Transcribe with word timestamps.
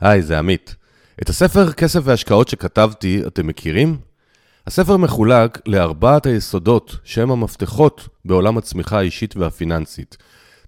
היי, 0.00 0.22
זה 0.22 0.38
עמית. 0.38 0.76
את 1.22 1.28
הספר 1.28 1.72
כסף 1.72 2.00
והשקעות 2.04 2.48
שכתבתי 2.48 3.22
אתם 3.26 3.46
מכירים? 3.46 3.96
הספר 4.66 4.96
מחולק 4.96 5.58
לארבעת 5.66 6.26
היסודות 6.26 6.96
שהם 7.04 7.30
המפתחות 7.30 8.08
בעולם 8.24 8.58
הצמיחה 8.58 8.98
האישית 8.98 9.36
והפיננסית. 9.36 10.16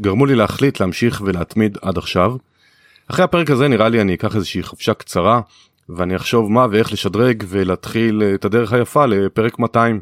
גרמו 0.00 0.26
לי 0.26 0.34
להחליט 0.34 0.80
להמשיך 0.80 1.22
ולהתמיד 1.24 1.78
עד 1.82 1.98
עכשיו. 1.98 2.36
אחרי 3.10 3.24
הפרק 3.24 3.50
הזה 3.50 3.68
נראה 3.68 3.88
לי 3.88 4.00
אני 4.00 4.14
אקח 4.14 4.36
איזושהי 4.36 4.62
חופשה 4.62 4.94
קצרה 4.94 5.40
ואני 5.88 6.16
אחשוב 6.16 6.52
מה 6.52 6.66
ואיך 6.70 6.92
לשדרג 6.92 7.44
ולהתחיל 7.48 8.22
את 8.34 8.44
הדרך 8.44 8.72
היפה 8.72 9.06
לפרק 9.06 9.58
200. 9.58 10.00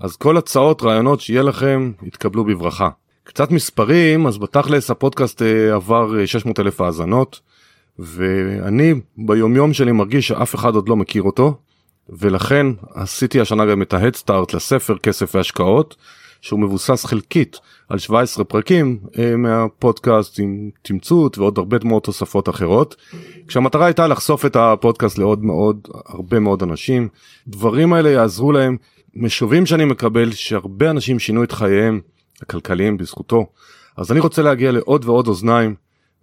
אז 0.00 0.16
כל 0.16 0.36
הצעות 0.36 0.82
רעיונות 0.82 1.20
שיהיה 1.20 1.42
לכם 1.42 1.92
יתקבלו 2.02 2.44
בברכה. 2.44 2.88
קצת 3.24 3.50
מספרים 3.50 4.26
אז 4.26 4.38
בתכלס 4.38 4.90
הפודקאסט 4.90 5.42
אה, 5.42 5.74
עבר 5.74 6.26
600 6.26 6.60
אלף 6.60 6.80
האזנות 6.80 7.40
ואני 7.98 8.94
ביומיום 9.16 9.72
שלי 9.72 9.92
מרגיש 9.92 10.28
שאף 10.28 10.54
אחד 10.54 10.74
עוד 10.74 10.88
לא 10.88 10.96
מכיר 10.96 11.22
אותו 11.22 11.54
ולכן 12.08 12.66
עשיתי 12.94 13.40
השנה 13.40 13.66
גם 13.66 13.82
את 13.82 13.94
ההדסטארט 13.94 14.54
לספר 14.54 14.98
כסף 14.98 15.34
והשקעות 15.34 15.96
שהוא 16.40 16.60
מבוסס 16.60 17.04
חלקית 17.04 17.56
על 17.88 17.98
17 17.98 18.44
פרקים 18.44 18.98
אה, 19.18 19.36
מהפודקאסט 19.36 20.38
עם 20.40 20.70
תמצות 20.82 21.38
ועוד 21.38 21.58
הרבה 21.58 21.76
מאוד 21.84 22.02
תוספות 22.02 22.48
אחרות. 22.48 22.96
כשהמטרה 23.46 23.86
הייתה 23.86 24.06
לחשוף 24.06 24.46
את 24.46 24.56
הפודקאסט 24.56 25.18
לעוד 25.18 25.44
מאוד 25.44 25.88
הרבה 26.06 26.38
מאוד 26.38 26.62
אנשים. 26.62 27.08
דברים 27.48 27.92
האלה 27.92 28.10
יעזרו 28.10 28.52
להם. 28.52 28.76
משובים 29.14 29.66
שאני 29.66 29.84
מקבל 29.84 30.32
שהרבה 30.32 30.90
אנשים 30.90 31.18
שינו 31.18 31.44
את 31.44 31.52
חייהם 31.52 32.00
הכלכליים 32.42 32.96
בזכותו. 32.96 33.46
אז 33.96 34.12
אני 34.12 34.20
רוצה 34.20 34.42
להגיע 34.42 34.72
לעוד 34.72 35.04
ועוד 35.04 35.28
אוזניים 35.28 35.74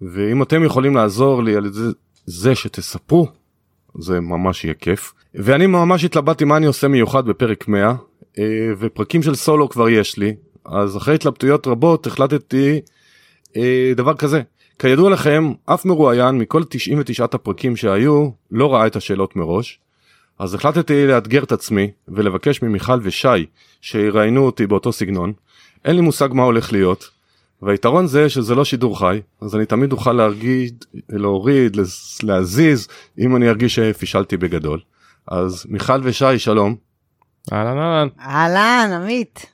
ואם 0.02 0.44
אתם 0.44 0.64
יכולים 0.64 0.96
לעזור 0.96 1.44
לי 1.44 1.56
על 1.56 1.72
זה, 1.72 1.92
זה 2.26 2.56
שתספרו 2.56 3.28
זה 4.00 4.20
ממש 4.20 4.64
יהיה 4.64 4.74
כיף 4.74 5.14
ואני 5.38 5.68
ממש 5.68 6.04
התלבטתי 6.04 6.46
מה 6.46 6.58
אני 6.58 6.66
עושה 6.66 6.88
מיוחד 6.88 7.26
בפרק 7.26 7.68
100 7.68 7.94
אה, 8.40 8.44
ופרקים 8.80 9.24
של 9.24 9.36
סולו 9.36 9.70
כבר 9.70 9.90
יש 9.90 10.18
לי. 10.18 10.36
אז 10.66 10.98
אחרי 10.98 11.16
התלבטויות 11.16 11.68
רבות 11.68 12.08
החלטתי 12.08 12.82
אה, 13.58 13.92
דבר 13.96 14.14
כזה. 14.14 14.42
כידוע 14.80 15.10
לכם 15.10 15.52
אף 15.66 15.86
מרואיין 15.86 16.38
מכל 16.38 16.64
99 16.70 17.24
הפרקים 17.24 17.76
שהיו 17.76 18.30
לא 18.52 18.74
ראה 18.74 18.88
את 18.88 18.96
השאלות 18.96 19.36
מראש. 19.36 19.80
אז 20.40 20.54
החלטתי 20.54 21.08
לאתגר 21.08 21.44
את 21.44 21.52
עצמי 21.52 21.92
ולבקש 22.08 22.62
ממיכל 22.62 23.00
ושי 23.04 23.46
שיראיינו 23.82 24.46
אותי 24.46 24.68
באותו 24.68 24.92
סגנון. 24.92 25.34
אין 25.86 25.96
לי 25.96 26.02
מושג 26.02 26.30
מה 26.32 26.44
הולך 26.44 26.74
להיות 26.74 27.10
והיתרון 27.62 28.08
זה 28.08 28.30
שזה 28.30 28.56
לא 28.56 28.66
שידור 28.66 29.00
חי 29.00 29.22
אז 29.42 29.56
אני 29.56 29.66
תמיד 29.66 29.92
אוכל 29.92 30.14
להגיד 30.14 30.86
להוריד 31.10 31.78
להזיז 32.24 32.88
אם 33.20 33.36
אני 33.36 33.50
ארגיש 33.50 33.76
שפישלתי 33.76 34.38
בגדול 34.38 34.80
אז 35.28 35.66
מיכל 35.70 36.00
ושי 36.04 36.40
שלום. 36.40 36.76
אהלן 37.54 37.78
אהלן. 37.78 38.08
אהלן 38.20 39.02
עמית. 39.02 39.46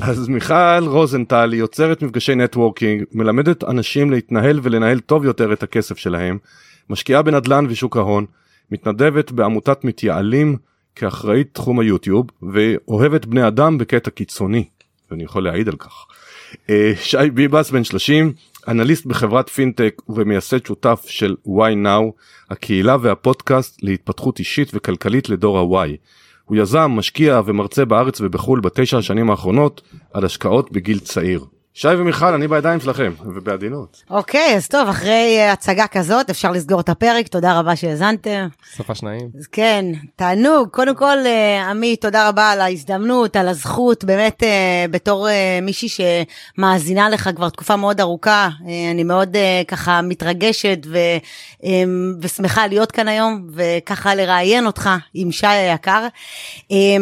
אז 0.00 0.28
מיכל 0.28 0.84
רוזנטל 0.86 1.52
היא 1.52 1.60
יוצרת 1.60 2.02
מפגשי 2.02 2.34
networking 2.34 3.04
מלמדת 3.12 3.64
אנשים 3.64 4.10
להתנהל 4.10 4.60
ולנהל 4.62 5.00
טוב 5.00 5.24
יותר 5.24 5.52
את 5.52 5.62
הכסף 5.62 5.98
שלהם 5.98 6.38
משקיעה 6.90 7.22
בנדל"ן 7.22 7.66
ושוק 7.68 7.96
ההון 7.96 8.26
מתנדבת 8.70 9.32
בעמותת 9.32 9.84
מתייעלים 9.84 10.56
כאחראית 10.94 11.48
תחום 11.52 11.80
היוטיוב 11.80 12.26
ואוהבת 12.42 13.26
בני 13.26 13.46
אדם 13.46 13.78
בקטע 13.78 14.10
קיצוני 14.10 14.64
ואני 15.10 15.24
יכול 15.24 15.44
להעיד 15.44 15.68
על 15.68 15.76
כך. 15.76 16.06
אה, 16.70 16.92
שי 16.96 17.30
ביבס 17.34 17.70
בן 17.70 17.84
30 17.84 18.32
אנליסט 18.68 19.06
בחברת 19.06 19.48
פינטק 19.48 20.02
ומייסד 20.08 20.66
שותף 20.66 21.04
של 21.06 21.36
וואי 21.46 21.74
נאו 21.74 22.12
הקהילה 22.50 22.96
והפודקאסט 23.00 23.82
להתפתחות 23.82 24.38
אישית 24.38 24.70
וכלכלית 24.74 25.28
לדור 25.28 25.58
ה-Y. 25.58 25.88
הוא 26.44 26.56
יזם, 26.56 26.90
משקיע 26.96 27.40
ומרצה 27.46 27.84
בארץ 27.84 28.20
ובחו"ל 28.20 28.60
בתשע 28.60 28.98
השנים 28.98 29.30
האחרונות 29.30 29.82
על 30.12 30.24
השקעות 30.24 30.72
בגיל 30.72 30.98
צעיר. 30.98 31.44
שי 31.80 31.88
ומיכל, 31.88 32.34
אני 32.34 32.48
בידיים 32.48 32.80
שלכם, 32.80 33.12
ובעדינות. 33.24 34.02
אוקיי, 34.10 34.56
אז 34.56 34.68
טוב, 34.68 34.88
אחרי 34.88 35.38
uh, 35.38 35.52
הצגה 35.52 35.86
כזאת, 35.86 36.30
אפשר 36.30 36.52
לסגור 36.52 36.80
את 36.80 36.88
הפרק, 36.88 37.28
תודה 37.28 37.58
רבה 37.58 37.76
שהאזנתם. 37.76 38.48
סופה 38.76 38.94
שניים. 38.94 39.30
אז 39.38 39.46
כן, 39.46 39.84
תענוג. 40.16 40.68
קודם 40.68 40.96
כל, 40.96 41.16
uh, 41.24 41.70
עמית, 41.70 42.00
תודה 42.00 42.28
רבה 42.28 42.50
על 42.50 42.60
ההזדמנות, 42.60 43.36
על 43.36 43.48
הזכות, 43.48 44.04
באמת, 44.04 44.42
uh, 44.42 44.46
בתור 44.90 45.28
מישהי 45.62 45.88
שמאזינה 45.88 47.08
לך 47.08 47.30
כבר 47.36 47.48
תקופה 47.48 47.76
מאוד 47.76 48.00
ארוכה, 48.00 48.48
אני 48.92 49.04
מאוד 49.04 49.36
ככה 49.68 50.02
מתרגשת 50.02 50.78
ו, 50.86 50.98
ושמחה 52.20 52.66
להיות 52.66 52.92
כאן 52.92 53.08
היום, 53.08 53.46
וככה 53.54 54.14
לראיין 54.14 54.66
אותך 54.66 54.90
עם 55.14 55.32
שי 55.32 55.46
היקר. 55.46 56.06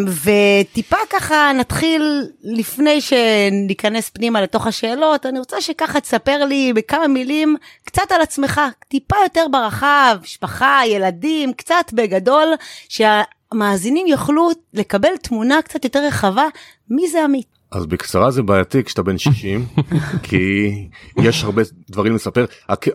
וטיפה 0.07 0.97
ככה 1.11 1.51
נתחיל, 1.59 2.27
לפני 2.45 3.01
שניכנס 3.01 4.11
פנימה 4.11 4.41
לתוך 4.43 4.66
השאלות, 4.67 5.27
אני 5.27 5.39
רוצה 5.39 5.61
שככה 5.61 6.01
תספר 6.01 6.45
לי 6.45 6.73
בכמה 6.73 7.09
מילים 7.09 7.57
קצת 7.85 8.13
על 8.13 8.21
עצמך, 8.21 8.61
טיפה 8.89 9.17
יותר 9.25 9.47
ברחב, 9.53 10.19
משפחה, 10.23 10.81
ילדים, 10.87 11.53
קצת 11.53 11.93
בגדול, 11.93 12.49
שהמאזינים 12.89 14.07
יוכלו 14.07 14.49
לקבל 14.75 15.17
תמונה 15.23 15.63
קצת 15.63 15.85
יותר 15.85 16.07
רחבה, 16.07 16.45
מי 16.91 17.09
זה 17.09 17.25
עמית. 17.25 17.57
אז 17.71 17.87
בקצרה 17.87 18.31
זה 18.31 18.43
בעייתי 18.43 18.85
כשאתה 18.85 19.03
בן 19.03 19.19
60 19.19 19.67
כי 20.23 20.71
יש 21.19 21.45
הרבה 21.45 21.63
דברים 21.91 22.15
לספר 22.15 22.45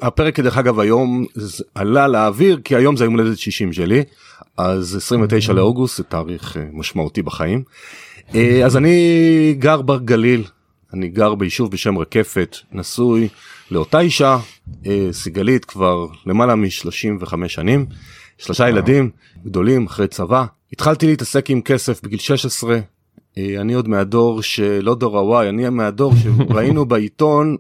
הפרק 0.01 0.39
דרך 0.39 0.57
אגב 0.57 0.79
היום 0.79 1.25
עלה 1.75 2.07
לאוויר 2.07 2.59
כי 2.63 2.75
היום 2.75 2.97
זה 2.97 3.03
היום 3.03 3.19
הולדת 3.19 3.38
60 3.38 3.73
שלי 3.73 4.03
אז 4.57 4.95
29 4.95 5.53
לאוגוסט 5.53 5.97
זה 5.97 6.03
תאריך 6.03 6.57
אה, 6.57 6.63
משמעותי 6.73 7.21
בחיים 7.21 7.63
אה, 8.35 8.65
אז 8.65 8.77
אני 8.77 9.55
גר 9.59 9.81
בגליל 9.81 10.43
אני 10.94 11.07
גר 11.07 11.35
ביישוב 11.35 11.72
בשם 11.72 11.97
רקפת, 11.97 12.57
נשוי 12.72 13.28
לאותה 13.72 14.00
אישה, 14.00 14.38
אה, 14.85 15.07
סיגלית 15.12 15.66
כבר 15.66 16.07
למעלה 16.25 16.56
מ-35 16.56 17.47
שנים, 17.47 17.85
שלושה 18.38 18.69
ילדים 18.69 19.09
גדולים 19.46 19.85
אחרי 19.85 20.07
צבא. 20.07 20.46
התחלתי 20.74 21.07
להתעסק 21.07 21.50
עם 21.50 21.62
כסף 21.62 22.03
בגיל 22.03 22.19
16, 22.19 22.80
אה, 23.38 23.62
אני 23.62 23.74
עוד 23.74 23.88
מהדור 23.88 24.41
שלא 24.41 24.96
דור 24.96 25.18
הוואי, 25.18 25.50
אני 25.50 25.69
מהדור 25.69 26.13
שראינו 26.15 26.86
בעיתון 26.92 27.57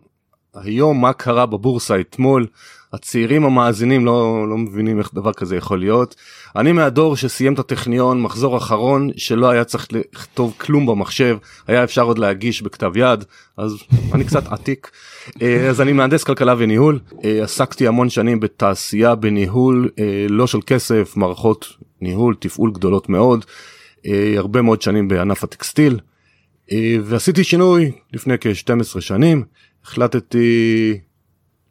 היום 0.53 1.01
מה 1.01 1.13
קרה 1.13 1.45
בבורסה 1.45 1.99
אתמול. 1.99 2.47
הצעירים 2.93 3.45
המאזינים 3.45 4.05
לא, 4.05 4.45
לא 4.49 4.57
מבינים 4.57 4.99
איך 4.99 5.13
דבר 5.13 5.33
כזה 5.33 5.55
יכול 5.55 5.79
להיות. 5.79 6.15
אני 6.55 6.71
מהדור 6.71 7.15
שסיים 7.15 7.53
את 7.53 7.59
הטכניון 7.59 8.21
מחזור 8.21 8.57
אחרון 8.57 9.09
שלא 9.17 9.49
היה 9.49 9.63
צריך 9.63 9.87
לכתוב 9.91 10.53
כלום 10.57 10.85
במחשב 10.85 11.37
היה 11.67 11.83
אפשר 11.83 12.03
עוד 12.03 12.17
להגיש 12.17 12.61
בכתב 12.61 12.91
יד 12.95 13.25
אז 13.57 13.77
אני 14.13 14.23
קצת 14.23 14.47
עתיק. 14.47 14.91
אה, 15.41 15.69
אז 15.69 15.81
אני 15.81 15.93
מהנדס 15.93 16.23
כלכלה 16.23 16.55
וניהול. 16.57 16.99
אה, 17.23 17.43
עסקתי 17.43 17.87
המון 17.87 18.09
שנים 18.09 18.39
בתעשייה 18.39 19.15
בניהול 19.15 19.89
אה, 19.99 20.25
לא 20.29 20.47
של 20.47 20.59
כסף 20.65 21.17
מערכות 21.17 21.67
ניהול 22.01 22.35
תפעול 22.39 22.71
גדולות 22.71 23.09
מאוד. 23.09 23.45
הרבה 24.37 24.61
מאוד 24.61 24.81
שנים 24.81 25.07
בענף 25.07 25.43
הטקסטיל. 25.43 25.99
ועשיתי 27.03 27.43
שינוי 27.43 27.91
לפני 28.13 28.33
כ-12 28.41 29.01
שנים. 29.01 29.43
החלטתי 29.85 30.99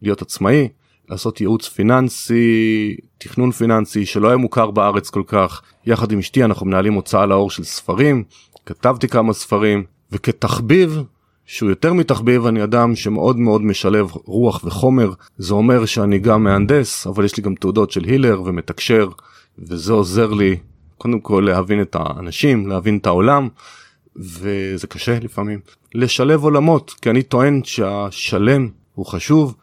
להיות 0.02 0.22
עצמאי 0.22 0.68
לעשות 1.10 1.40
ייעוץ 1.40 1.68
פיננסי, 1.68 2.96
תכנון 3.18 3.50
פיננסי 3.50 4.06
שלא 4.06 4.28
היה 4.28 4.36
מוכר 4.36 4.70
בארץ 4.70 5.10
כל 5.10 5.22
כך. 5.26 5.62
יחד 5.86 6.12
עם 6.12 6.18
אשתי 6.18 6.44
אנחנו 6.44 6.66
מנהלים 6.66 6.92
הוצאה 6.92 7.26
לאור 7.26 7.50
של 7.50 7.64
ספרים, 7.64 8.24
כתבתי 8.66 9.08
כמה 9.08 9.32
ספרים, 9.32 9.84
וכתחביב, 10.12 11.02
שהוא 11.46 11.70
יותר 11.70 11.92
מתחביב, 11.92 12.46
אני 12.46 12.64
אדם 12.64 12.96
שמאוד 12.96 13.38
מאוד 13.38 13.62
משלב 13.62 14.10
רוח 14.24 14.64
וחומר. 14.64 15.12
זה 15.38 15.54
אומר 15.54 15.86
שאני 15.86 16.18
גם 16.18 16.44
מהנדס, 16.44 17.06
אבל 17.06 17.24
יש 17.24 17.36
לי 17.36 17.42
גם 17.42 17.54
תעודות 17.54 17.90
של 17.90 18.04
הילר 18.04 18.42
ומתקשר, 18.44 19.08
וזה 19.58 19.92
עוזר 19.92 20.32
לי 20.32 20.56
קודם 20.98 21.20
כל 21.20 21.44
להבין 21.46 21.82
את 21.82 21.96
האנשים, 21.98 22.66
להבין 22.66 22.98
את 22.98 23.06
העולם, 23.06 23.48
וזה 24.16 24.86
קשה 24.86 25.18
לפעמים. 25.20 25.60
לשלב 25.94 26.42
עולמות, 26.42 26.94
כי 27.02 27.10
אני 27.10 27.22
טוען 27.22 27.60
שהשלם 27.64 28.68
הוא 28.94 29.06
חשוב, 29.06 29.54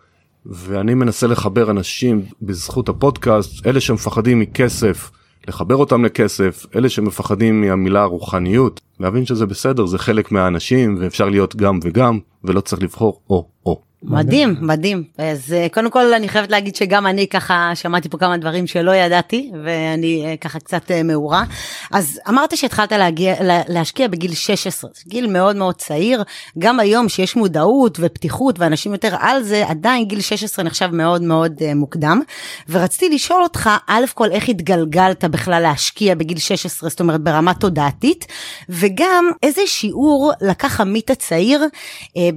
ואני 0.49 0.93
מנסה 0.93 1.27
לחבר 1.27 1.71
אנשים 1.71 2.21
בזכות 2.41 2.89
הפודקאסט, 2.89 3.67
אלה 3.67 3.79
שמפחדים 3.79 4.39
מכסף, 4.39 5.11
לחבר 5.47 5.75
אותם 5.75 6.05
לכסף, 6.05 6.65
אלה 6.75 6.89
שמפחדים 6.89 7.61
מהמילה 7.61 8.03
רוחניות, 8.03 8.81
להבין 8.99 9.25
שזה 9.25 9.45
בסדר, 9.45 9.85
זה 9.85 9.97
חלק 9.97 10.31
מהאנשים 10.31 10.97
ואפשר 10.99 11.29
להיות 11.29 11.55
גם 11.55 11.79
וגם, 11.83 12.19
ולא 12.47 12.61
צריך 12.61 12.83
לבחור 12.83 13.21
או-או. 13.29 13.87
מדהים 14.03 14.55
מדהים. 14.61 15.03
אז 15.17 15.53
אה, 15.53 15.67
קודם 15.73 15.89
כל 15.89 16.13
אני 16.13 16.29
חייבת 16.29 16.51
להגיד 16.51 16.75
שגם 16.75 17.07
אני 17.07 17.27
ככה 17.27 17.71
שמעתי 17.75 18.09
פה 18.09 18.17
כמה 18.17 18.37
דברים 18.37 18.67
שלא 18.67 18.95
ידעתי 18.95 19.51
ואני 19.65 20.25
אה, 20.25 20.37
ככה 20.37 20.59
קצת 20.59 20.91
אה, 20.91 21.03
מעורה. 21.03 21.43
אז 21.91 22.19
אמרת 22.29 22.57
שהתחלת 22.57 22.91
להגיע 22.91 23.35
להשקיע 23.67 24.07
בגיל 24.07 24.33
16 24.33 24.91
גיל 25.07 25.27
מאוד 25.27 25.55
מאוד 25.55 25.75
צעיר. 25.75 26.23
גם 26.59 26.79
היום 26.79 27.09
שיש 27.09 27.35
מודעות 27.35 27.97
ופתיחות 28.01 28.59
ואנשים 28.59 28.91
יותר 28.91 29.15
על 29.19 29.43
זה 29.43 29.63
עדיין 29.67 30.05
גיל 30.05 30.21
16 30.21 30.65
נחשב 30.65 30.89
מאוד 30.93 31.21
מאוד 31.21 31.73
מוקדם. 31.75 32.21
ורציתי 32.69 33.15
לשאול 33.15 33.43
אותך 33.43 33.69
א' 33.87 34.05
כל 34.13 34.31
איך 34.31 34.49
התגלגלת 34.49 35.25
בכלל 35.25 35.61
להשקיע 35.61 36.15
בגיל 36.15 36.37
16 36.37 36.89
זאת 36.89 36.99
אומרת 36.99 37.21
ברמה 37.21 37.53
תודעתית? 37.53 38.25
וגם 38.69 39.31
איזה 39.43 39.61
שיעור 39.65 40.31
לקח 40.41 40.81
עמית 40.81 41.09
הצעיר 41.09 41.63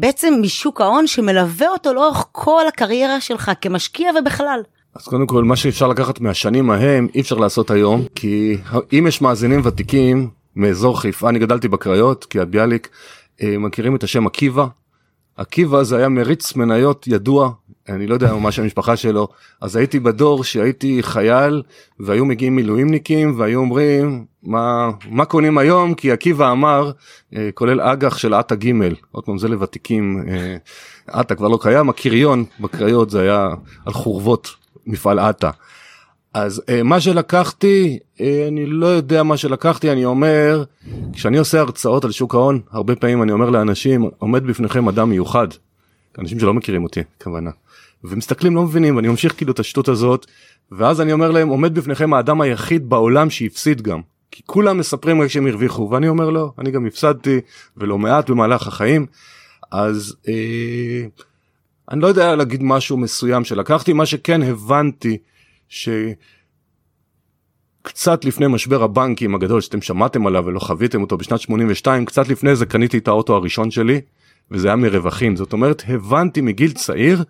בעצם 0.01 0.35
משוק 0.41 0.81
ההון 0.81 1.07
שמלווה. 1.07 1.43
מלווה 1.43 1.69
אותו 1.69 1.95
לאורך 1.95 2.27
כל 2.33 2.63
הקריירה 2.69 3.21
שלך 3.21 3.51
כמשקיע 3.61 4.11
ובכלל. 4.21 4.61
אז 4.95 5.05
קודם 5.05 5.27
כל 5.27 5.45
מה 5.45 5.57
שאפשר 5.57 5.89
לקחת 5.89 6.21
מהשנים 6.21 6.71
ההם 6.71 7.09
אי 7.15 7.21
אפשר 7.21 7.37
לעשות 7.37 7.71
היום 7.71 8.05
כי 8.15 8.57
אם 8.93 9.07
יש 9.09 9.21
מאזינים 9.21 9.61
ותיקים 9.65 10.31
מאזור 10.57 11.01
חיפה 11.01 11.29
אני 11.29 11.39
גדלתי 11.39 11.69
בקריות 11.69 12.25
כי 12.25 12.41
הביאליק 12.41 12.89
אה, 13.43 13.59
מכירים 13.59 13.97
את 13.97 14.03
השם 14.03 14.27
עקיבא. 14.27 14.67
עקיבא 15.37 15.83
זה 15.83 15.97
היה 15.97 16.09
מריץ 16.09 16.57
מניות 16.57 17.07
ידוע 17.07 17.51
אני 17.91 18.07
לא 18.07 18.15
יודע 18.15 18.35
מה 18.35 18.53
שם 18.53 18.63
המשפחה 18.63 18.97
שלו 18.97 19.29
אז 19.61 19.77
הייתי 19.77 20.01
בדור 20.01 20.45
שהייתי 20.45 21.03
חייל 21.03 21.63
והיו 22.01 22.25
מגיעים 22.25 22.57
מילואימניקים 22.57 23.39
והיו 23.39 23.61
אומרים 23.61 24.25
מה 24.43 24.91
מה 25.09 25.25
קונים 25.25 25.59
היום 25.59 25.95
כי 25.95 26.13
עקיבא 26.13 26.53
אמר 26.53 26.91
אה, 27.37 27.49
כולל 27.55 27.81
אג"ח 27.81 28.19
של 28.19 28.35
עטה 28.35 28.55
ג' 28.55 28.73
עוד 29.13 29.25
פעם 29.25 29.39
זה 29.39 29.49
לוותיקים 29.49 30.25
אה, 30.29 30.57
עטה 31.07 31.35
כבר 31.35 31.49
לא 31.49 31.59
קיים 31.63 31.89
הקריון 31.89 32.45
בקריות 32.61 33.11
זה 33.11 33.21
היה 33.21 33.49
על 33.87 33.93
חורבות 33.93 34.51
מפעל 34.87 35.19
עטה. 35.19 35.51
אז 36.35 36.63
אה, 36.69 36.83
מה 36.83 37.01
שלקחתי 37.01 37.99
אני 38.21 38.67
לא 38.67 38.87
יודע 38.87 39.23
מה 39.23 39.37
שלקחתי 39.37 39.93
אני 39.93 40.05
אומר 40.05 40.65
כשאני 41.13 41.39
עושה 41.39 41.61
הרצאות 41.61 42.05
על 42.05 42.11
שוק 42.11 42.35
ההון 42.35 42.61
הרבה 42.71 42.97
פעמים 42.97 43.23
אני 43.23 43.33
אומר 43.33 43.51
לאנשים 43.51 44.11
עומד 44.19 44.45
בפניכם 44.45 44.89
אדם 44.89 45.11
מיוחד. 45.11 45.49
אנשים 46.19 46.41
שלא 46.41 46.55
מכירים 46.55 46.83
אותי 46.83 47.01
כוונה. 47.23 47.51
ומסתכלים 48.05 48.55
לא 48.55 48.63
מבינים 48.63 48.97
ואני 48.97 49.09
ממשיך 49.09 49.37
כאילו 49.37 49.53
את 49.53 49.59
השטות 49.59 49.89
הזאת 49.89 50.27
ואז 50.73 51.01
אני 51.01 51.13
אומר 51.13 51.31
להם 51.31 51.49
עומד 51.49 51.75
בפניכם 51.75 52.15
האדם 52.15 52.41
היחיד 52.41 52.89
בעולם 52.89 53.31
שהפסיד 53.31 53.83
גם. 53.83 54.01
כי 54.31 54.43
כולם 54.47 54.79
מספרים 54.79 55.23
רק 55.23 55.29
שהם 55.29 55.47
הרוויחו 55.47 55.89
ואני 55.91 56.09
אומר 56.09 56.31
לא 56.31 56.53
אני 56.59 56.71
גם 56.71 56.87
הפסדתי 56.87 57.41
ולא 57.77 57.99
מעט 57.99 58.31
במהלך 58.31 58.67
החיים. 58.67 59.07
אז 59.73 60.17
אה, 60.29 61.05
אני 61.91 62.01
לא 62.01 62.07
יודע 62.07 62.37
להגיד 62.37 62.63
משהו 62.63 62.97
מסוים 62.97 63.45
שלקחתי. 63.45 63.93
מה 63.93 64.07
שכן 64.07 64.43
הבנתי 64.43 65.19
שקצת 65.69 65.95
לפני 68.25 68.47
משבר 68.47 68.83
הבנקים 68.83 69.35
הגדול 69.35 69.61
שאתם 69.61 69.83
שמעתם 69.83 70.27
עליו 70.27 70.45
ולא 70.47 70.59
חוויתם 70.59 71.01
אותו 71.01 71.17
בשנת 71.17 71.41
82 71.41 72.05
קצת 72.05 72.29
לפני 72.29 72.57
זה 72.57 72.67
קניתי 72.67 72.99
את 72.99 73.09
האוטו 73.09 73.37
הראשון 73.37 73.71
שלי 73.71 74.01
וזה 74.51 74.69
היה 74.69 74.77
מרווחים. 74.77 75.37
זאת 75.37 75.53
אומרת 75.53 75.83
הבנתי 75.89 76.41
מגיל 76.41 76.73
צעיר 76.73 77.25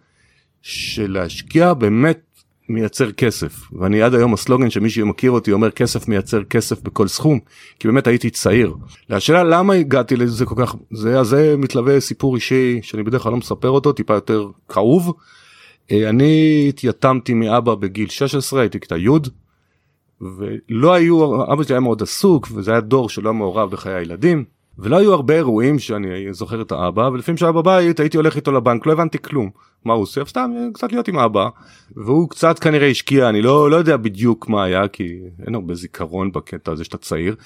שלהשקיע 0.62 1.74
באמת 1.74 2.30
מייצר 2.68 3.12
כסף 3.12 3.72
ואני 3.72 4.02
עד 4.02 4.14
היום 4.14 4.34
הסלוגן 4.34 4.70
שמי 4.70 4.90
שמכיר 4.90 5.30
אותי 5.30 5.52
אומר 5.52 5.70
כסף 5.70 6.08
מייצר 6.08 6.44
כסף 6.44 6.82
בכל 6.82 7.08
סכום 7.08 7.38
כי 7.78 7.88
באמת 7.88 8.06
הייתי 8.06 8.30
צעיר. 8.30 8.74
השאלה 9.10 9.44
למה 9.44 9.74
הגעתי 9.74 10.16
לזה 10.16 10.46
כל 10.46 10.54
כך 10.58 10.74
זה 10.90 11.22
זה 11.22 11.54
מתלווה 11.58 12.00
סיפור 12.00 12.34
אישי 12.34 12.78
שאני 12.82 13.02
בדרך 13.02 13.22
כלל 13.22 13.32
לא 13.32 13.38
מספר 13.38 13.68
אותו 13.70 13.92
טיפה 13.92 14.14
יותר 14.14 14.48
כאוב. 14.68 15.12
אה, 15.92 16.08
אני 16.08 16.66
התייתמתי 16.68 17.34
מאבא 17.34 17.74
בגיל 17.74 18.08
16 18.08 18.60
הייתי 18.60 18.80
כיתה 18.80 18.96
י' 18.96 19.08
ולא 20.20 20.94
היו 20.94 21.44
אבא 21.52 21.62
שלי 21.62 21.74
היה 21.74 21.80
מאוד 21.80 22.02
עסוק 22.02 22.48
וזה 22.54 22.70
היה 22.70 22.80
דור 22.80 23.08
שלא 23.08 23.34
מעורב 23.34 23.70
בחיי 23.70 23.94
הילדים 23.94 24.44
ולא 24.82 24.96
היו 24.96 25.12
הרבה 25.12 25.34
אירועים 25.34 25.78
שאני 25.78 26.32
זוכר 26.32 26.62
את 26.62 26.72
האבא 26.72 27.10
ולפעמים 27.12 27.36
שהיה 27.36 27.52
בבית 27.52 28.00
הייתי 28.00 28.16
הולך 28.16 28.36
איתו 28.36 28.52
לבנק 28.52 28.86
לא 28.86 28.92
הבנתי 28.92 29.18
כלום 29.18 29.50
מה 29.84 29.94
הוא 29.94 30.02
עושה 30.02 30.24
סתם 30.24 30.50
קצת 30.74 30.92
להיות 30.92 31.08
עם 31.08 31.18
האבא 31.18 31.48
והוא 31.96 32.30
קצת 32.30 32.58
כנראה 32.58 32.88
השקיע 32.88 33.28
אני 33.28 33.42
לא 33.42 33.70
לא 33.70 33.76
יודע 33.76 33.96
בדיוק 33.96 34.48
מה 34.48 34.64
היה 34.64 34.88
כי 34.88 35.18
אין 35.46 35.54
הרבה 35.54 35.74
זיכרון 35.74 36.32
בקטע 36.32 36.72
הזה 36.72 36.84
שאתה 36.84 36.98
צעיר. 36.98 37.36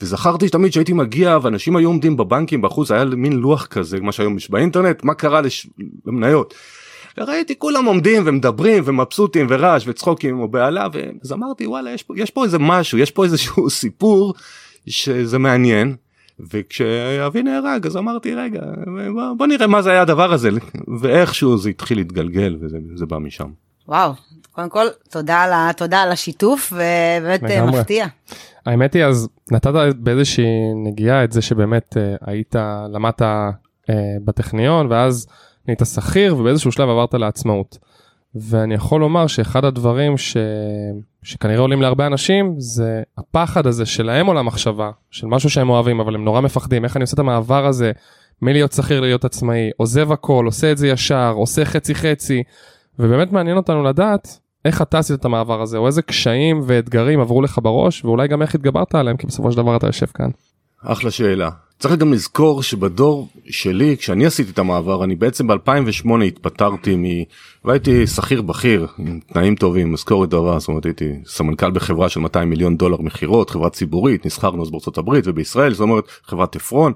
וזכרתי 0.00 0.48
תמיד 0.48 0.72
שהייתי 0.72 0.92
מגיע 0.92 1.38
ואנשים 1.42 1.76
היו 1.76 1.88
עומדים 1.88 2.16
בבנקים 2.16 2.62
בחוץ 2.62 2.90
היה 2.90 3.04
מין 3.04 3.32
לוח 3.32 3.66
כזה 3.66 4.00
מה 4.00 4.12
שהיום 4.12 4.36
יש 4.36 4.50
באינטרנט 4.50 5.04
מה 5.04 5.14
קרה 5.14 5.40
לש... 5.40 5.66
למניות. 6.06 6.54
וראיתי 7.18 7.58
כולם 7.58 7.84
עומדים 7.84 8.22
ומדברים 8.26 8.82
ומבסוטים 8.86 9.46
ורעש 9.50 9.84
וצחוקים 9.86 10.40
או 10.40 10.48
בהלה 10.48 10.86
ואז 10.92 11.32
אמרתי 11.32 11.66
וואלה 11.66 11.90
יש 11.90 12.02
פה, 12.02 12.14
יש 12.16 12.30
פה 12.30 12.44
איזה 12.44 12.58
משהו 12.58 12.98
יש 12.98 13.10
פה 13.10 13.24
איזשהו 13.24 13.70
סיפור 13.70 14.34
שזה 14.86 15.38
מעניין 15.38 15.96
וכשאבי 16.40 17.42
נהרג 17.42 17.86
אז 17.86 17.96
אמרתי 17.96 18.34
רגע 18.34 18.60
בוא, 19.12 19.34
בוא 19.38 19.46
נראה 19.46 19.66
מה 19.66 19.82
זה 19.82 19.90
היה 19.90 20.02
הדבר 20.02 20.32
הזה 20.32 20.50
ואיכשהו 21.00 21.58
זה 21.58 21.70
התחיל 21.70 21.98
להתגלגל 21.98 22.56
וזה 22.60 23.06
בא 23.06 23.18
משם. 23.18 23.48
וואו 23.88 24.12
קודם 24.52 24.68
כל 24.68 24.86
תודה 25.10 25.42
על, 25.42 25.72
תודה 25.72 26.02
על 26.02 26.12
השיתוף 26.12 26.72
ובאמת 26.72 27.44
אה, 27.44 27.56
לגמרי. 27.56 27.80
מפתיע. 27.80 28.06
האמת 28.66 28.94
היא 28.94 29.04
אז 29.04 29.28
נתת 29.50 29.70
באיזושהי 29.96 30.46
נגיעה 30.84 31.24
את 31.24 31.32
זה 31.32 31.42
שבאמת 31.42 31.96
uh, 31.96 32.24
היית 32.26 32.54
למדת 32.92 33.22
uh, 33.22 33.92
בטכניון 34.24 34.86
ואז 34.92 35.26
נהיית 35.66 35.82
שכיר 35.94 36.36
ובאיזשהו 36.36 36.72
שלב 36.72 36.88
עברת 36.88 37.14
לעצמאות. 37.14 37.78
ואני 38.34 38.74
יכול 38.74 39.00
לומר 39.00 39.26
שאחד 39.26 39.64
הדברים 39.64 40.18
ש... 40.18 40.36
שכנראה 41.24 41.60
עולים 41.60 41.82
להרבה 41.82 42.06
אנשים 42.06 42.54
זה 42.58 43.02
הפחד 43.18 43.66
הזה 43.66 43.86
שלהם 43.86 44.26
עולם 44.26 44.46
מחשבה 44.46 44.90
של 45.10 45.26
משהו 45.26 45.50
שהם 45.50 45.70
אוהבים 45.70 46.00
אבל 46.00 46.14
הם 46.14 46.24
נורא 46.24 46.40
מפחדים. 46.40 46.84
איך 46.84 46.96
אני 46.96 47.02
עושה 47.02 47.14
את 47.14 47.18
המעבר 47.18 47.66
הזה 47.66 47.92
מלהיות 48.42 48.72
שכיר 48.72 49.00
להיות 49.00 49.24
עצמאי? 49.24 49.70
עוזב 49.76 50.12
הכל 50.12 50.42
עושה 50.46 50.72
את 50.72 50.78
זה 50.78 50.88
ישר 50.88 51.32
עושה 51.36 51.64
חצי 51.64 51.94
חצי 51.94 52.42
ובאמת 52.98 53.32
מעניין 53.32 53.56
אותנו 53.56 53.82
לדעת 53.82 54.38
איך 54.64 54.82
אתה 54.82 54.98
עשית 54.98 55.20
את 55.20 55.24
המעבר 55.24 55.62
הזה 55.62 55.78
או 55.78 55.86
איזה 55.86 56.02
קשיים 56.02 56.60
ואתגרים 56.66 57.20
עברו 57.20 57.42
לך 57.42 57.58
בראש 57.62 58.04
ואולי 58.04 58.28
גם 58.28 58.42
איך 58.42 58.54
התגברת 58.54 58.94
עליהם 58.94 59.16
כי 59.16 59.26
בסופו 59.26 59.52
של 59.52 59.56
דבר 59.56 59.76
אתה 59.76 59.86
יושב 59.86 60.06
כאן. 60.06 60.30
אחלה 60.84 61.10
שאלה. 61.10 61.50
צריך 61.78 61.94
גם 61.94 62.12
לזכור 62.12 62.62
שבדור 62.62 63.28
שלי 63.50 63.96
כשאני 63.96 64.26
עשיתי 64.26 64.50
את 64.50 64.58
המעבר 64.58 65.04
אני 65.04 65.16
בעצם 65.16 65.50
ב2008 65.50 66.24
התפטרתי 66.26 66.96
מ... 66.96 67.04
והייתי 67.64 68.06
שכיר 68.06 68.42
בכיר 68.42 68.86
עם 68.98 69.20
תנאים 69.32 69.54
טובים 69.54 69.92
משכורת 69.92 70.30
טובה 70.30 70.58
זאת 70.58 70.68
אומרת 70.68 70.84
הייתי 70.84 71.12
סמנכ"ל 71.26 71.70
בחברה 71.70 72.08
של 72.08 72.20
200 72.20 72.50
מיליון 72.50 72.76
דולר 72.76 73.00
מכירות 73.00 73.50
חברה 73.50 73.70
ציבורית 73.70 74.26
נסחרנו 74.26 74.62
אז 74.62 74.70
בארצות 74.70 74.98
הברית 74.98 75.26
ובישראל 75.26 75.74
זאת 75.74 75.80
אומרת 75.80 76.04
חברת 76.24 76.56
עפרון 76.56 76.92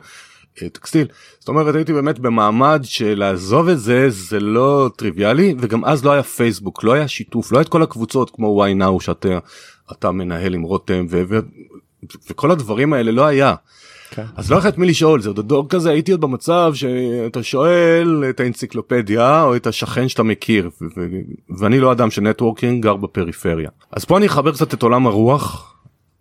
אה, 0.63 0.69
טקסטיל. 0.69 1.07
זאת 1.39 1.49
אומרת 1.49 1.75
הייתי 1.75 1.93
באמת 1.93 2.19
במעמד 2.19 2.81
שלעזוב 2.85 3.69
את 3.69 3.79
זה 3.79 4.11
זה 4.11 4.41
לא 4.41 4.91
טריוויאלי 4.97 5.55
וגם 5.59 5.85
אז 5.85 6.05
לא 6.05 6.13
היה 6.13 6.23
פייסבוק 6.23 6.85
לא 6.85 6.93
היה 6.93 7.09
שיתוף 7.09 7.53
לא 7.53 7.59
היה 7.59 7.63
את 7.63 7.69
כל 7.69 7.83
הקבוצות 7.83 8.31
כמו 8.31 8.65
why 8.65 8.81
now 8.83 9.05
שאתה 9.05 9.39
אתה 9.93 10.11
מנהל 10.11 10.55
עם 10.55 10.63
רותם 10.63 11.07
ו, 11.11 11.23
וכל 12.31 12.51
הדברים 12.51 12.93
האלה 12.93 13.13
לא 13.13 13.27
היה. 13.27 13.55
כן. 14.11 14.25
אז 14.37 14.51
לא 14.51 14.59
היה 14.61 14.69
את 14.69 14.79
מי 14.79 14.87
לשאול 14.87 15.21
זה 15.21 15.29
עוד 15.29 15.41
דור 15.41 15.69
כזה 15.69 15.91
הייתי 15.91 16.13
עוד 16.13 16.21
במצב 16.21 16.73
שאתה 16.75 17.43
שואל 17.43 18.25
את 18.31 18.41
האנציקלופדיה 18.41 19.43
או 19.43 19.57
את 19.57 19.67
השכן 19.67 20.09
שאתה 20.09 20.23
מכיר 20.23 20.71
ואני 21.59 21.81
לא 21.81 21.93
אדם 21.93 22.11
של 22.11 22.23
נטוורקינג 22.23 22.83
גר 22.83 22.97
בפריפריה 22.97 23.71
אז 23.93 24.05
פה 24.05 24.19
אני 24.19 24.27
אחבר 24.27 24.53
קצת 24.53 24.75
את 24.75 24.83
עולם 24.83 25.07
הרוח 25.07 25.75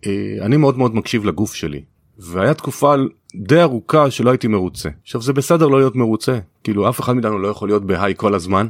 אה, 0.06 0.12
אני 0.40 0.56
מאוד 0.56 0.78
מאוד 0.78 0.94
מקשיב 0.94 1.24
לגוף 1.24 1.54
שלי 1.54 1.82
והיה 2.18 2.54
תקופה 2.54 2.94
די 3.34 3.62
ארוכה 3.62 4.10
שלא 4.10 4.30
הייתי 4.30 4.48
מרוצה 4.48 4.88
עכשיו 5.02 5.22
זה 5.22 5.32
בסדר 5.32 5.66
לא 5.66 5.78
להיות 5.78 5.96
מרוצה 5.96 6.38
כאילו 6.64 6.88
אף 6.88 7.00
אחד 7.00 7.12
מאיתנו 7.12 7.38
לא 7.38 7.48
יכול 7.48 7.68
להיות 7.68 7.84
בהיי 7.86 8.14
כל 8.16 8.34
הזמן. 8.34 8.66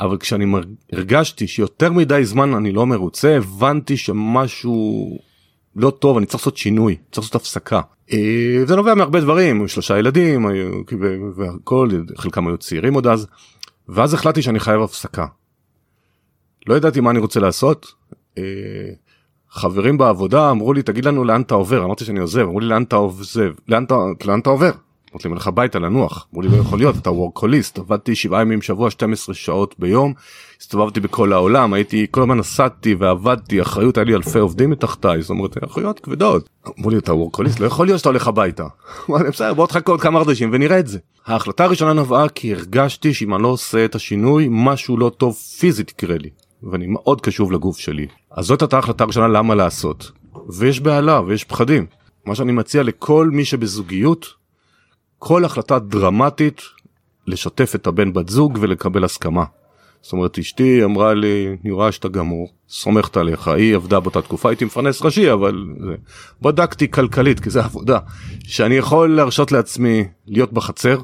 אבל 0.00 0.16
כשאני 0.18 0.46
הרגשתי 0.92 1.46
שיותר 1.46 1.92
מדי 1.92 2.24
זמן 2.24 2.54
אני 2.54 2.72
לא 2.72 2.86
מרוצה 2.86 3.36
הבנתי 3.36 3.96
שמשהו 3.96 5.18
לא 5.76 5.90
טוב 5.90 6.16
אני 6.16 6.26
צריך 6.26 6.40
לעשות 6.40 6.56
שינוי 6.56 6.96
צריך 7.10 7.26
לעשות 7.26 7.34
הפסקה 7.34 7.80
אה, 8.12 8.66
זה 8.66 8.76
נובע 8.76 8.94
מהרבה 8.94 9.20
דברים, 9.20 9.68
שלושה 9.68 9.98
ילדים, 9.98 10.46
והכל, 11.36 11.88
חלקם 12.16 12.46
היו 12.46 12.58
צעירים 12.58 12.94
עוד 12.94 13.06
אז, 13.06 13.26
ואז 13.88 14.14
החלטתי 14.14 14.42
שאני 14.42 14.60
חייב 14.60 14.82
הפסקה. 14.82 15.26
לא 16.66 16.74
ידעתי 16.74 17.00
מה 17.00 17.10
אני 17.10 17.18
רוצה 17.18 17.40
לעשות. 17.40 17.92
אה, 18.38 18.42
חברים 19.50 19.98
בעבודה 19.98 20.50
אמרו 20.50 20.72
לי 20.72 20.82
תגיד 20.82 21.04
לנו 21.04 21.24
לאן 21.24 21.42
אתה 21.42 21.54
עובר 21.54 21.84
אמרתי 21.84 22.04
שאני 22.04 22.20
עוזב 22.20 22.40
אמרו 22.40 22.60
לי 22.60 22.66
לאן 22.66 22.82
אתה 22.82 22.96
עוזב 22.96 23.52
לאן 23.68 23.84
אתה 23.84 23.94
לאן 24.24 24.40
אתה 24.40 24.50
עובר. 24.50 24.70
אמרתי 25.12 25.28
להם 25.28 25.36
לך 25.36 25.46
הביתה 25.46 25.78
לנוח 25.78 26.26
אמרו 26.32 26.42
לי 26.42 26.48
לא 26.48 26.56
יכול 26.56 26.78
להיות 26.78 26.96
אתה 26.96 27.10
וורקוליסט 27.10 27.78
עבדתי 27.78 28.14
שבעה 28.14 28.40
ימים 28.40 28.58
בשבוע 28.58 28.90
12 28.90 29.34
שעות 29.34 29.74
ביום 29.78 30.12
הסתובבתי 30.60 31.00
בכל 31.00 31.32
העולם 31.32 31.72
הייתי 31.72 32.06
כל 32.10 32.20
הזמן 32.20 32.38
נסעתי 32.38 32.94
ועבדתי 32.94 33.62
אחריות 33.62 33.98
היה 33.98 34.04
לי 34.04 34.14
אלפי 34.14 34.38
עובדים 34.38 34.70
מתחתיי 34.70 35.22
זאת 35.22 35.30
אומרת 35.30 35.64
אחריות 35.64 36.00
כבדות 36.00 36.48
אמרו 36.78 36.90
לי 36.90 36.98
אתה 36.98 37.14
וורקוליסט 37.14 37.60
לא 37.60 37.66
יכול 37.66 37.86
להיות 37.86 37.98
שאתה 37.98 38.08
הולך 38.08 38.28
הביתה. 38.28 38.66
בסדר 39.08 39.54
בוא 39.54 39.66
תחכה 39.66 39.92
עוד 39.92 40.00
כמה 40.00 40.24
חודשים 40.24 40.50
ונראה 40.52 40.78
את 40.78 40.86
זה. 40.86 40.98
ההחלטה 41.26 41.64
הראשונה 41.64 41.92
נבעה 41.92 42.28
כי 42.28 42.54
הרגשתי 42.54 43.14
שאם 43.14 43.34
אני 43.34 43.42
לא 43.42 43.48
עושה 43.48 43.84
את 43.84 43.94
השינוי 43.94 44.48
משהו 44.50 44.96
לא 44.96 45.10
טוב 45.16 45.34
פיזית 45.34 45.90
יקרה 45.90 46.18
לי. 46.18 46.30
ואני 46.62 46.86
מאוד 46.86 47.20
קשוב 47.20 47.52
לגוף 47.52 47.78
שלי. 47.78 48.06
אז 48.30 48.46
זאת 48.46 48.62
הייתה 48.62 48.76
ההחלטה 48.76 49.04
הראשונה 49.04 49.28
למה 49.28 49.54
לעשות. 49.54 50.10
ויש 50.58 50.80
בהלה 50.80 51.20
ויש 51.20 51.44
פחדים. 51.44 51.86
מה 52.26 52.34
שאני 52.34 52.52
מציע 52.52 52.82
לכל 52.82 53.28
מי 53.32 53.44
שבזוגיות, 53.44 54.26
כל 55.22 55.44
החלטה 55.44 55.78
דרמטית 55.78 56.62
לשתף 57.26 57.74
את 57.74 57.86
הבן 57.86 58.12
בת 58.12 58.28
זוג 58.28 58.58
ולקבל 58.60 59.04
הסכמה. 59.04 59.44
זאת 60.02 60.12
אומרת 60.12 60.38
אשתי 60.38 60.84
אמרה 60.84 61.14
לי 61.14 61.56
אני 61.64 61.70
רואה 61.70 61.92
שאתה 61.92 62.08
גמור 62.08 62.48
סומכת 62.68 63.16
עליך 63.16 63.48
היא 63.48 63.76
עבדה 63.76 64.00
באותה 64.00 64.22
תקופה 64.22 64.48
הייתי 64.48 64.64
מפרנס 64.64 65.02
ראשי 65.02 65.32
אבל. 65.32 65.64
בדקתי 66.42 66.90
כלכלית 66.90 67.40
כי 67.40 67.50
זה 67.50 67.64
עבודה 67.64 67.98
שאני 68.44 68.74
יכול 68.74 69.16
להרשות 69.16 69.52
לעצמי 69.52 70.04
להיות 70.26 70.52
בחצר 70.52 71.00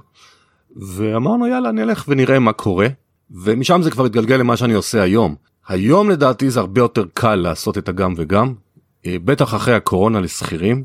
ואמרנו 0.76 1.46
יאללה 1.46 1.68
אני 1.68 1.82
אלך 1.82 2.04
ונראה 2.08 2.38
מה 2.38 2.52
קורה 2.52 2.86
ומשם 3.30 3.82
זה 3.82 3.90
כבר 3.90 4.04
התגלגל 4.04 4.36
למה 4.36 4.56
שאני 4.56 4.74
עושה 4.74 5.02
היום. 5.02 5.34
היום 5.68 6.10
לדעתי 6.10 6.50
זה 6.50 6.60
הרבה 6.60 6.80
יותר 6.80 7.04
קל 7.14 7.34
לעשות 7.34 7.78
את 7.78 7.88
הגם 7.88 8.14
וגם, 8.16 8.54
אה, 9.06 9.16
בטח 9.24 9.54
אחרי 9.54 9.74
הקורונה 9.74 10.20
לשכירים, 10.20 10.84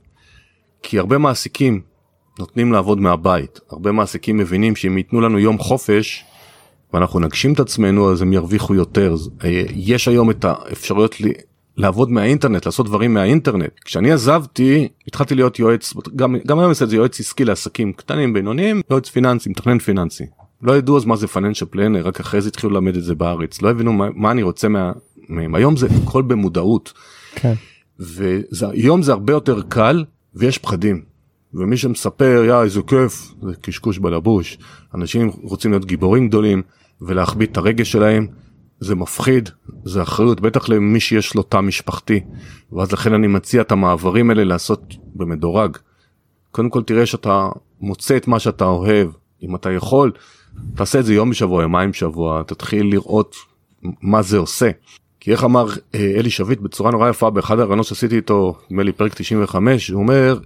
כי 0.84 1.00
הרבה 1.00 1.18
מעסיקים 1.18 1.91
נותנים 2.40 2.72
לעבוד 2.72 3.00
מהבית, 3.00 3.60
הרבה 3.70 3.92
מעסיקים 3.92 4.38
מבינים 4.38 4.76
שאם 4.76 4.98
ייתנו 4.98 5.22
לנו 5.22 5.40
יום 5.40 5.58
חופש 5.58 6.26
ואנחנו 6.94 7.20
נגשים 7.20 7.54
את 7.54 7.60
עצמנו 7.60 8.12
אז 8.12 8.22
הם 8.22 8.34
ירוויחו 8.34 8.76
יותר. 8.76 9.16
אה, 9.44 9.64
יש 9.76 10.08
היום 10.08 10.32
את 10.32 10.46
האפשרויות 10.46 11.16
לעבוד 11.78 12.12
מהאינטרנט, 12.12 12.66
לעשות 12.66 12.86
דברים 12.86 13.14
מהאינטרנט. 13.14 13.72
כשאני 13.86 14.12
עזבתי, 14.12 14.88
התחלתי 15.08 15.36
להיות 15.36 15.60
יועץ, 15.60 15.94
גם, 16.16 16.36
גם 16.48 16.60
היום 16.60 16.74
זה 16.74 16.96
יועץ 16.96 17.20
עסקי 17.20 17.46
לעסקים 17.46 17.94
קטנים, 17.94 18.34
בינוניים, 18.34 18.82
יועץ 18.90 19.10
פיננסי, 19.10 19.50
מתכנן 19.50 19.80
פיננסי. 19.80 20.24
לא 20.62 20.78
ידעו 20.78 20.98
אז 20.98 21.06
מה 21.06 21.16
זה 21.16 21.28
פננשל 21.28 21.66
פלנר 21.66 22.08
רק 22.08 22.20
אחרי 22.20 22.42
זה 22.42 22.50
התחילו 22.50 22.74
ללמד 22.74 22.96
את 22.96 23.04
זה 23.04 23.16
בארץ 23.16 23.62
לא 23.62 23.70
הבינו 23.70 23.94
מה, 23.94 24.08
מה 24.16 24.32
אני 24.32 24.44
רוצה 24.44 24.68
מה, 24.68 24.92
מהם 25.30 25.56
היום 25.56 25.78
זה 25.78 25.88
הכל 26.04 26.22
במודעות. 26.22 26.94
כן. 27.36 27.54
והיום 28.00 29.02
זה 29.02 29.12
הרבה 29.12 29.34
יותר 29.34 29.62
קל 29.62 30.06
ויש 30.36 30.58
פחדים. 30.58 31.11
ומי 31.54 31.78
שמספר 31.78 32.44
יא 32.48 32.62
איזה 32.62 32.82
כיף 32.88 33.34
זה 33.42 33.52
קשקוש 33.62 33.98
בלבוש 33.98 34.58
אנשים 34.96 35.32
רוצים 35.44 35.72
להיות 35.72 35.86
גיבורים 35.86 36.28
גדולים 36.28 36.62
ולהחביא 37.02 37.48
את 37.48 37.58
הרגש 37.58 37.92
שלהם 37.92 38.28
זה 38.80 38.96
מפחיד 38.96 39.50
זה 39.86 40.02
אחריות 40.02 40.42
בטח 40.42 40.70
למי 40.70 41.00
שיש 41.00 41.36
לו 41.36 41.44
תא 41.44 41.60
משפחתי 41.62 42.20
ואז 42.72 42.92
לכן 42.92 43.14
אני 43.14 43.28
מציע 43.28 43.62
את 43.62 43.72
המעברים 43.72 44.30
האלה 44.30 44.44
לעשות 44.44 44.96
במדורג. 45.16 45.78
קודם 46.52 46.70
כל 46.70 46.84
תראה 46.84 47.06
שאתה 47.06 47.50
מוצא 47.82 48.18
את 48.18 48.28
מה 48.28 48.40
שאתה 48.40 48.66
אוהב 48.66 49.10
אם 49.44 49.56
אתה 49.56 49.72
יכול 49.72 50.12
תעשה 50.76 51.00
את 51.00 51.06
זה 51.06 51.14
יום 51.14 51.30
בשבוע, 51.30 51.62
יומיים 51.62 51.92
בשבוע, 51.92 52.44
תתחיל 52.44 52.86
לראות 52.92 53.36
מה 54.02 54.22
זה 54.22 54.38
עושה. 54.38 54.70
כי 55.20 55.32
איך 55.32 55.44
אמר 55.44 55.68
אה, 55.96 56.14
אלי 56.18 56.30
שביט 56.30 56.60
בצורה 56.60 56.92
נורא 56.92 57.10
יפה 57.10 57.30
באחד 57.30 57.60
הרעיונות 57.60 57.86
שעשיתי 57.86 58.16
איתו, 58.16 58.58
נדמה 58.70 58.84
לי 58.84 58.92
פרק 58.92 59.14
95, 59.14 59.90
הוא 59.90 60.02
אומר, 60.02 60.40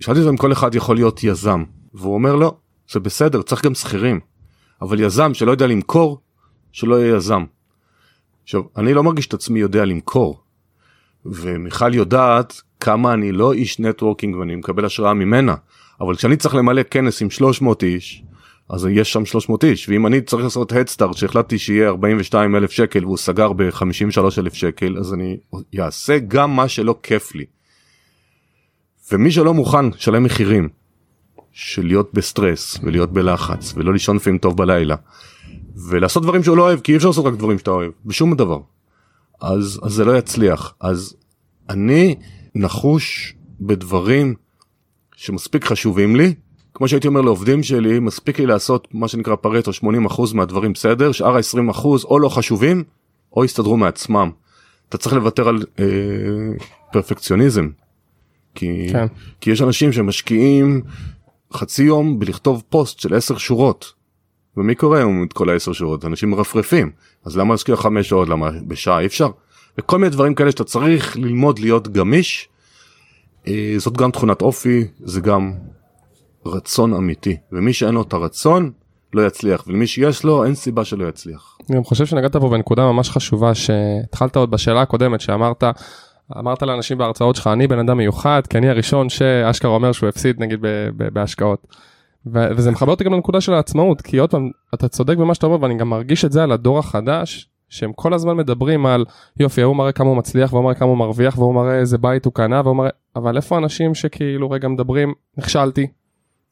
שאלתי 0.00 0.20
אותו 0.20 0.30
אם 0.30 0.36
כל 0.36 0.52
אחד 0.52 0.74
יכול 0.74 0.96
להיות 0.96 1.24
יזם, 1.24 1.64
והוא 1.94 2.14
אומר 2.14 2.36
לא, 2.36 2.56
זה 2.92 3.00
בסדר, 3.00 3.42
צריך 3.42 3.64
גם 3.64 3.74
שכירים, 3.74 4.20
אבל 4.82 5.00
יזם 5.00 5.34
שלא 5.34 5.50
יודע 5.50 5.66
למכור, 5.66 6.20
שלא 6.72 6.94
יהיה 6.94 7.16
יזם. 7.16 7.44
עכשיו, 8.42 8.62
אני 8.76 8.94
לא 8.94 9.02
מרגיש 9.02 9.26
את 9.26 9.34
עצמי 9.34 9.60
יודע 9.60 9.84
למכור, 9.84 10.40
ומיכל 11.24 11.94
יודעת 11.94 12.62
כמה 12.80 13.12
אני 13.12 13.32
לא 13.32 13.52
איש 13.52 13.80
נטוורקינג 13.80 14.36
ואני 14.36 14.56
מקבל 14.56 14.84
השראה 14.84 15.14
ממנה, 15.14 15.54
אבל 16.00 16.16
כשאני 16.16 16.36
צריך 16.36 16.54
למלא 16.54 16.82
כנס 16.82 17.22
עם 17.22 17.30
300 17.30 17.82
איש, 17.82 18.22
אז 18.70 18.86
יש 18.90 19.12
שם 19.12 19.24
300 19.24 19.64
איש 19.64 19.88
ואם 19.88 20.06
אני 20.06 20.20
צריך 20.20 20.44
לעשות 20.44 20.72
הדסטארט 20.72 21.16
שהחלטתי 21.16 21.58
שיהיה 21.58 21.88
42 21.88 22.56
אלף 22.56 22.70
שקל 22.70 23.04
והוא 23.04 23.16
סגר 23.16 23.52
ב-53 23.52 24.20
אלף 24.38 24.54
שקל 24.54 24.96
אז 24.98 25.14
אני 25.14 25.36
אעשה 25.80 26.18
גם 26.18 26.56
מה 26.56 26.68
שלא 26.68 26.94
כיף 27.02 27.34
לי. 27.34 27.44
ומי 29.12 29.30
שלא 29.30 29.54
מוכן 29.54 29.88
לשלם 29.88 30.24
מחירים 30.24 30.68
של 31.52 31.86
להיות 31.86 32.10
בסטרס 32.14 32.78
ולהיות 32.82 33.12
בלחץ 33.12 33.72
ולא 33.76 33.92
לישון 33.92 34.16
לפעמים 34.16 34.38
טוב 34.38 34.56
בלילה 34.56 34.96
ולעשות 35.88 36.22
דברים 36.22 36.42
שהוא 36.42 36.56
לא 36.56 36.62
אוהב 36.62 36.80
כי 36.80 36.92
אי 36.92 36.96
אפשר 36.96 37.08
לעשות 37.08 37.26
רק 37.26 37.34
דברים 37.34 37.58
שאתה 37.58 37.70
אוהב 37.70 37.90
בשום 38.04 38.34
דבר 38.34 38.60
אז, 39.40 39.80
אז 39.82 39.92
זה 39.92 40.04
לא 40.04 40.18
יצליח 40.18 40.74
אז 40.80 41.16
אני 41.68 42.14
נחוש 42.54 43.34
בדברים 43.60 44.34
שמספיק 45.16 45.64
חשובים 45.64 46.16
לי 46.16 46.34
כמו 46.74 46.88
שהייתי 46.88 47.08
אומר 47.08 47.20
לעובדים 47.20 47.62
שלי 47.62 47.98
מספיק 47.98 48.38
לי 48.38 48.46
לעשות 48.46 48.88
מה 48.92 49.08
שנקרא 49.08 49.36
פרטו 49.36 49.70
80% 49.70 50.34
מהדברים 50.34 50.72
בסדר 50.72 51.12
שאר 51.12 51.36
ה-20% 51.36 51.84
או 52.04 52.18
לא 52.18 52.28
חשובים 52.28 52.84
או 53.36 53.44
יסתדרו 53.44 53.76
מעצמם. 53.76 54.30
אתה 54.88 54.98
צריך 54.98 55.14
לוותר 55.14 55.48
על 55.48 55.62
אה, 55.78 55.84
פרפקציוניזם. 56.92 57.68
כי, 58.58 58.88
כן. 58.92 59.06
כי 59.40 59.50
יש 59.50 59.62
אנשים 59.62 59.92
שמשקיעים 59.92 60.82
חצי 61.52 61.82
יום 61.82 62.18
בלכתוב 62.18 62.62
פוסט 62.68 63.00
של 63.00 63.14
10 63.14 63.38
שורות. 63.38 63.92
ומי 64.56 64.74
קורא 64.74 64.96
היום 64.96 65.24
את 65.24 65.32
כל 65.32 65.50
ה-10 65.50 65.72
שורות? 65.72 66.04
אנשים 66.04 66.30
מרפרפים. 66.30 66.90
אז 67.24 67.36
למה 67.36 67.54
להשקיע 67.54 67.76
5 67.76 68.08
שעות? 68.08 68.28
למה 68.28 68.50
בשעה 68.66 69.00
אי 69.00 69.06
אפשר? 69.06 69.28
וכל 69.78 69.98
מיני 69.98 70.10
דברים 70.10 70.34
כאלה 70.34 70.50
שאתה 70.50 70.64
צריך 70.64 71.16
ללמוד 71.16 71.58
להיות 71.58 71.88
גמיש. 71.88 72.48
אה, 73.48 73.74
זאת 73.78 73.96
גם 73.96 74.10
תכונת 74.10 74.42
אופי 74.42 74.84
זה 75.04 75.20
גם 75.20 75.52
רצון 76.46 76.94
אמיתי 76.94 77.36
ומי 77.52 77.72
שאין 77.72 77.94
לו 77.94 78.02
את 78.02 78.12
הרצון 78.12 78.70
לא 79.14 79.26
יצליח 79.26 79.64
ולמי 79.66 79.86
שיש 79.86 80.24
לו 80.24 80.44
אין 80.44 80.54
סיבה 80.54 80.84
שלא 80.84 81.08
יצליח. 81.08 81.58
אני 81.70 81.84
חושב 81.84 82.06
שנגעת 82.06 82.36
פה 82.36 82.48
בנקודה 82.48 82.82
ממש 82.82 83.10
חשובה 83.10 83.54
שהתחלת 83.54 84.36
עוד 84.36 84.50
בשאלה 84.50 84.82
הקודמת 84.82 85.20
שאמרת 85.20 85.64
אמרת 86.38 86.62
לאנשים 86.62 86.98
בהרצאות 86.98 87.36
שלך 87.36 87.46
אני 87.46 87.66
בן 87.66 87.78
אדם 87.78 87.96
מיוחד 87.96 88.42
כי 88.50 88.58
אני 88.58 88.68
הראשון 88.68 89.08
שאשכרה 89.08 89.70
אומר 89.70 89.92
שהוא 89.92 90.08
הפסיד 90.08 90.40
נגיד 90.40 90.60
בהשקעות. 91.12 91.66
ו- 92.26 92.48
וזה 92.56 92.70
מחבר 92.70 92.90
אותי 92.90 93.04
גם 93.04 93.14
לנקודה 93.14 93.40
של 93.40 93.54
העצמאות 93.54 94.00
כי 94.02 94.18
עוד 94.18 94.30
פעם 94.30 94.50
אתה 94.74 94.88
צודק 94.88 95.16
במה 95.16 95.34
שאתה 95.34 95.46
אומר 95.46 95.62
ואני 95.62 95.74
גם 95.74 95.90
מרגיש 95.90 96.24
את 96.24 96.32
זה 96.32 96.42
על 96.42 96.52
הדור 96.52 96.78
החדש 96.78 97.48
שהם 97.68 97.92
כל 97.92 98.14
הזמן 98.14 98.36
מדברים 98.36 98.86
על 98.86 99.04
יופי 99.40 99.62
הוא 99.62 99.76
מראה 99.76 99.92
כמה 99.92 100.08
הוא 100.08 100.16
מצליח 100.16 100.52
והוא 100.52 100.64
מראה 100.64 100.74
כמה 100.74 100.88
הוא 100.88 100.98
מרוויח 100.98 101.38
והוא 101.38 101.54
מראה 101.54 101.78
איזה 101.78 101.98
בית 101.98 102.24
הוא 102.24 102.32
קנה 102.32 102.60
והוא 102.64 102.76
מראה 102.76 102.90
אבל 103.16 103.36
איפה 103.36 103.58
אנשים 103.58 103.94
שכאילו 103.94 104.50
רגע 104.50 104.68
מדברים 104.68 105.14
נכשלתי 105.38 105.86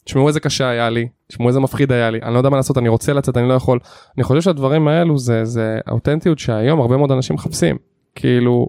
תשמעו 0.07 0.29
איזה 0.29 0.41
קשה 0.41 0.69
היה 0.69 0.91
לי, 0.91 1.09
תשמעו 1.29 1.49
איזה 1.49 1.61
מפחיד 1.61 1.93
היה 1.93 2.11
לי, 2.11 2.19
אני 2.23 2.33
לא 2.35 2.39
יודע 2.39 2.51
מה 2.51 2.57
לעשות, 2.57 2.79
אני 2.79 2.89
רוצה 2.89 3.13
לצאת, 3.13 3.37
אני 3.37 3.49
לא 3.49 3.55
יכול. 3.55 3.79
אני 4.17 4.25
חושב 4.25 4.41
שהדברים 4.41 4.89
האלו 4.89 5.19
זה, 5.19 5.45
זה 5.45 5.79
אותנטיות 5.91 6.39
שהיום 6.39 6.81
הרבה 6.81 6.97
מאוד 6.97 7.13
אנשים 7.13 7.37
מחפשים. 7.37 7.77
כאילו, 8.15 8.69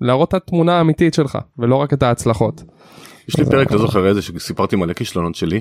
להראות 0.00 0.28
את 0.28 0.34
התמונה 0.34 0.78
האמיתית 0.78 1.14
שלך, 1.14 1.38
ולא 1.58 1.76
רק 1.76 1.92
את 1.92 2.02
ההצלחות. 2.02 2.62
יש 3.28 3.36
לי 3.36 3.44
פרק, 3.44 3.72
לא 3.72 3.78
זוכר 3.78 4.06
איזה, 4.06 4.22
שסיפרתי 4.22 4.76
מלא 4.76 4.92
כישלונות 4.92 5.34
שלי. 5.34 5.60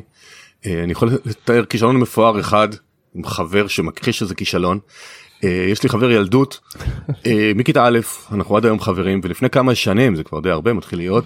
אה, 0.65 0.83
אני 0.83 0.91
יכול 0.91 1.09
לתאר 1.25 1.65
כישלון 1.65 1.97
מפואר 1.97 2.39
אחד 2.39 2.67
עם 3.15 3.23
חבר 3.25 3.67
שמכחיש 3.67 4.19
שזה 4.19 4.35
כישלון. 4.35 4.79
אה, 5.43 5.65
יש 5.69 5.83
לי 5.83 5.89
חבר 5.89 6.11
ילדות 6.11 6.59
אה, 7.25 7.51
מכיתה 7.55 7.85
א' 7.85 7.99
אנחנו 8.31 8.57
עד 8.57 8.65
היום 8.65 8.79
חברים 8.79 9.21
ולפני 9.23 9.49
כמה 9.49 9.75
שנים 9.75 10.15
זה 10.15 10.23
כבר 10.23 10.39
די 10.39 10.49
הרבה 10.49 10.73
מתחיל 10.73 10.99
להיות 10.99 11.25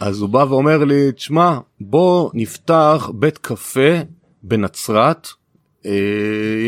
אז 0.00 0.20
הוא 0.20 0.28
בא 0.28 0.44
ואומר 0.48 0.84
לי 0.84 1.12
תשמע 1.12 1.58
בוא 1.80 2.30
נפתח 2.34 3.10
בית 3.14 3.38
קפה 3.38 3.98
בנצרת 4.42 5.28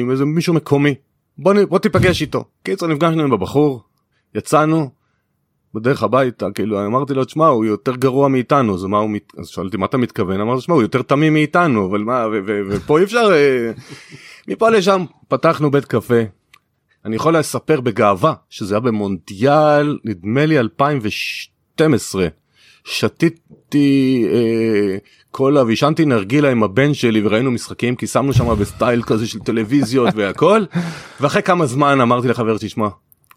עם 0.00 0.10
איזה 0.10 0.24
מישהו 0.24 0.54
מקומי 0.54 0.94
בוא, 1.38 1.54
בוא 1.68 1.78
תיפגש 1.78 2.20
איתו 2.20 2.44
קיצור 2.62 2.88
נפגשנו 2.88 3.22
עם 3.22 3.32
הבחור 3.32 3.82
יצאנו 4.34 4.90
בדרך 5.74 6.02
הביתה 6.02 6.46
כאילו 6.54 6.86
אמרתי 6.86 7.14
לו 7.14 7.24
תשמע 7.24 7.46
הוא 7.46 7.64
יותר 7.64 7.96
גרוע 7.96 8.28
מאיתנו 8.28 8.74
אז 8.74 8.84
מה 8.84 8.98
הוא 8.98 9.10
מת... 9.10 9.32
אז 9.38 9.46
שאלתי 9.46 9.76
מה 9.76 9.86
אתה 9.86 9.96
מתכוון? 9.96 10.40
אמרתי 10.40 10.60
תשמע 10.60 10.74
הוא 10.74 10.82
יותר 10.82 11.02
תמים 11.02 11.32
מאיתנו 11.32 11.86
אבל 11.86 12.00
מה 12.00 12.26
ופה 12.68 12.98
אי 12.98 13.04
אפשר 13.04 13.30
מפה 14.48 14.70
לשם. 14.70 15.04
פתחנו 15.28 15.70
בית 15.70 15.84
קפה. 15.84 16.20
אני 17.04 17.16
יכול 17.16 17.36
לספר 17.36 17.80
בגאווה 17.80 18.34
שזה 18.50 18.74
היה 18.74 18.80
במונדיאל 18.80 19.98
נדמה 20.04 20.46
לי 20.46 20.58
2012 20.58 22.28
שתיתי 22.84 24.26
אה, 24.32 24.96
קולה 25.30 25.64
ועישנתי 25.64 26.04
נרגילה 26.04 26.50
עם 26.50 26.62
הבן 26.62 26.94
שלי 26.94 27.26
וראינו 27.26 27.50
משחקים 27.50 27.96
כי 27.96 28.06
שמנו 28.06 28.32
שם 28.32 28.54
בסטייל 28.54 29.02
כזה 29.02 29.26
של 29.26 29.38
טלוויזיות 29.38 30.14
והכל. 30.16 30.64
ואחרי 31.20 31.42
כמה 31.42 31.66
זמן 31.66 32.00
אמרתי 32.00 32.28
לחבר 32.28 32.56
תשמע 32.58 32.88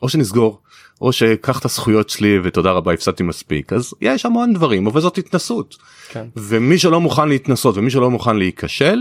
או 0.01 0.09
שנסגור 0.09 0.61
או 1.01 1.11
שקח 1.11 1.59
את 1.59 1.65
הזכויות 1.65 2.09
שלי 2.09 2.39
ותודה 2.43 2.71
רבה 2.71 2.93
הפסדתי 2.93 3.23
מספיק. 3.23 3.73
אז 3.73 3.93
יש 4.01 4.25
המון 4.25 4.53
דברים 4.53 4.87
אבל 4.87 5.01
זאת 5.01 5.17
התנסות. 5.17 5.75
כן. 6.09 6.25
ומי 6.35 6.77
שלא 6.77 7.01
מוכן 7.01 7.29
להתנסות 7.29 7.77
ומי 7.77 7.89
שלא 7.91 8.11
מוכן 8.11 8.37
להיכשל 8.37 8.99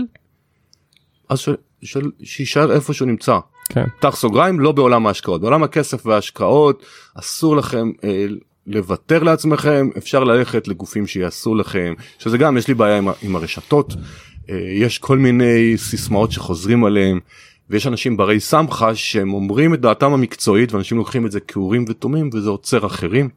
אז 1.29 1.39
ש- 1.39 1.49
ש- 1.83 1.97
שיישאר 2.23 2.71
איפה 2.71 2.93
שהוא 2.93 3.07
נמצא. 3.07 3.39
כן. 3.69 3.85
פתח 3.99 4.15
סוגריים 4.15 4.59
לא 4.59 4.71
בעולם 4.71 5.07
ההשקעות. 5.07 5.41
בעולם 5.41 5.63
הכסף 5.63 6.05
וההשקעות 6.05 6.85
אסור 7.15 7.55
לכם 7.55 7.91
אה, 8.03 8.25
לוותר 8.67 9.23
לעצמכם 9.23 9.89
אפשר 9.97 10.23
ללכת 10.23 10.67
לגופים 10.67 11.07
שיעשו 11.07 11.55
לכם 11.55 11.93
שזה 12.19 12.37
גם 12.37 12.57
יש 12.57 12.67
לי 12.67 12.73
בעיה 12.73 12.97
עם, 12.97 13.07
עם 13.21 13.35
הרשתות. 13.35 13.93
אה, 14.49 14.55
יש 14.73 14.97
כל 14.99 15.17
מיני 15.17 15.73
סיסמאות 15.77 16.31
שחוזרים 16.31 16.83
עליהם 16.83 17.19
ויש 17.69 17.87
אנשים 17.87 18.17
ברי 18.17 18.39
סמכה 18.39 18.95
שהם 18.95 19.33
אומרים 19.33 19.73
את 19.73 19.81
דעתם 19.81 20.13
המקצועית 20.13 20.73
ואנשים 20.73 20.97
לוקחים 20.97 21.25
את 21.25 21.31
זה 21.31 21.39
כאורים 21.39 21.85
ותומים 21.89 22.29
וזה 22.33 22.49
עוצר 22.49 22.85
אחרים. 22.85 23.29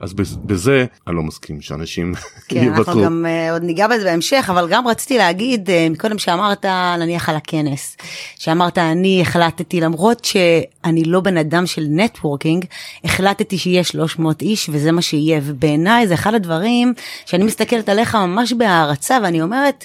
אז 0.00 0.12
בז- 0.12 0.36
בזה 0.46 0.84
אני 1.06 1.16
לא 1.16 1.22
מסכים 1.22 1.60
שאנשים 1.60 2.14
כן, 2.48 2.58
אנחנו 2.60 2.76
יוותרו. 2.76 3.02
גם 3.04 3.26
uh, 3.26 3.52
עוד 3.52 3.62
ניגע 3.62 3.88
בזה 3.88 4.04
בהמשך, 4.04 4.46
אבל 4.50 4.68
גם 4.70 4.88
רציתי 4.88 5.18
להגיד, 5.18 5.68
uh, 5.68 5.92
מקודם 5.92 6.18
שאמרת, 6.18 6.64
נניח 6.98 7.28
על 7.28 7.36
הכנס, 7.36 7.96
שאמרת, 8.38 8.78
אני 8.78 9.22
החלטתי, 9.22 9.80
למרות 9.80 10.24
שאני 10.24 11.04
לא 11.04 11.20
בן 11.20 11.36
אדם 11.36 11.66
של 11.66 11.84
נטוורקינג, 11.90 12.64
החלטתי 13.04 13.58
שיהיה 13.58 13.84
300 13.84 14.42
איש 14.42 14.70
וזה 14.72 14.92
מה 14.92 15.02
שיהיה, 15.02 15.40
ובעיניי 15.44 16.06
זה 16.06 16.14
אחד 16.14 16.34
הדברים 16.34 16.94
שאני 17.26 17.44
מסתכלת 17.44 17.88
עליך 17.88 18.14
ממש 18.14 18.52
בהערצה, 18.52 19.18
ואני 19.22 19.42
אומרת, 19.42 19.84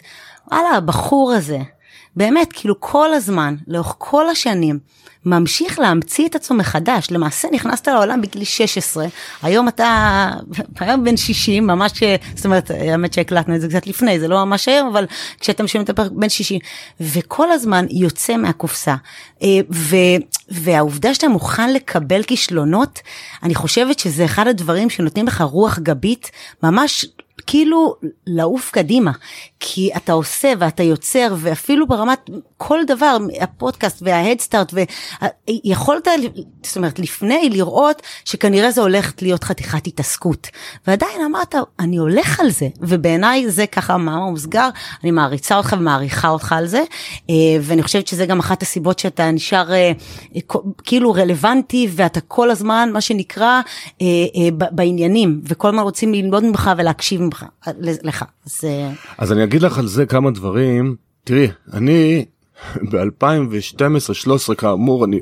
וואלה, 0.51 0.69
הבחור 0.69 1.33
הזה, 1.33 1.59
באמת, 2.15 2.53
כאילו 2.53 2.79
כל 2.79 3.13
הזמן, 3.13 3.55
לאורך 3.67 3.95
כל 3.97 4.29
השנים, 4.29 4.79
ממשיך 5.25 5.79
להמציא 5.79 6.27
את 6.27 6.35
עצמו 6.35 6.57
מחדש. 6.57 7.11
למעשה 7.11 7.47
נכנסת 7.51 7.87
לעולם 7.87 8.21
בגיל 8.21 8.43
16, 8.43 9.05
היום 9.41 9.67
אתה, 9.67 10.29
היום 10.79 11.03
בן 11.03 11.17
60, 11.17 11.67
ממש, 11.67 11.91
זאת 12.35 12.45
אומרת, 12.45 12.71
האמת 12.71 13.13
שהקלטנו 13.13 13.55
את 13.55 13.61
זה 13.61 13.67
קצת 13.67 13.87
לפני, 13.87 14.19
זה 14.19 14.27
לא 14.27 14.45
ממש 14.45 14.67
היום, 14.67 14.87
אבל 14.87 15.05
כשאתה 15.39 15.63
משלם 15.63 15.81
את 15.83 15.89
הפרק 15.89 16.11
בן 16.11 16.29
60, 16.29 16.59
וכל 17.01 17.51
הזמן 17.51 17.85
יוצא 17.89 18.37
מהקופסה. 18.37 18.95
אה, 19.43 19.47
ו, 19.71 19.95
והעובדה 20.49 21.13
שאתה 21.13 21.27
מוכן 21.27 21.73
לקבל 21.73 22.23
כישלונות, 22.23 22.99
אני 23.43 23.55
חושבת 23.55 23.99
שזה 23.99 24.25
אחד 24.25 24.47
הדברים 24.47 24.89
שנותנים 24.89 25.27
לך 25.27 25.41
רוח 25.41 25.79
גבית, 25.79 26.31
ממש 26.63 27.05
כאילו 27.47 27.95
לעוף 28.27 28.71
קדימה, 28.71 29.11
כי 29.59 29.89
אתה 29.97 30.13
עושה 30.13 30.53
ואתה 30.59 30.83
יוצר 30.83 31.35
ואפילו 31.37 31.87
ברמת 31.87 32.29
כל 32.57 32.79
דבר, 32.87 33.17
הפודקאסט 33.41 34.01
וההדסטארט, 34.01 34.73
ויכולת, 35.47 36.07
זאת 36.63 36.75
אומרת, 36.75 36.99
לפני 36.99 37.49
לראות 37.49 38.01
שכנראה 38.25 38.71
זה 38.71 38.81
הולך 38.81 39.13
להיות 39.21 39.43
חתיכת 39.43 39.87
התעסקות. 39.87 40.47
ועדיין 40.87 41.21
אמרת, 41.25 41.55
אני 41.79 41.97
הולך 41.97 42.39
על 42.39 42.51
זה, 42.51 42.67
ובעיניי 42.79 43.51
זה 43.51 43.65
ככה 43.65 43.97
מאמר 43.97 44.29
מוסגר, 44.29 44.69
אני 45.03 45.11
מעריצה 45.11 45.57
אותך 45.57 45.75
ומעריכה 45.79 46.29
אותך 46.29 46.51
על 46.51 46.67
זה, 46.67 46.83
אה, 47.29 47.35
ואני 47.61 47.83
חושבת 47.83 48.07
שזה 48.07 48.25
גם 48.25 48.39
אחת 48.39 48.61
הסיבות 48.61 48.99
שאתה 48.99 49.31
נשאר 49.31 49.73
אה, 49.73 49.91
כאילו 50.83 51.11
רלוונטי 51.13 51.87
ואתה 51.91 52.21
כל 52.21 52.51
הזמן, 52.51 52.89
מה 52.93 53.01
שנקרא, 53.01 53.61
אה, 54.01 54.07
בעניינים, 54.51 55.41
וכל 55.43 55.67
הזמן 55.67 55.83
רוצים 55.83 56.13
ללמוד 56.13 56.43
ממך 56.43 56.71
ולהקשיב 56.77 57.21
ממך, 57.31 57.45
לך. 58.03 58.25
אז, 58.45 58.67
אז 59.17 59.31
אני 59.31 59.43
אגיד 59.43 59.61
לך 59.61 59.77
על 59.77 59.87
זה 59.87 60.05
כמה 60.05 60.31
דברים. 60.31 60.95
תראי, 61.23 61.47
אני 61.73 62.25
ב-2012-2013 62.75 64.55
כאמור, 64.55 65.05
אני 65.05 65.19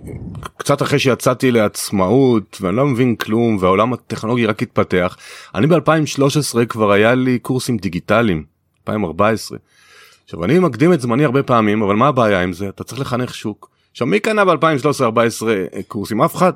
קצת 0.58 0.82
אחרי 0.82 1.00
שיצאתי 1.00 1.52
לעצמאות 1.52 2.58
ואני 2.62 2.76
לא 2.76 2.86
מבין 2.86 3.16
כלום 3.16 3.58
והעולם 3.60 3.94
הטכנולוגי 3.94 4.46
רק 4.46 4.62
התפתח, 4.62 5.18
אני 5.56 5.68
ב-2013 5.68 6.66
כבר 6.70 6.92
היה 6.92 7.16
לי 7.16 7.40
קורסים 7.40 7.78
דיגיטליים, 7.78 8.44
2014. 8.82 9.58
עכשיו 10.26 10.44
אני 10.44 10.60
מקדים 10.60 10.94
את 10.94 11.02
זמני 11.02 11.26
הרבה 11.26 11.44
פעמים, 11.44 11.82
אבל 11.82 11.96
מה 11.96 12.08
הבעיה 12.08 12.42
עם 12.42 12.54
זה? 12.54 12.70
אתה 12.70 12.84
צריך 12.84 13.02
לחנך 13.02 13.36
שוק. 13.36 13.70
עכשיו 13.92 14.08
מי 14.08 14.20
קנה 14.20 14.46
ב-2013-2014 14.46 15.46
קורסים? 15.88 16.22
אף 16.22 16.36
אחד. 16.36 16.54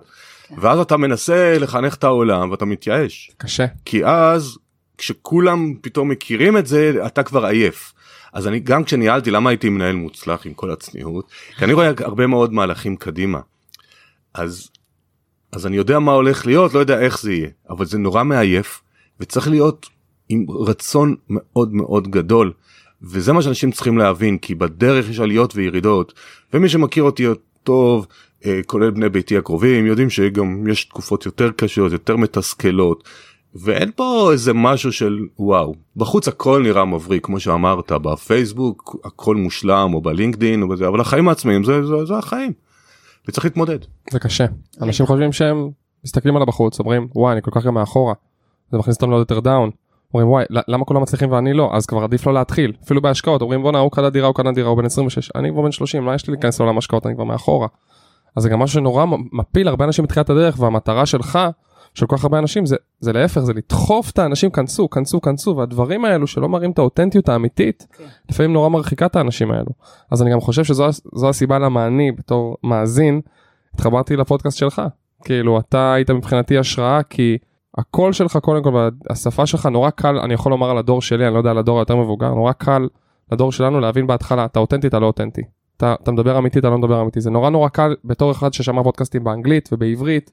ואז 0.57 0.79
אתה 0.79 0.97
מנסה 0.97 1.57
לחנך 1.59 1.95
את 1.95 2.03
העולם 2.03 2.51
ואתה 2.51 2.65
מתייאש. 2.65 3.31
קשה. 3.37 3.65
כי 3.85 4.05
אז 4.05 4.57
כשכולם 4.97 5.73
פתאום 5.81 6.09
מכירים 6.09 6.57
את 6.57 6.67
זה 6.67 7.05
אתה 7.05 7.23
כבר 7.23 7.45
עייף. 7.45 7.93
אז 8.33 8.47
אני 8.47 8.59
גם 8.59 8.83
כשניהלתי 8.83 9.31
למה 9.31 9.49
הייתי 9.49 9.69
מנהל 9.69 9.95
מוצלח 9.95 10.45
עם 10.45 10.53
כל 10.53 10.71
הצניעות 10.71 11.31
כי 11.57 11.65
אני 11.65 11.73
רואה 11.73 11.91
הרבה 11.99 12.27
מאוד 12.27 12.53
מהלכים 12.53 12.95
קדימה. 12.95 13.39
אז 14.33 14.69
אז 15.51 15.67
אני 15.67 15.77
יודע 15.77 15.99
מה 15.99 16.11
הולך 16.11 16.45
להיות 16.45 16.73
לא 16.73 16.79
יודע 16.79 16.99
איך 16.99 17.21
זה 17.21 17.33
יהיה 17.33 17.49
אבל 17.69 17.85
זה 17.85 17.97
נורא 17.97 18.23
מעייף 18.23 18.81
וצריך 19.19 19.47
להיות 19.47 19.89
עם 20.29 20.45
רצון 20.49 21.15
מאוד 21.29 21.73
מאוד 21.73 22.07
גדול. 22.07 22.53
וזה 23.01 23.33
מה 23.33 23.41
שאנשים 23.41 23.71
צריכים 23.71 23.97
להבין 23.97 24.37
כי 24.37 24.55
בדרך 24.55 25.09
יש 25.09 25.19
עליות 25.19 25.55
וירידות 25.55 26.13
ומי 26.53 26.69
שמכיר 26.69 27.03
אותי 27.03 27.25
טוב 27.63 28.07
כולל 28.65 28.91
בני 28.91 29.09
ביתי 29.09 29.37
הקרובים 29.37 29.85
יודעים 29.85 30.09
שגם 30.09 30.67
יש 30.67 30.85
תקופות 30.85 31.25
יותר 31.25 31.51
קשות 31.51 31.91
יותר 31.91 32.15
מתסכלות 32.17 33.09
ואין 33.55 33.91
פה 33.95 34.29
איזה 34.31 34.53
משהו 34.53 34.91
של 34.91 35.19
וואו 35.39 35.75
בחוץ 35.95 36.27
הכל 36.27 36.61
נראה 36.63 36.85
מבריק 36.85 37.25
כמו 37.25 37.39
שאמרת 37.39 37.91
בפייסבוק 37.91 38.95
הכל 39.05 39.35
מושלם 39.35 39.93
או 39.93 40.01
בלינקדין 40.01 40.61
או 40.61 40.67
בזה 40.67 40.87
אבל 40.87 41.01
החיים 41.01 41.29
העצמאיים 41.29 41.63
זה, 41.63 41.85
זה, 41.85 42.05
זה 42.05 42.17
החיים. 42.17 42.53
וצריך 43.27 43.45
להתמודד. 43.45 43.79
זה 44.11 44.19
קשה 44.19 44.45
אנשים 44.81 45.05
חושבים 45.05 45.31
שהם 45.31 45.69
מסתכלים 46.05 46.35
על 46.35 46.41
הבחוץ 46.41 46.79
אומרים 46.79 47.07
וואי 47.15 47.33
אני 47.33 47.41
כל 47.41 47.51
כך 47.53 47.65
גם 47.65 47.73
מאחורה 47.73 48.13
זה 48.71 48.77
מכניס 48.77 48.95
אותנו 48.95 49.17
יותר 49.17 49.39
דאון. 49.39 49.69
אומרים 50.13 50.29
וואי 50.29 50.45
למה 50.49 50.85
כולם 50.85 51.01
מצליחים 51.01 51.31
ואני 51.31 51.53
לא 51.53 51.71
אז 51.73 51.85
כבר 51.85 52.03
עדיף 52.03 52.27
לא 52.27 52.33
להתחיל 52.33 52.73
אפילו 52.83 53.01
בהשקעות 53.01 53.41
אומרים 53.41 53.61
בואנה 53.61 53.79
הוא 53.79 53.91
קנה 53.91 54.09
דירה 54.09 54.27
הוא 54.27 54.35
קנה 54.35 54.51
דירה 54.51 54.69
הוא 54.69 54.77
בן 54.77 54.85
26 54.85 55.29
אני 55.35 55.51
כבר 55.51 55.61
בן 55.61 55.71
30 55.71 56.05
מה 56.05 56.15
יש 56.15 56.27
לי 56.27 56.31
להיכנס 56.33 56.59
לעולם 56.59 56.77
השקעות 56.77 57.05
אני 57.05 57.15
כבר 57.15 57.23
מאחורה. 57.23 57.67
אז 58.35 58.43
זה 58.43 58.49
גם 58.49 58.59
משהו 58.59 58.73
שנורא 58.73 59.05
מפיל 59.31 59.67
הרבה 59.67 59.85
אנשים 59.85 60.05
בתחילת 60.05 60.29
הדרך 60.29 60.59
והמטרה 60.59 61.05
שלך 61.05 61.39
של 61.93 62.05
כל 62.05 62.17
כך 62.17 62.23
הרבה 62.23 62.39
אנשים 62.39 62.65
זה 62.65 62.75
זה 62.99 63.13
להפך 63.13 63.41
זה 63.41 63.53
לדחוף 63.53 64.11
את 64.11 64.19
האנשים 64.19 64.51
כנסו 64.51 64.89
כנסו 64.89 65.21
כנסו 65.21 65.57
והדברים 65.57 66.05
האלו 66.05 66.27
שלא 66.27 66.49
מראים 66.49 66.71
את 66.71 66.79
האותנטיות 66.79 67.29
האמיתית 67.29 67.87
okay. 67.91 68.03
לפעמים 68.29 68.53
נורא 68.53 68.69
מרחיקה 68.69 69.05
את 69.05 69.15
האנשים 69.15 69.51
האלו. 69.51 69.71
אז 70.11 70.21
אני 70.21 70.31
גם 70.31 70.41
חושב 70.41 70.63
שזו 70.63 71.29
הסיבה 71.29 71.59
למה 71.59 71.87
אני 71.87 72.11
בתור 72.11 72.57
מאזין 72.63 73.21
התחברתי 73.73 74.15
לפודקאסט 74.15 74.57
שלך. 74.57 74.81
כאילו 75.23 75.59
אתה 75.59 75.93
היית 75.93 76.09
מבחינתי 76.09 76.57
השראה 76.57 77.03
כי 77.03 77.37
הקול 77.77 78.13
שלך 78.13 78.37
קודם 78.37 78.63
כל 78.63 78.89
והשפה 79.09 79.45
שלך 79.45 79.65
נורא 79.65 79.89
קל 79.89 80.17
אני 80.17 80.33
יכול 80.33 80.51
לומר 80.51 80.69
על 80.69 80.77
הדור 80.77 81.01
שלי 81.01 81.25
אני 81.25 81.33
לא 81.33 81.39
יודע 81.39 81.51
על 81.51 81.57
הדור 81.57 81.79
היותר 81.79 81.95
מבוגר 81.95 82.29
נורא 82.33 82.51
קל 82.51 82.87
לדור 83.31 83.51
שלנו 83.51 83.79
להבין 83.79 84.07
בהתחלה 84.07 84.45
אתה 84.45 84.59
אותנטי 84.59 84.87
אתה 84.87 84.99
לא 84.99 85.05
אותנטי. 85.05 85.41
אתה, 85.77 85.95
אתה 86.03 86.11
מדבר 86.11 86.37
אמיתי 86.37 86.59
אתה 86.59 86.69
לא 86.69 86.77
מדבר 86.77 87.01
אמיתי. 87.01 87.21
זה 87.21 87.31
נורא 87.31 87.49
נורא 87.49 87.69
קל 87.69 87.95
בתור 88.05 88.31
אחד 88.31 88.53
ששמע 88.53 88.83
פודקאסטים 88.83 89.23
באנגלית 89.23 89.69
ובעברית 89.71 90.31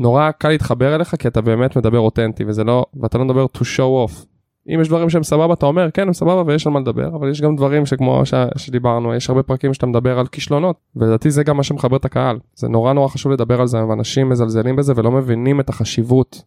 נורא 0.00 0.30
קל 0.30 0.48
להתחבר 0.48 0.94
אליך 0.94 1.14
כי 1.18 1.28
אתה 1.28 1.40
באמת 1.40 1.76
מדבר 1.76 1.98
אותנטי 1.98 2.44
וזה 2.46 2.64
לא 2.64 2.86
ואתה 3.00 3.18
לא 3.18 3.24
מדבר 3.24 3.46
to 3.56 3.60
show 3.60 4.08
off. 4.08 4.26
אם 4.74 4.80
יש 4.80 4.88
דברים 4.88 5.10
שהם 5.10 5.22
סבבה 5.22 5.54
אתה 5.54 5.66
אומר 5.66 5.90
כן 5.90 6.06
הם 6.06 6.12
סבבה 6.12 6.42
ויש 6.46 6.66
על 6.66 6.72
מה 6.72 6.80
לדבר 6.80 7.16
אבל 7.16 7.30
יש 7.30 7.40
גם 7.40 7.56
דברים 7.56 7.86
שכמו 7.86 8.26
ש... 8.26 8.34
שדיברנו 8.56 9.14
יש 9.14 9.30
הרבה 9.30 9.42
פרקים 9.42 9.74
שאתה 9.74 9.86
מדבר 9.86 10.18
על 10.18 10.26
כישלונות 10.26 10.76
ולדעתי 10.96 11.30
זה 11.30 11.42
גם 11.42 11.56
מה 11.56 11.62
שמחבר 11.62 11.96
את 11.96 12.04
הקהל 12.04 12.38
זה 12.54 12.68
נורא 12.68 12.92
נורא 12.92 13.08
חשוב 13.08 13.32
לדבר 13.32 13.60
על 13.60 13.66
זה 13.66 13.84
ואנשים 13.84 14.28
מזלזלים 14.28 14.76
בזה 14.76 14.92
ולא 14.96 15.10
מבינים 15.10 15.60
את 15.60 15.68
החשיבות 15.68 16.42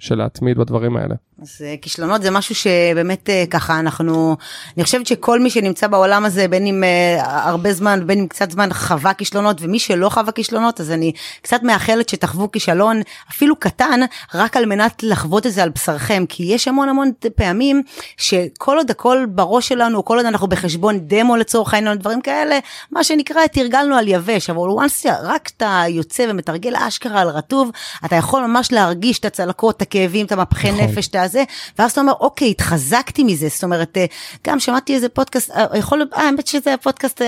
של 0.00 0.14
להתמיד 0.14 0.58
בדברים 0.58 0.96
האלה. 0.96 1.14
אז 1.42 1.64
כישלונות 1.82 2.22
זה 2.22 2.30
משהו 2.30 2.54
שבאמת 2.54 3.28
ככה 3.50 3.78
אנחנו, 3.78 4.36
אני 4.76 4.84
חושבת 4.84 5.06
שכל 5.06 5.40
מי 5.40 5.50
שנמצא 5.50 5.86
בעולם 5.86 6.24
הזה 6.24 6.48
בין 6.48 6.66
אם 6.66 6.84
הרבה 7.22 7.72
זמן 7.72 8.06
בין 8.06 8.18
אם 8.18 8.26
קצת 8.26 8.50
זמן 8.50 8.68
חווה 8.72 9.14
כישלונות 9.14 9.56
ומי 9.60 9.78
שלא 9.78 10.08
חווה 10.08 10.32
כישלונות 10.32 10.80
אז 10.80 10.90
אני 10.90 11.12
קצת 11.42 11.62
מאחלת 11.62 12.08
שתחוו 12.08 12.50
כישלון 12.50 13.00
אפילו 13.30 13.56
קטן 13.56 14.00
רק 14.34 14.56
על 14.56 14.66
מנת 14.66 15.02
לחוות 15.02 15.46
את 15.46 15.52
זה 15.52 15.62
על 15.62 15.68
בשרכם 15.68 16.24
כי 16.28 16.42
יש 16.42 16.68
המון 16.68 16.88
המון 16.88 17.10
פעמים 17.36 17.82
שכל 18.16 18.76
עוד 18.76 18.90
הכל 18.90 19.24
בראש 19.28 19.68
שלנו 19.68 20.04
כל 20.04 20.16
עוד 20.16 20.26
אנחנו 20.26 20.46
בחשבון 20.46 20.98
דמו 21.00 21.36
לצורך 21.36 21.74
העניין 21.74 21.98
דברים 21.98 22.20
כאלה 22.20 22.58
מה 22.90 23.04
שנקרא 23.04 23.46
תרגלנו 23.46 23.94
על 23.94 24.08
יבש 24.08 24.50
אבל 24.50 24.68
once 24.68 25.08
רק 25.22 25.50
אתה 25.56 25.82
יוצא 25.88 26.26
ומתרגל 26.28 26.76
אשכרה 26.76 27.20
על 27.20 27.28
רטוב 27.28 27.70
אתה 28.04 28.16
יכול 28.16 28.46
ממש 28.46 28.72
להרגיש 28.72 29.18
את 29.18 29.24
הצלקות 29.24 29.82
הכאבים 29.90 30.26
את 30.26 30.32
המפחי 30.32 30.70
נכון. 30.70 30.84
נפש 30.84 31.08
את 31.08 31.14
הזה, 31.14 31.44
ואז 31.78 31.92
אתה 31.92 32.00
אומר, 32.00 32.12
אוקיי, 32.20 32.50
התחזקתי 32.50 33.24
מזה, 33.24 33.48
זאת 33.48 33.64
אומרת, 33.64 33.98
גם 34.46 34.60
שמעתי 34.60 34.94
איזה 34.94 35.08
פודקאסט, 35.08 35.50
יכול, 35.74 36.08
אה, 36.16 36.24
האמת 36.24 36.46
שזה 36.46 36.74
הפודקאסט 36.74 37.22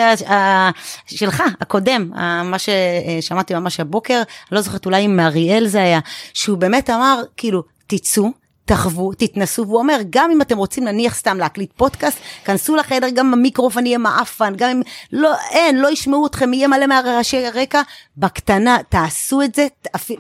שלך, 1.07 1.43
הקודם, 1.61 2.11
מה 2.45 2.57
ששמעתי 2.59 3.55
ממש 3.55 3.81
הבוקר, 3.81 4.15
אני 4.15 4.25
לא 4.53 4.61
זוכרת, 4.61 4.87
אולי 4.87 5.03
עם 5.03 5.21
אריאל 5.21 5.67
זה 5.67 5.83
היה, 5.83 6.01
שהוא 6.35 6.59
באמת 6.59 6.91
אמר, 6.91 7.23
כאילו, 7.37 7.63
תצאו, 7.87 8.42
תחוו, 8.65 9.13
תתנסו, 9.13 9.67
והוא 9.67 9.79
אומר, 9.79 10.01
גם 10.11 10.31
אם 10.31 10.43
אתם 10.43 10.59
רוצים 10.59 10.85
נניח 10.85 11.15
סתם 11.15 11.39
להקליט 11.39 11.73
פודקאסט, 11.77 12.19
כנסו 12.45 12.77
לחדר, 12.77 13.09
גם 13.09 13.33
המיקרופון 13.33 13.87
יהיה 13.87 13.99
מעפן, 13.99 14.53
גם 14.57 14.71
אם 14.71 14.83
לא, 15.13 15.35
אין, 15.51 15.79
לא 15.79 15.91
ישמעו 15.91 16.27
אתכם, 16.27 16.53
יהיה 16.53 16.69
מלא 16.69 16.87
מהרעשי 16.87 17.49
רקע, 17.55 17.83
בקטנה, 18.17 18.79
תעשו 18.89 19.43
את 19.43 19.55
זה 19.55 19.67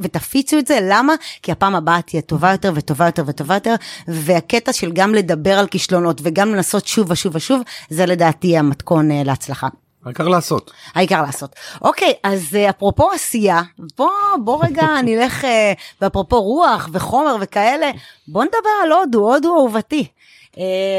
ותפיצו 0.00 0.58
את 0.58 0.66
זה, 0.66 0.78
למה? 0.82 1.14
כי 1.42 1.52
הפעם 1.52 1.74
הבאה 1.74 2.02
תהיה 2.02 2.22
טובה 2.22 2.52
יותר 2.52 2.72
וטובה 2.74 3.06
יותר 3.06 3.24
וטובה 3.26 3.54
יותר, 3.54 3.74
והקטע 4.08 4.72
של 4.72 4.92
גם 4.92 5.14
לדבר 5.14 5.58
על 5.58 5.66
כישלונות 5.66 6.20
וגם 6.22 6.54
לנסות 6.54 6.86
שוב 6.86 7.10
ושוב 7.10 7.36
ושוב, 7.36 7.62
זה 7.90 8.06
לדעתי 8.06 8.58
המתכון 8.58 9.10
אה, 9.10 9.22
להצלחה. 9.24 9.68
העיקר 10.04 10.28
לעשות. 10.28 10.70
העיקר 10.94 11.22
לעשות. 11.22 11.56
אוקיי, 11.82 12.12
אז 12.22 12.54
אה, 12.54 12.70
אפרופו 12.70 13.10
עשייה, 13.12 13.62
בוא, 13.98 14.10
בוא 14.44 14.64
רגע 14.64 14.86
נלך, 15.04 15.44
אה, 15.44 15.72
ואפרופו 16.00 16.42
רוח 16.42 16.88
וחומר 16.92 17.36
וכאלה, 17.40 17.90
בוא 18.28 18.44
נדבר 18.44 18.70
על 18.84 18.92
הודו, 18.92 19.34
הודו 19.34 19.56
אהובתי. 19.56 20.06
Uh, 20.52 20.54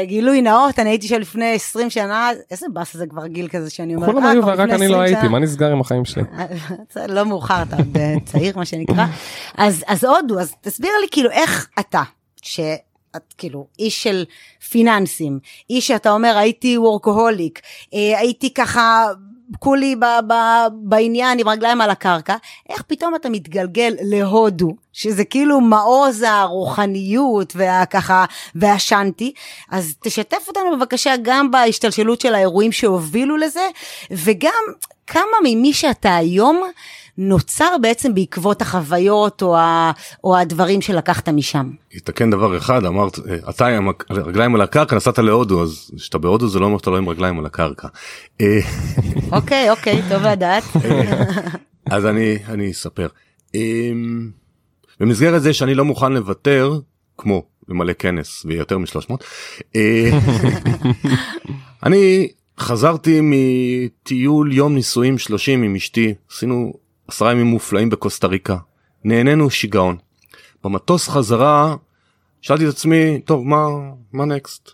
גילוי 0.06 0.42
נאות, 0.42 0.78
אני 0.78 0.90
הייתי 0.90 1.08
שם 1.08 1.18
לפני 1.20 1.54
20 1.54 1.90
שנה, 1.90 2.30
איזה 2.50 2.66
באס 2.72 2.96
זה 2.96 3.06
כבר 3.06 3.26
גיל 3.26 3.48
כזה 3.48 3.70
שאני 3.70 3.94
אומרת, 3.94 4.10
כולם 4.10 4.26
היו 4.26 4.46
ורק 4.46 4.70
אני 4.70 4.88
לא 4.88 5.00
הייתי, 5.00 5.28
מה 5.28 5.38
נסגר 5.38 5.72
עם 5.72 5.80
החיים 5.80 6.04
שלי? 6.04 6.22
לא 7.08 7.24
מאוחר, 7.24 7.62
אתה 7.62 7.76
עוד 7.76 7.96
צעיר 8.24 8.56
מה 8.58 8.64
שנקרא. 8.64 9.06
אז, 9.56 9.84
אז 9.86 10.04
הודו, 10.04 10.40
אז 10.40 10.54
תסביר 10.60 10.90
לי 11.00 11.06
כאילו 11.10 11.30
איך 11.30 11.68
אתה, 11.78 12.02
ש... 12.42 12.60
את 13.16 13.34
כאילו 13.38 13.66
איש 13.78 14.02
של 14.02 14.24
פיננסים, 14.70 15.38
איש 15.70 15.86
שאתה 15.86 16.10
אומר 16.10 16.36
הייתי 16.38 16.78
וורקוהוליק, 16.78 17.60
אה, 17.94 18.18
הייתי 18.18 18.54
ככה 18.54 19.06
כולי 19.58 19.96
ב, 19.96 20.04
ב, 20.28 20.34
בעניין 20.72 21.38
עם 21.38 21.48
רגליים 21.48 21.80
על 21.80 21.90
הקרקע, 21.90 22.36
איך 22.68 22.82
פתאום 22.82 23.14
אתה 23.14 23.28
מתגלגל 23.28 23.94
להודו, 24.00 24.68
שזה 24.92 25.24
כאילו 25.24 25.60
מעוז 25.60 26.22
הרוחניות 26.22 27.52
והככה 27.56 28.24
והשנטי, 28.54 29.32
אז 29.70 29.94
תשתף 30.02 30.48
אותנו 30.48 30.76
בבקשה 30.76 31.14
גם 31.22 31.50
בהשתלשלות 31.50 32.20
של 32.20 32.34
האירועים 32.34 32.72
שהובילו 32.72 33.36
לזה, 33.36 33.68
וגם 34.10 34.62
כמה 35.06 35.36
ממי 35.44 35.72
שאתה 35.72 36.16
היום, 36.16 36.62
נוצר 37.18 37.76
בעצם 37.82 38.14
בעקבות 38.14 38.62
החוויות 38.62 39.42
או, 39.42 39.56
ה, 39.56 39.92
או 40.24 40.36
הדברים 40.36 40.80
שלקחת 40.80 41.28
משם. 41.28 41.70
יתקן 41.92 42.30
דבר 42.30 42.56
אחד 42.56 42.84
אמרת 42.84 43.18
אתה 43.48 43.66
עם 43.66 43.88
רגליים 44.10 44.54
על 44.54 44.60
הקרקע 44.60 44.96
נסעת 44.96 45.18
להודו 45.18 45.62
אז 45.62 45.90
כשאתה 45.96 46.18
בהודו 46.18 46.48
זה 46.48 46.60
לא 46.60 46.66
אומר 46.66 46.78
שאתה 46.78 46.90
לא 46.90 46.96
עם 46.96 47.08
רגליים 47.08 47.38
על 47.38 47.46
הקרקע. 47.46 47.88
אה, 48.40 48.58
אוקיי 49.32 49.70
אוקיי 49.70 50.02
טוב 50.08 50.22
לדעת. 50.22 50.64
אז 51.90 52.06
אני 52.06 52.38
אני 52.48 52.70
אספר. 52.70 53.08
במסגרת 55.00 55.42
זה 55.42 55.52
שאני 55.52 55.74
לא 55.74 55.84
מוכן 55.84 56.12
לוותר 56.12 56.78
כמו 57.18 57.42
למלא 57.68 57.92
כנס 57.92 58.44
ויותר 58.46 58.78
מ-300 58.78 59.14
אה, 59.76 60.10
אני 61.86 62.28
חזרתי 62.58 63.20
מטיול 63.22 64.52
יום 64.52 64.74
נישואים 64.74 65.18
30 65.18 65.62
עם 65.62 65.74
אשתי 65.74 66.14
עשינו 66.30 66.72
עשרה 67.08 67.32
ימים 67.32 67.46
מופלאים 67.46 67.90
בקוסטה 67.90 68.26
ריקה. 68.26 68.56
נהנינו 69.04 69.50
שיגעון. 69.50 69.96
במטוס 70.64 71.08
חזרה 71.08 71.76
שאלתי 72.40 72.64
את 72.64 72.68
עצמי 72.68 73.20
טוב 73.24 73.46
מה 73.46 73.66
מה 74.12 74.24
נקסט. 74.24 74.70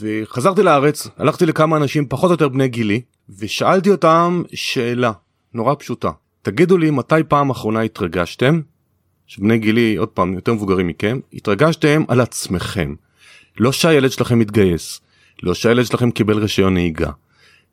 וחזרתי 0.00 0.62
לארץ 0.62 1.08
הלכתי 1.16 1.46
לכמה 1.46 1.76
אנשים 1.76 2.06
פחות 2.08 2.28
או 2.28 2.34
יותר 2.34 2.48
בני 2.48 2.68
גילי 2.68 3.00
ושאלתי 3.38 3.90
אותם 3.90 4.42
שאלה 4.54 5.12
נורא 5.54 5.74
פשוטה 5.78 6.10
תגידו 6.42 6.78
לי 6.78 6.90
מתי 6.90 7.14
פעם 7.28 7.50
אחרונה 7.50 7.80
התרגשתם 7.80 8.60
שבני 9.26 9.58
גילי 9.58 9.96
עוד 9.96 10.08
פעם 10.08 10.34
יותר 10.34 10.54
מבוגרים 10.54 10.86
מכם 10.86 11.20
התרגשתם 11.32 12.04
על 12.08 12.20
עצמכם 12.20 12.94
לא 13.58 13.72
שהילד 13.72 14.10
שלכם 14.10 14.38
מתגייס 14.38 15.00
לא 15.42 15.54
שהילד 15.54 15.86
שלכם 15.86 16.10
קיבל 16.10 16.38
רישיון 16.38 16.74
נהיגה 16.74 17.10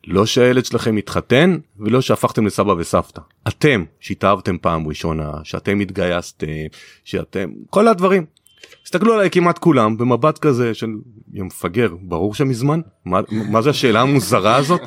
לא 0.08 0.26
שהילד 0.26 0.66
שלכם 0.66 0.98
התחתן 0.98 1.58
ולא 1.80 2.02
שהפכתם 2.02 2.46
לסבא 2.46 2.72
וסבתא. 2.72 3.22
אתם 3.48 3.84
שהתאהבתם 4.00 4.58
פעם 4.58 4.88
ראשונה, 4.88 5.32
שאתם 5.44 5.80
התגייסתם, 5.80 6.48
שאתם, 7.04 7.50
כל 7.70 7.88
הדברים. 7.88 8.26
הסתכלו 8.86 9.14
עליי 9.14 9.30
כמעט 9.30 9.58
כולם 9.58 9.98
במבט 9.98 10.38
כזה 10.38 10.74
של 10.74 10.90
מפגר 11.34 11.96
ברור 12.02 12.34
שמזמן 12.34 12.82
מה, 13.06 13.20
מה 13.30 13.62
זה 13.62 13.70
השאלה 13.70 14.02
המוזרה 14.02 14.56
הזאת 14.56 14.82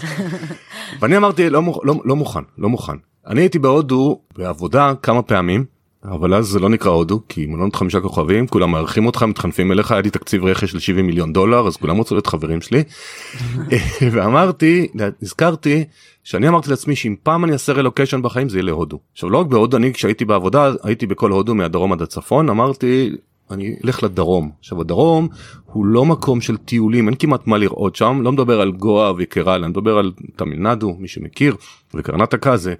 ואני 1.01 1.17
אמרתי 1.17 1.51
לא, 1.51 1.63
לא, 1.85 1.95
לא 2.05 2.17
מוכן 2.17 2.41
לא 2.59 2.69
מוכן 2.69 2.93
אני 3.27 3.41
הייתי 3.41 3.59
בהודו 3.59 4.21
בעבודה 4.37 4.93
כמה 5.03 5.23
פעמים 5.23 5.65
אבל 6.05 6.35
אז 6.35 6.47
זה 6.47 6.61
לא 6.61 6.69
נקרא 6.69 6.91
הודו 6.91 7.21
כי 7.29 7.47
מלונות 7.47 7.77
חמישה 7.77 8.01
כוכבים 8.01 8.47
כולם 8.47 8.71
מארחים 8.71 9.07
אותך 9.07 9.23
מתחנפים 9.23 9.73
אליך 9.73 9.93
היה 9.93 10.01
לי 10.01 10.11
תקציב 10.11 10.45
רכש 10.45 10.71
של 10.71 10.79
70 10.79 11.07
מיליון 11.07 11.33
דולר 11.33 11.67
אז 11.67 11.77
כולם 11.77 12.01
רצו 12.01 12.15
להיות 12.15 12.27
חברים 12.27 12.61
שלי. 12.61 12.83
ואמרתי 14.13 14.89
נזכרתי 15.23 15.85
שאני 16.25 16.49
אמרתי 16.49 16.71
לעצמי 16.71 16.97
שאם 16.97 17.15
פעם 17.23 17.45
אני 17.45 17.53
אעשה 17.53 17.73
רלוקיישן 17.73 18.23
בחיים 18.23 18.49
זה 18.49 18.59
יהיה 18.59 18.65
להודו. 18.65 18.99
עכשיו 19.13 19.31
לא 19.31 19.39
רק 19.39 19.47
בהודו 19.47 19.77
אני 19.77 19.93
כשהייתי 19.93 20.25
בעבודה 20.25 20.73
הייתי 20.83 21.07
בכל 21.07 21.31
הודו 21.31 21.55
מהדרום 21.55 21.93
עד 21.93 22.03
הצפון 22.03 22.49
אמרתי 22.49 23.11
אני 23.51 23.77
אלך 23.85 24.03
לדרום. 24.03 24.51
עכשיו 24.61 24.81
הדרום 24.81 25.29
הוא 25.65 25.87
לא 25.87 26.05
מקום 26.05 26.41
של 26.41 26.57
טיולים 26.57 27.09
אין 27.09 27.17
כמעט 27.19 27.47
מה 27.47 27.59
לראות 27.59 27.97
שם 27.97 28.21
לא 28.23 28.33
מדבר 28.33 28.61
על 28.61 28.73
גואה 28.73 29.13
וקרל 29.17 29.65
אני 29.65 29.71
מדבר 29.71 29.99
על 29.99 30.13
תמיל 30.37 30.59
נדו 30.59 30.97
מי 30.99 31.09
שמכיר 31.09 31.57
וקרנטקה 31.95 32.57
זה 32.57 32.75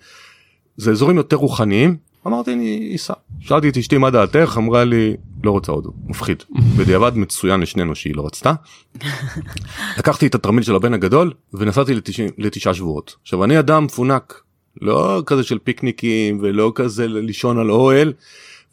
זה 0.77 0.91
אזורים 0.91 1.17
יותר 1.17 1.37
רוחניים 1.37 1.97
אמרתי 2.27 2.53
אני 2.53 2.93
אסע. 2.97 3.15
שאלתי 3.41 3.69
את 3.69 3.77
אשתי 3.77 3.99
מה 3.99 4.11
דעתך 4.11 4.55
אמרה 4.59 4.85
לי 4.85 5.17
לא 5.45 5.51
רוצה 5.51 5.73
הודו 5.73 5.91
מפחיד 6.07 6.43
בדיעבד 6.79 7.17
מצוין 7.17 7.61
לשנינו 7.61 7.95
שהיא 7.95 8.17
לא 8.17 8.27
רצתה. 8.27 8.53
לקחתי 9.99 10.27
את 10.27 10.35
התרמיל 10.35 10.63
של 10.65 10.75
הבן 10.75 10.95
הגדול 10.95 11.33
ונסעתי 11.55 11.95
לתשע, 11.95 12.27
לתשעה 12.39 12.75
שבועות 12.75 13.17
עכשיו 13.23 13.45
אני 13.45 13.59
אדם 13.59 13.85
מפונק 13.85 14.43
לא 14.81 15.23
כזה 15.27 15.43
של 15.43 15.59
פיקניקים 15.59 16.39
ולא 16.43 16.73
כזה 16.75 17.07
לישון 17.09 17.59
על 17.59 17.71
אוהל 17.71 18.13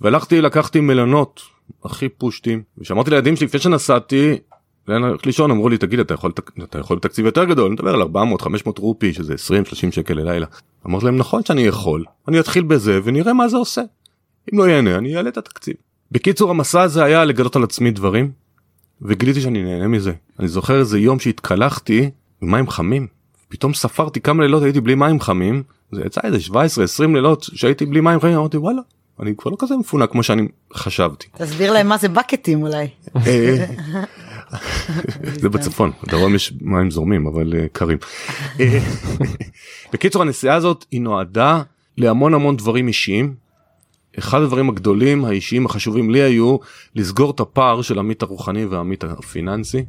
והלכתי 0.02 0.42
לקחתי 0.42 0.80
מלונות 0.80 1.42
הכי 1.86 2.10
פושטים 2.10 2.64
ושמעתי 2.78 3.10
לילדים 3.10 3.36
שלי 3.36 3.48
לפני 3.48 3.60
שנסעתי 3.60 4.38
לישון 5.26 5.52
אמרו 5.52 5.70
לי 5.70 5.78
תגיד 5.78 6.00
אתה 6.00 6.14
יכול 6.14 6.32
אתה 6.64 6.80
יכול 6.80 6.98
בתקציב 6.98 7.26
יותר 7.26 7.44
גדול 7.44 7.72
נדבר 7.72 7.94
על 7.94 8.02
400 8.02 8.42
500 8.42 8.78
רופי 8.78 9.14
שזה 9.14 9.34
20 9.34 9.66
30 9.66 9.92
שקל 9.92 10.14
ללילה. 10.14 10.46
אמרתי 10.86 11.06
להם 11.06 11.18
נכון 11.18 11.44
שאני 11.44 11.62
יכול 11.62 12.04
אני 12.28 12.40
אתחיל 12.40 12.64
בזה 12.64 13.00
ונראה 13.04 13.34
מה 13.34 13.48
זה 13.48 13.58
עושה. 13.58 13.82
אם 14.54 14.60
לא 14.60 14.70
יהנה 14.70 14.98
אני 14.98 15.18
אעלה 15.18 15.30
את 15.30 15.38
התקציב. 15.38 15.76
בקיצור 16.12 16.50
המסע 16.50 16.82
הזה 16.82 17.04
היה 17.04 17.26
לגלות 17.26 17.56
על 17.56 17.64
עצמי 17.64 17.92
דברים 17.92 18.32
וגיליתי 19.02 19.42
שאני 19.42 19.64
נהנה 19.64 19.88
מזה. 19.88 20.14
אני 20.40 20.48
זוכר 20.48 20.80
איזה 20.80 21.00
יום 21.00 21.20
שהתקלחתי 21.20 22.10
במים 22.42 22.70
חמים 22.70 23.08
פתאום 23.50 23.74
ספרתי 23.74 24.22
כמה 24.22 24.44
לילות 24.44 24.64
הייתי 24.64 24.82
בלי 24.82 24.96
מים 24.96 25.20
חמים 25.20 25.64
זה 25.92 26.02
יצא 26.06 26.22
איזה 26.24 26.40
17 26.40 26.84
20 26.84 27.16
לילות 27.16 27.44
שהייתי 27.44 27.86
בלי 27.86 28.02
מים 28.02 28.20
חמים 28.20 28.38
אמרתי 28.38 28.58
וואלה 28.58 28.82
אני 29.20 29.36
כבר 29.38 29.52
לא 29.52 29.56
כזה 29.60 29.78
מפונק 29.78 30.12
כמו 30.12 30.24
שאני 30.24 30.48
חשבתי. 30.74 31.28
תסביר 31.38 31.74
להם 31.74 31.88
מה 31.88 31.98
זה 31.98 32.10
בקטים 32.10 32.64
אולי. 32.64 32.88
זה 35.42 35.50
בצפון, 35.50 35.92
בדרום 36.04 36.36
יש 36.36 36.54
מים 36.62 36.92
זורמים 36.92 37.28
אבל 37.28 37.54
אה, 37.54 37.66
קרים. 37.72 37.98
בקיצור 39.94 40.22
הנסיעה 40.22 40.56
הזאת 40.56 40.86
היא 40.92 41.02
נועדה 41.02 41.62
להמון 41.98 42.34
המון 42.34 42.58
דברים 42.58 42.88
אישיים. 42.88 43.36
אחד 44.20 44.42
הדברים 44.42 44.70
הגדולים 44.70 45.26
האישיים 45.26 45.66
החשובים 45.66 46.10
לי 46.10 46.22
היו 46.22 46.58
לסגור 46.96 47.32
את 47.32 47.40
הפער 47.40 47.82
של 47.82 48.00
עמית 48.00 48.22
הרוחני 48.22 48.66
והעמית 48.66 49.04
הפיננסי. 49.04 49.86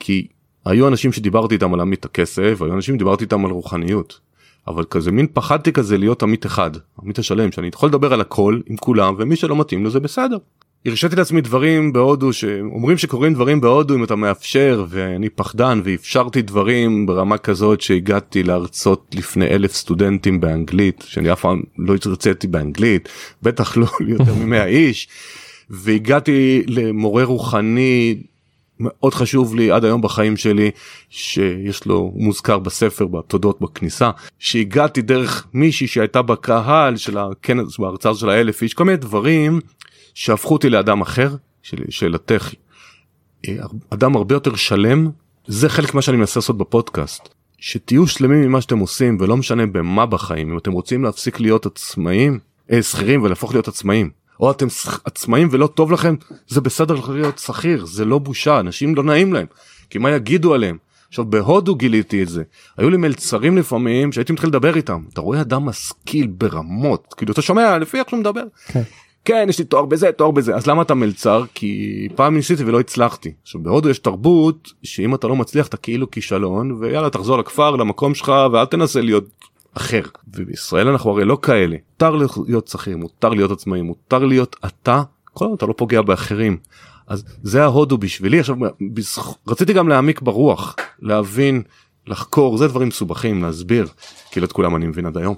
כי 0.00 0.26
היו 0.64 0.88
אנשים 0.88 1.12
שדיברתי 1.12 1.54
איתם 1.54 1.74
על 1.74 1.80
עמית 1.80 2.04
הכסף, 2.04 2.62
היו 2.62 2.74
אנשים 2.74 2.94
שדיברתי 2.94 3.24
איתם 3.24 3.44
על 3.44 3.50
רוחניות. 3.50 4.20
אבל 4.68 4.84
כזה 4.84 5.12
מין 5.12 5.26
פחדתי 5.32 5.72
כזה 5.72 5.98
להיות 5.98 6.22
עמית 6.22 6.46
אחד, 6.46 6.70
עמית 7.02 7.18
השלם, 7.18 7.52
שאני 7.52 7.68
יכול 7.68 7.88
לדבר 7.88 8.12
על 8.12 8.20
הכל 8.20 8.60
עם 8.66 8.76
כולם 8.76 9.14
ומי 9.18 9.36
שלא 9.36 9.56
מתאים 9.56 9.84
לו 9.84 9.90
זה 9.90 10.00
בסדר. 10.00 10.36
הרשיתי 10.86 11.16
לעצמי 11.16 11.40
דברים 11.40 11.92
בהודו 11.92 12.32
שאומרים 12.32 12.98
שקורים 12.98 13.34
דברים 13.34 13.60
בהודו 13.60 13.94
אם 13.94 14.04
אתה 14.04 14.16
מאפשר 14.16 14.84
ואני 14.88 15.28
פחדן 15.28 15.80
ואפשרתי 15.84 16.42
דברים 16.42 17.06
ברמה 17.06 17.38
כזאת 17.38 17.80
שהגעתי 17.80 18.42
להרצות 18.42 19.14
לפני 19.14 19.46
אלף 19.46 19.74
סטודנטים 19.74 20.40
באנגלית 20.40 21.04
שאני 21.08 21.32
אף 21.32 21.40
פעם 21.40 21.62
לא 21.78 21.94
הרציתי 22.06 22.46
באנגלית 22.46 23.08
בטח 23.42 23.76
לא 23.76 23.86
יותר 24.08 24.34
ממאה 24.40 24.66
איש 24.66 25.08
והגעתי 25.70 26.62
למורה 26.66 27.24
רוחני 27.24 28.22
מאוד 28.80 29.14
חשוב 29.14 29.54
לי 29.54 29.70
עד 29.70 29.84
היום 29.84 30.02
בחיים 30.02 30.36
שלי 30.36 30.70
שיש 31.10 31.86
לו 31.86 32.12
מוזכר 32.14 32.58
בספר 32.58 33.06
בתודות 33.06 33.60
בכניסה 33.60 34.10
שהגעתי 34.38 35.02
דרך 35.02 35.46
מישהי 35.54 35.86
שהייתה 35.86 36.22
בקהל 36.22 36.96
של 36.96 37.18
הכנס 37.18 37.78
בהרצאה 37.78 38.14
של 38.14 38.28
האלף 38.28 38.62
איש 38.62 38.74
כל 38.74 38.84
מיני 38.84 38.96
דברים 38.96 39.60
שהפכו 40.18 40.54
אותי 40.54 40.70
לאדם 40.70 41.00
אחר 41.00 41.36
שאלתך 41.88 42.54
אה, 43.48 43.54
אדם 43.90 44.16
הרבה 44.16 44.34
יותר 44.34 44.56
שלם 44.56 45.10
זה 45.46 45.68
חלק 45.68 45.94
מה 45.94 46.02
שאני 46.02 46.16
מנסה 46.16 46.40
לעשות 46.40 46.58
בפודקאסט 46.58 47.28
שתהיו 47.58 48.06
שלמים 48.06 48.42
ממה 48.42 48.60
שאתם 48.60 48.78
עושים 48.78 49.16
ולא 49.20 49.36
משנה 49.36 49.66
במה 49.66 50.06
בחיים 50.06 50.52
אם 50.52 50.58
אתם 50.58 50.72
רוצים 50.72 51.04
להפסיק 51.04 51.40
להיות 51.40 51.66
עצמאים 51.66 52.38
אה, 52.72 52.82
שכירים 52.82 53.22
ולהפוך 53.22 53.52
להיות 53.52 53.68
עצמאים 53.68 54.10
או 54.40 54.50
אתם 54.50 54.66
עצמאים 55.04 55.48
ולא 55.50 55.66
טוב 55.66 55.92
לכם, 55.92 56.14
זה 56.48 56.60
בסדר 56.60 56.94
להיות 57.12 57.38
שכיר, 57.38 57.84
זה 57.84 58.04
לא 58.04 58.18
בושה, 58.18 58.60
אנשים 58.60 58.94
לא 58.94 59.02
נעים 59.02 59.32
להם, 59.32 59.46
כי 59.90 59.98
מה 59.98 60.10
יגידו 60.10 60.54
עליהם? 60.54 60.78
עכשיו 61.08 61.24
בהודו 61.24 61.74
גיליתי 61.74 62.22
את 62.22 62.28
זה, 62.28 62.42
היו 62.76 62.90
לי 62.90 62.96
מלצרים 62.96 63.58
לפעמים 63.58 64.12
שהייתי 64.12 64.32
מתחיל 64.32 64.48
לדבר 64.48 64.76
איתם, 64.76 65.02
אתה 65.12 65.20
רואה 65.20 65.40
אדם 65.40 65.66
משכיל 65.66 66.26
ברמות, 66.26 67.14
כאילו 67.16 67.32
אתה 67.32 67.42
שומע 67.42 67.78
לפי 67.78 67.98
איך 67.98 68.08
שהוא 68.08 68.20
מדבר. 68.20 68.44
כן. 68.66 68.82
כן 69.28 69.46
יש 69.48 69.58
לי 69.58 69.64
תואר 69.64 69.84
בזה 69.84 70.12
תואר 70.12 70.30
בזה. 70.30 70.56
אז 70.56 70.66
למה 70.66 70.82
אתה 70.82 70.94
מלצר? 70.94 71.44
כי 71.54 72.08
פעם 72.14 72.36
ניסיתי 72.36 72.64
ולא 72.64 72.80
הצלחתי. 72.80 73.32
עכשיו 73.42 73.62
בהודו 73.62 73.88
יש 73.88 73.98
תרבות 73.98 74.72
שאם 74.82 75.14
אתה 75.14 75.26
לא 75.26 75.36
מצליח 75.36 75.66
אתה 75.66 75.76
כאילו 75.76 76.10
כישלון 76.10 76.72
ויאללה 76.72 77.10
תחזור 77.10 77.38
לכפר 77.38 77.70
למקום 77.76 78.14
שלך 78.14 78.32
ואל 78.52 78.66
תנסה 78.66 79.00
להיות 79.00 79.24
אחר. 79.74 80.02
ובישראל 80.34 80.88
אנחנו 80.88 81.10
הרי 81.10 81.24
לא 81.24 81.38
כאלה. 81.42 81.76
מותר 81.92 82.16
להיות 82.46 82.68
שכיר 82.68 82.96
מותר 82.96 83.28
להיות 83.28 83.50
עצמאי 83.50 83.82
מותר 83.82 84.24
להיות 84.24 84.56
אתה. 84.66 85.02
כל 85.24 85.44
הזמן 85.44 85.56
אתה 85.56 85.66
לא 85.66 85.74
פוגע 85.76 86.02
באחרים. 86.02 86.56
אז 87.06 87.24
זה 87.42 87.62
ההודו 87.62 87.98
בשבילי. 87.98 88.40
עכשיו 88.40 88.56
רציתי 89.48 89.72
גם 89.72 89.88
להעמיק 89.88 90.20
ברוח 90.20 90.76
להבין 91.00 91.62
לחקור 92.06 92.56
זה 92.56 92.68
דברים 92.68 92.88
מסובכים 92.88 93.42
להסביר 93.42 93.86
כאילו 94.30 94.46
את 94.46 94.52
כולם 94.52 94.76
אני 94.76 94.86
מבין 94.86 95.06
עד 95.06 95.16
היום. 95.16 95.34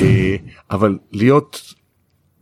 אה, 0.00 0.36
אבל 0.70 0.98
להיות 1.12 1.74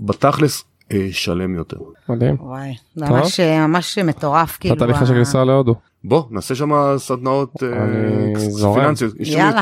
בתכלס 0.00 0.64
שלם 1.12 1.54
יותר. 1.54 1.76
מדהים. 2.08 2.36
וואי, 2.40 2.74
ממש, 2.96 3.40
ממש 3.40 3.98
מטורף 3.98 4.56
כאילו. 4.60 4.74
אתה 4.74 5.06
של 5.06 5.14
כניסה 5.14 5.44
להודו. 5.44 5.74
בוא 6.04 6.22
נעשה 6.30 6.54
שם 6.54 6.96
סדנאות 6.98 7.62
אה, 7.62 7.68
פיננסיות. 8.74 9.14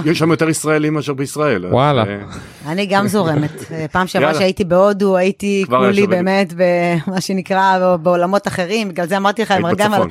יש 0.06 0.18
שם 0.18 0.30
יותר 0.30 0.48
ישראלים 0.48 0.94
מאשר 0.94 1.14
בישראל 1.14 1.66
וואלה. 1.66 2.04
אה, 2.06 2.16
אני 2.72 2.86
גם 2.86 3.08
זורמת. 3.08 3.52
פעם 3.92 4.06
שעברה 4.06 4.34
שהייתי 4.34 4.64
בהודו 4.64 5.16
הייתי 5.16 5.64
כולי 5.68 6.06
באמת 6.06 6.52
במה 6.56 7.20
שנקרא 7.26 7.96
בעולמות 7.96 8.48
אחרים. 8.48 8.88
בגלל 8.88 9.06
זה 9.06 9.16
אמרתי 9.16 9.42
לך 9.42 9.54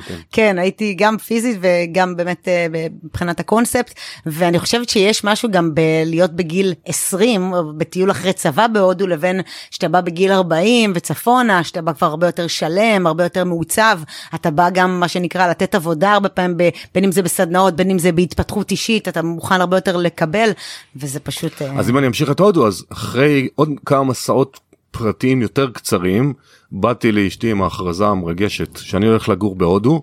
כן. 0.06 0.14
כן 0.32 0.58
הייתי 0.58 0.94
גם 0.94 1.18
פיזית 1.18 1.58
וגם 1.60 2.16
באמת 2.16 2.48
אה, 2.48 2.66
מבחינת 3.04 3.40
הקונספט. 3.40 3.94
ואני 4.26 4.58
חושבת 4.58 4.88
שיש 4.88 5.24
משהו 5.24 5.50
גם 5.50 5.74
בלהיות 5.74 6.32
בגיל 6.32 6.74
20 6.84 7.52
בטיול 7.76 8.10
אחרי 8.10 8.32
צבא 8.32 8.66
בהודו 8.66 9.06
לבין 9.06 9.40
שאתה 9.70 9.88
בא 9.88 10.00
בגיל 10.00 10.32
40 10.32 10.92
וצפונה 10.94 11.64
שאתה 11.64 11.82
בא 11.82 11.92
כבר 11.92 12.06
הרבה 12.06 12.26
יותר 12.26 12.46
שלם 12.46 13.06
הרבה 13.06 13.24
יותר 13.24 13.44
מעוצב. 13.44 14.00
אתה 14.34 14.50
בא 14.50 14.70
גם 14.70 15.00
מה 15.00 15.08
שנקרא 15.08 15.48
לתת 15.48 15.74
עבודה. 15.74 16.15
הרבה 16.16 16.28
פעמים, 16.28 16.56
בין 16.94 17.04
אם 17.04 17.12
זה 17.12 17.22
בסדנאות, 17.22 17.76
בין 17.76 17.90
אם 17.90 17.98
זה 17.98 18.12
בהתפתחות 18.12 18.70
אישית, 18.70 19.08
אתה 19.08 19.22
מוכן 19.22 19.60
הרבה 19.60 19.76
יותר 19.76 19.96
לקבל, 19.96 20.50
וזה 20.96 21.20
פשוט... 21.20 21.62
אה, 21.62 21.78
אז 21.78 21.90
אם 21.90 21.98
אני 21.98 22.06
אמשיך 22.06 22.30
את 22.30 22.40
הודו, 22.40 22.66
אז 22.66 22.84
אחרי 22.92 23.48
עוד 23.54 23.68
כמה 23.86 24.04
מסעות 24.04 24.60
פרטיים 24.90 25.42
יותר 25.42 25.70
קצרים, 25.70 26.34
באתי 26.72 27.12
לאשתי 27.12 27.50
עם 27.50 27.62
ההכרזה 27.62 28.06
המרגשת 28.06 28.76
שאני 28.76 29.06
הולך 29.06 29.28
לגור 29.28 29.56
בהודו, 29.56 30.02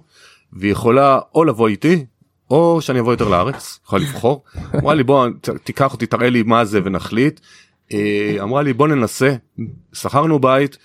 והיא 0.53 0.71
יכולה 0.71 1.19
או 1.35 1.43
לבוא 1.43 1.67
איתי, 1.67 2.05
או 2.51 2.81
שאני 2.81 2.99
אבוא 2.99 3.13
יותר 3.13 3.27
לארץ, 3.27 3.79
יכולה 3.85 4.01
לבחור. 4.01 4.43
אמרה 4.81 4.93
לי 4.93 5.03
בוא 5.03 5.27
תיקח 5.63 5.93
אותי 5.93 6.05
תראה 6.05 6.29
לי 6.29 6.43
מה 6.43 6.65
זה 6.65 6.79
ונחליט. 6.83 7.39
אה, 7.93 8.35
אמרה 8.41 8.61
לי 8.61 8.73
בוא 8.73 8.87
ננסה, 8.87 9.35
שכרנו 9.93 10.39
בית. 10.39 10.77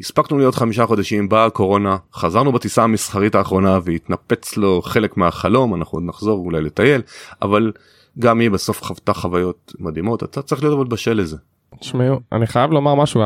הספקנו 0.00 0.38
להיות 0.38 0.54
חמישה 0.54 0.86
חודשים 0.86 1.28
באה 1.28 1.44
הקורונה 1.44 1.96
חזרנו 2.14 2.52
בטיסה 2.52 2.82
המסחרית 2.82 3.34
האחרונה 3.34 3.78
והתנפץ 3.84 4.56
לו 4.56 4.82
חלק 4.82 5.16
מהחלום 5.16 5.74
אנחנו 5.74 5.98
עוד 5.98 6.04
נחזור 6.06 6.38
אולי 6.38 6.62
לטייל 6.62 7.02
אבל 7.42 7.72
גם 8.18 8.40
היא 8.40 8.50
בסוף 8.50 8.82
חוותה 8.82 9.12
חוויות 9.12 9.72
מדהימות 9.78 10.22
אתה 10.22 10.42
צריך 10.42 10.62
להיות 10.62 10.78
אבל 10.78 10.86
בשל 10.86 11.12
לזה. 11.12 11.36
תשמעו 11.80 12.20
אני 12.32 12.46
חייב 12.46 12.70
לומר 12.70 12.94
משהו 12.94 13.22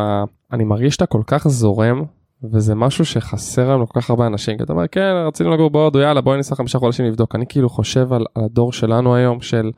אני 0.52 0.64
מרגיש 0.64 0.94
שאתה 0.94 1.06
כל 1.06 1.22
כך 1.26 1.48
זורם 1.48 2.02
וזה 2.52 2.74
משהו 2.74 3.04
שחסר 3.04 3.68
לנו 3.70 3.88
כל 3.88 4.00
כך 4.00 4.10
הרבה 4.10 4.26
אנשים 4.26 4.56
כי 4.56 4.62
אתה 4.62 4.72
אומר 4.72 4.88
כן 4.88 5.12
רצינו 5.26 5.50
לגור 5.50 5.70
בהודו 5.70 5.98
יאללה 5.98 6.20
בואי 6.20 6.36
ניסע 6.36 6.54
חמישה 6.54 6.78
חודשים 6.78 7.04
לבדוק 7.06 7.34
אני 7.34 7.44
כאילו 7.48 7.68
חושב 7.68 8.12
על, 8.12 8.24
על 8.34 8.44
הדור 8.44 8.72
שלנו 8.72 9.14
היום 9.14 9.40
של. 9.40 9.70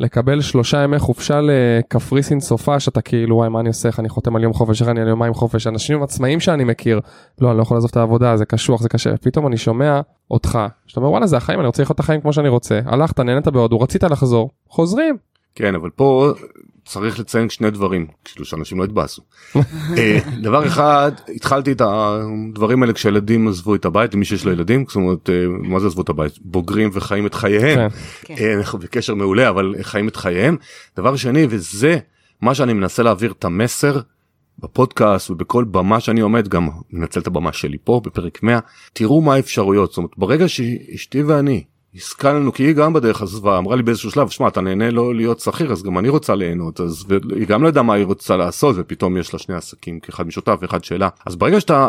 לקבל 0.00 0.40
שלושה 0.40 0.82
ימי 0.82 0.98
חופשה 0.98 1.40
לקפריסין 1.40 2.40
סופה 2.40 2.80
שאתה 2.80 3.00
כאילו 3.00 3.36
וואי 3.36 3.48
מה 3.48 3.60
אני 3.60 3.68
עושה? 3.68 3.88
איך 3.88 4.00
אני 4.00 4.08
חותם 4.08 4.36
על 4.36 4.42
יום 4.42 4.52
חופש? 4.52 4.82
איך 4.82 4.90
אני 4.90 5.00
על 5.00 5.08
יומיים 5.08 5.34
חופש? 5.34 5.66
אנשים 5.66 6.02
עצמאים 6.02 6.40
שאני 6.40 6.64
מכיר 6.64 7.00
לא 7.40 7.50
אני 7.50 7.56
לא 7.56 7.62
יכול 7.62 7.76
לעזוב 7.76 7.90
את 7.90 7.96
העבודה 7.96 8.36
זה 8.36 8.44
קשוח 8.44 8.82
זה 8.82 8.88
קשה. 8.88 9.16
פתאום 9.16 9.46
אני 9.46 9.56
שומע 9.56 10.00
אותך 10.30 10.58
שאתה 10.86 11.00
אומר 11.00 11.10
וואלה 11.10 11.26
זה 11.26 11.36
החיים 11.36 11.60
אני 11.60 11.66
רוצה 11.66 11.82
לחיות 11.82 11.94
את 11.94 12.00
החיים 12.00 12.20
כמו 12.20 12.32
שאני 12.32 12.48
רוצה. 12.48 12.80
הלכת 12.86 13.20
נהנית 13.20 13.48
בהודו 13.48 13.80
רצית 13.80 14.02
לחזור. 14.02 14.50
חוזרים. 14.68 15.16
כן 15.54 15.74
אבל 15.74 15.90
פה 15.90 16.32
צריך 16.90 17.20
לציין 17.20 17.50
שני 17.50 17.70
דברים 17.70 18.06
כאילו 18.24 18.44
שאנשים 18.44 18.78
לא 18.78 18.84
יתבאסו. 18.84 19.22
אה, 19.98 20.18
דבר 20.42 20.66
אחד 20.66 21.12
התחלתי 21.36 21.72
את 21.72 21.82
הדברים 21.84 22.82
האלה 22.82 22.92
כשילדים 22.92 23.48
עזבו 23.48 23.74
את 23.74 23.84
הבית 23.84 24.14
למי 24.14 24.24
שיש 24.24 24.44
לו 24.44 24.52
ילדים 24.52 24.84
זאת 24.88 24.96
אומרת 24.96 25.30
אה, 25.30 25.34
מה 25.48 25.80
זה 25.80 25.86
עזבו 25.86 26.02
את 26.02 26.08
הבית? 26.08 26.32
בוגרים 26.40 26.90
וחיים 26.92 27.26
את 27.26 27.34
חייהם. 27.34 27.90
כן. 28.22 28.34
אה, 28.40 28.54
אנחנו 28.54 28.78
בקשר 28.78 29.14
מעולה 29.14 29.48
אבל 29.48 29.74
חיים 29.82 30.08
את 30.08 30.16
חייהם. 30.16 30.56
דבר 30.96 31.16
שני 31.16 31.46
וזה 31.50 31.98
מה 32.40 32.54
שאני 32.54 32.72
מנסה 32.72 33.02
להעביר 33.02 33.32
את 33.32 33.44
המסר 33.44 34.00
בפודקאסט 34.58 35.30
ובכל 35.30 35.64
במה 35.64 36.00
שאני 36.00 36.20
עומד 36.20 36.48
גם 36.48 36.68
מנצל 36.90 37.20
את 37.20 37.26
הבמה 37.26 37.52
שלי 37.52 37.78
פה 37.84 38.00
בפרק 38.04 38.42
100 38.42 38.58
תראו 38.92 39.20
מה 39.20 39.34
האפשרויות. 39.34 39.90
זאת 39.90 39.96
אומרת 39.96 40.10
ברגע 40.16 40.48
שאשתי 40.48 41.22
ואני 41.22 41.64
השכלנו 41.94 42.52
כי 42.52 42.62
היא 42.62 42.72
גם 42.72 42.92
בדרך 42.92 43.22
עזבה 43.22 43.58
אמרה 43.58 43.76
לי 43.76 43.82
באיזשהו 43.82 44.10
שלב 44.10 44.28
שמע 44.28 44.48
אתה 44.48 44.60
נהנה 44.60 44.90
לא 44.90 45.14
להיות 45.14 45.40
שכיר 45.40 45.72
אז 45.72 45.82
גם 45.82 45.98
אני 45.98 46.08
רוצה 46.08 46.34
ליהנות 46.34 46.80
אז 46.80 47.06
היא 47.36 47.46
גם 47.46 47.62
לא 47.62 47.68
ידעה 47.68 47.82
מה 47.82 47.94
היא 47.94 48.04
רוצה 48.04 48.36
לעשות 48.36 48.76
ופתאום 48.78 49.16
יש 49.16 49.32
לה 49.32 49.38
שני 49.38 49.54
עסקים 49.54 50.00
כאחד 50.00 50.26
משותף 50.26 50.58
ואחד 50.60 50.84
שלה 50.84 51.08
אז 51.26 51.36
ברגע 51.36 51.60
שאתה 51.60 51.88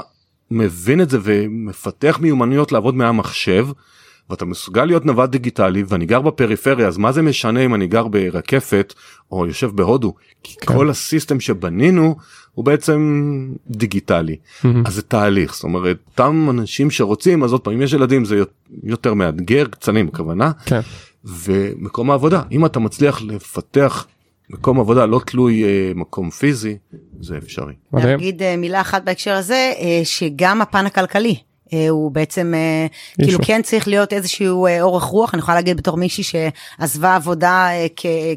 מבין 0.52 1.02
את 1.02 1.10
זה 1.10 1.18
ומפתח 1.24 2.20
מיומנויות 2.22 2.72
לעבוד 2.72 2.96
מהמחשב 2.96 3.68
ואתה 4.32 4.46
מסוגל 4.46 4.86
להיות 4.86 5.06
נווד 5.06 5.32
דיגיטלי 5.32 5.84
ואני 5.88 6.06
גר 6.06 6.22
בפריפריה 6.22 6.88
אז 6.88 6.98
מה 6.98 7.12
זה 7.12 7.22
משנה 7.22 7.66
אם 7.66 7.76
אני 7.76 7.88
גר 7.88 8.08
ברקפת 8.08 8.94
או 9.32 9.48
יושב 9.48 9.72
בהודו 9.76 10.14
כי 10.44 10.56
כן. 10.62 10.74
כל 10.74 10.90
הסיסטם 10.90 11.40
שבנינו 11.40 12.16
הוא 12.54 12.66
בעצם 12.66 13.50
דיגיטלי 13.68 14.36
mm-hmm. 14.36 14.68
אז 14.86 14.94
זה 14.94 15.02
תהליך 15.02 15.56
זאת 15.56 15.64
אומרת 15.64 15.98
אותם 16.08 16.48
אנשים 16.50 16.92
שרוצים 16.92 17.44
אז 17.44 17.52
עוד 17.52 17.62
פעם 17.62 17.74
אם 17.74 17.82
יש 17.82 17.94
ילדים 17.94 18.26
זה 18.26 18.44
יותר 18.84 19.14
מאתגר 19.14 19.66
קצנים 19.66 20.08
בכוונה 20.08 20.52
כן. 20.66 20.80
ומקום 21.26 22.12
העבודה 22.12 22.42
אם 22.52 22.66
אתה 22.66 22.80
מצליח 22.80 23.22
לפתח 23.22 24.08
מקום 24.50 24.80
עבודה 24.80 25.06
לא 25.06 25.22
תלוי 25.26 25.64
אה, 25.64 25.92
מקום 25.96 26.30
פיזי 26.30 26.78
זה 27.20 27.38
אפשרי. 27.38 27.74
להגיד 27.94 28.42
אה, 28.42 28.58
מילה 28.58 28.82
אחת 28.82 29.04
בהקשר 29.04 29.34
הזה 29.34 29.74
אה, 29.80 30.02
שגם 30.04 30.62
הפן 30.62 30.86
הכלכלי 30.86 31.36
הוא 31.90 32.12
בעצם 32.12 32.54
אה, 32.56 32.88
כאילו 33.26 33.40
כן 33.46 33.62
צריך 33.62 33.88
להיות 33.88 34.14
איזשהו 34.14 34.66
אה, 34.66 34.82
אורך 34.82 35.04
רוח. 35.04 35.34
אני 35.34 35.40
יכולה 35.40 35.56
להגיד 35.56 35.78
בתור 35.78 35.98
מישהי 35.98 36.24
שעזבה 36.24 37.16
עבודה 37.16 37.68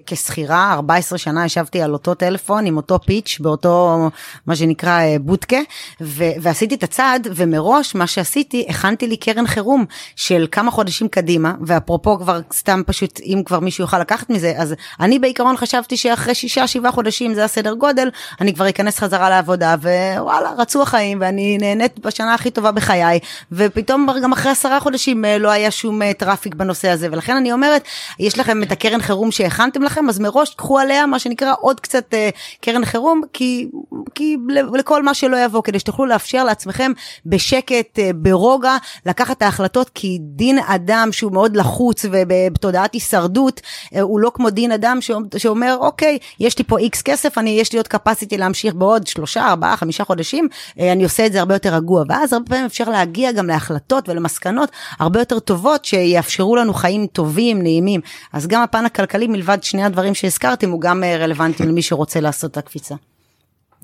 כשכירה 0.06 0.72
14 0.72 1.18
שנה 1.18 1.44
ישבתי 1.44 1.82
על 1.82 1.92
אותו 1.92 2.14
טלפון 2.14 2.66
עם 2.66 2.76
אותו 2.76 2.98
pitch 3.06 3.38
באותו 3.40 3.98
מה 4.46 4.56
שנקרא 4.56 5.00
בוטקה 5.20 5.56
ועשיתי 6.00 6.74
את 6.74 6.82
הצעד 6.82 7.28
ומראש 7.34 7.94
מה 7.94 8.06
שעשיתי 8.06 8.66
הכנתי 8.68 9.06
לי 9.06 9.16
קרן 9.16 9.46
חירום 9.46 9.84
של 10.16 10.46
כמה 10.52 10.70
חודשים 10.70 11.08
קדימה 11.08 11.54
ואפרופו 11.60 12.18
כבר 12.18 12.40
סתם 12.52 12.82
פשוט 12.86 13.20
אם 13.24 13.42
כבר 13.44 13.60
מישהו 13.60 13.82
יוכל 13.82 13.98
לקחת 13.98 14.30
מזה 14.30 14.52
אז 14.56 14.74
אני 15.00 15.18
בעיקרון 15.18 15.56
חשבתי 15.56 15.96
שאחרי 15.96 16.34
שישה 16.34 16.66
שבעה 16.66 16.92
חודשים 16.92 17.34
זה 17.34 17.44
הסדר 17.44 17.74
גודל 17.74 18.08
אני 18.40 18.54
כבר 18.54 18.68
אכנס 18.68 18.98
חזרה 18.98 19.30
לעבודה 19.30 19.74
ווואלה 19.82 20.50
רצו 20.58 20.82
החיים 20.82 21.18
ואני 21.20 21.58
נהנית 21.58 21.98
בשנה 21.98 22.34
הכי 22.34 22.50
טובה 22.50 22.72
בחיי 22.72 23.18
ופתאום 23.52 24.06
גם 24.22 24.32
אחרי 24.32 24.52
עשרה 24.52 24.80
חודשים 24.80 25.24
אה, 25.24 25.38
לא 25.38 25.50
היה 25.50 25.70
שום 25.70 26.02
אה, 26.02 26.12
traffic 26.12 26.54
בנושא 26.54 26.88
הזה 26.88 27.08
ולכן 27.12 27.36
אני 27.36 27.52
אומרת 27.52 27.82
יש 28.18 28.38
לכם 28.38 28.62
את 28.62 28.72
הקרן 28.72 29.02
חירום 29.02 29.30
שהכנתם 29.30 29.82
לכם 29.82 30.08
אז 30.08 30.18
מראש 30.18 30.50
תקחו 30.50 30.78
עליה 30.78 31.06
מה 31.06 31.18
שנקרא 31.18 31.54
עוד 31.60 31.80
קצת 31.80 32.14
אה, 32.14 32.30
קרן 32.60 32.84
חירום 32.84 33.22
כי 33.32 33.68
כי 34.14 34.36
לכל 34.74 35.02
מה 35.02 35.14
שלא 35.14 35.44
יבוא 35.44 35.62
כדי 35.62 35.78
שתוכלו 35.78 36.06
לאפשר 36.06 36.44
לעצמכם 36.44 36.92
בשקט 37.26 37.98
ברוגע 38.14 38.76
לקחת 39.06 39.36
את 39.36 39.42
ההחלטות 39.42 39.90
כי 39.94 40.18
דין 40.20 40.58
אדם 40.58 41.08
שהוא 41.12 41.32
מאוד 41.32 41.56
לחוץ 41.56 42.04
ובתודעת 42.10 42.92
הישרדות 42.92 43.60
הוא 44.00 44.20
לא 44.20 44.30
כמו 44.34 44.50
דין 44.50 44.72
אדם 44.72 44.98
שאומר 45.36 45.76
אוקיי 45.80 46.18
יש 46.40 46.58
לי 46.58 46.64
פה 46.64 46.78
איקס 46.78 47.02
כסף 47.02 47.38
אני 47.38 47.50
יש 47.50 47.72
לי 47.72 47.78
עוד 47.78 47.86
capacity 47.94 48.36
להמשיך 48.38 48.74
בעוד 48.74 49.06
שלושה 49.06 49.48
ארבעה 49.48 49.76
חמישה 49.76 50.04
חודשים 50.04 50.48
אני 50.78 51.04
עושה 51.04 51.26
את 51.26 51.32
זה 51.32 51.38
הרבה 51.38 51.54
יותר 51.54 51.74
רגוע 51.74 52.04
ואז 52.08 52.32
הרבה 52.32 52.46
פעמים 52.46 52.64
אפשר 52.64 52.90
להגיד. 52.90 53.13
להגיע 53.14 53.32
גם 53.32 53.46
להחלטות 53.46 54.08
ולמסקנות 54.08 54.70
הרבה 54.98 55.20
יותר 55.20 55.38
טובות 55.38 55.84
שיאפשרו 55.84 56.56
לנו 56.56 56.74
חיים 56.74 57.06
טובים, 57.06 57.62
נעימים. 57.62 58.00
אז 58.32 58.46
גם 58.46 58.62
הפן 58.62 58.84
הכלכלי 58.84 59.26
מלבד 59.26 59.62
שני 59.62 59.84
הדברים 59.84 60.14
שהזכרתם 60.14 60.70
הוא 60.70 60.80
גם 60.80 61.04
אה, 61.04 61.16
רלוונטי 61.16 61.66
למי 61.66 61.82
שרוצה 61.82 62.20
לעשות 62.20 62.50
את 62.50 62.56
הקפיצה. 62.56 62.94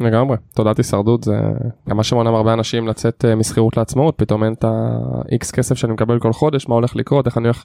לגמרי, 0.00 0.36
תודעת 0.54 0.78
הישרדות 0.78 1.24
זה 1.24 1.36
גם 1.88 1.96
מה 1.96 2.02
שמונע 2.02 2.30
הרבה 2.30 2.52
אנשים 2.52 2.88
לצאת 2.88 3.24
אה, 3.24 3.34
משכירות 3.34 3.76
לעצמאות, 3.76 4.14
פתאום 4.16 4.44
אין 4.44 4.52
את 4.52 4.64
ה-X 4.64 5.52
כסף 5.52 5.74
שאני 5.74 5.92
מקבל 5.92 6.18
כל 6.18 6.32
חודש, 6.32 6.68
מה 6.68 6.74
הולך 6.74 6.96
לקרות, 6.96 7.26
איך 7.26 7.38
אני 7.38 7.44
הולך 7.44 7.64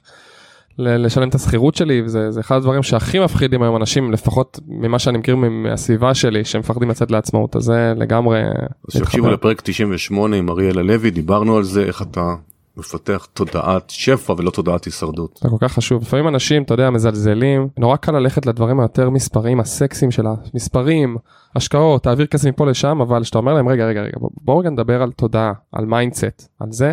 לשלם 0.78 1.28
את 1.28 1.34
השכירות 1.34 1.74
שלי 1.74 2.02
וזה 2.04 2.30
זה 2.30 2.40
אחד 2.40 2.56
הדברים 2.56 2.82
שהכי 2.82 3.18
מפחידים 3.18 3.62
היום 3.62 3.76
אנשים 3.76 4.12
לפחות 4.12 4.60
ממה 4.66 4.98
שאני 4.98 5.18
מכיר 5.18 5.36
מהסביבה 5.36 6.14
שלי 6.14 6.44
שהם 6.44 6.60
מפחדים 6.60 6.90
לצאת 6.90 7.10
לעצמאות 7.10 7.56
אז 7.56 7.62
זה 7.62 7.92
לגמרי. 7.96 8.42
אז 8.88 8.92
שיקשיבו 8.92 9.30
לפרק 9.30 9.60
98 9.60 10.36
עם 10.36 10.50
אריאל 10.50 10.78
הלוי 10.78 11.10
דיברנו 11.10 11.56
על 11.56 11.62
זה 11.62 11.82
איך 11.82 12.02
אתה 12.02 12.34
מפתח 12.76 13.26
תודעת 13.32 13.90
שפע 13.90 14.34
ולא 14.38 14.50
תודעת 14.50 14.84
הישרדות. 14.84 15.40
זה 15.42 15.48
כל 15.48 15.56
כך 15.60 15.72
חשוב 15.72 16.02
לפעמים 16.02 16.28
אנשים 16.28 16.62
אתה 16.62 16.74
יודע 16.74 16.90
מזלזלים 16.90 17.68
נורא 17.78 17.96
קל 17.96 18.12
ללכת 18.12 18.46
לדברים 18.46 18.80
היותר 18.80 19.10
מספריים 19.10 19.60
הסקסיים 19.60 20.10
של 20.10 20.24
המספרים 20.26 21.16
השקעות 21.56 22.02
תעביר 22.02 22.26
כסף 22.26 22.48
מפה 22.48 22.66
לשם 22.66 23.00
אבל 23.00 23.22
כשאתה 23.22 23.38
אומר 23.38 23.54
להם 23.54 23.68
רגע 23.68 23.86
רגע 23.86 24.02
רגע 24.02 24.16
בואו 24.20 24.58
רגע 24.58 24.70
נדבר 24.70 25.02
על 25.02 25.12
תודעה 25.12 25.52
על 25.72 25.86
mindset 25.86 26.48
על 26.60 26.72
זה 26.72 26.92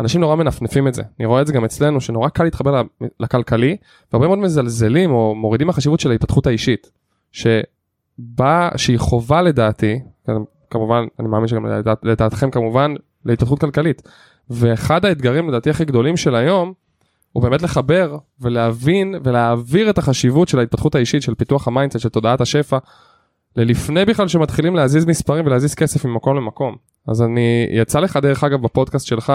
אנשים 0.00 0.20
נורא 0.20 0.36
מנפנפים 0.36 0.88
את 0.88 0.94
זה. 0.94 1.02
אני 1.18 1.26
רואה 1.26 1.40
את 1.40 1.46
זה 1.46 1.52
גם 1.52 1.64
אצלנו 1.64 2.00
שנורא 2.00 2.28
קל 2.28 2.44
להתחבר 2.44 2.82
לכלכלי 3.20 3.76
והרבה 4.12 4.26
מאוד 4.26 4.38
מזלזלים 4.38 5.10
או 5.10 5.34
מורידים 5.34 5.68
החשיבות 5.68 6.00
של 6.00 6.10
ההתפתחות 6.10 6.46
האישית 6.46 6.90
שבא 7.32 8.70
שהיא 8.76 8.98
חובה 8.98 9.42
לדעתי 9.42 10.00
כמובן 10.70 11.04
אני 11.20 11.28
מאמין 11.28 11.48
שגם 11.48 11.66
לדעת, 11.66 11.98
לדעתכם 12.02 12.50
כמובן 12.50 12.94
להתפתחות 13.24 13.60
כלכלית. 13.60 14.02
ואחד 14.50 15.04
האתגרים 15.04 15.48
לדעתי 15.48 15.70
הכי 15.70 15.84
גדולים 15.84 16.16
של 16.16 16.34
היום 16.34 16.72
הוא 17.32 17.42
באמת 17.42 17.62
לחבר 17.62 18.16
ולהבין 18.40 19.14
ולהעביר 19.24 19.90
את 19.90 19.98
החשיבות 19.98 20.48
של 20.48 20.58
ההתפתחות 20.58 20.94
האישית 20.94 21.22
של 21.22 21.34
פיתוח 21.34 21.68
ה 21.68 21.72
mindset 21.72 22.00
של 22.00 22.08
תודעת 22.08 22.40
השפע 22.40 22.78
ללפני 23.56 24.04
בכלל 24.04 24.28
שמתחילים 24.28 24.76
להזיז 24.76 25.04
מספרים 25.04 25.46
ולהזיז 25.46 25.74
כסף 25.74 26.04
ממקום 26.04 26.36
למקום. 26.36 26.76
אז 27.08 27.22
אני 27.22 27.66
יצא 27.70 28.00
לך 28.00 28.16
דרך 28.16 28.44
אגב 28.44 28.62
בפודקאסט 28.62 29.06
שלך 29.06 29.32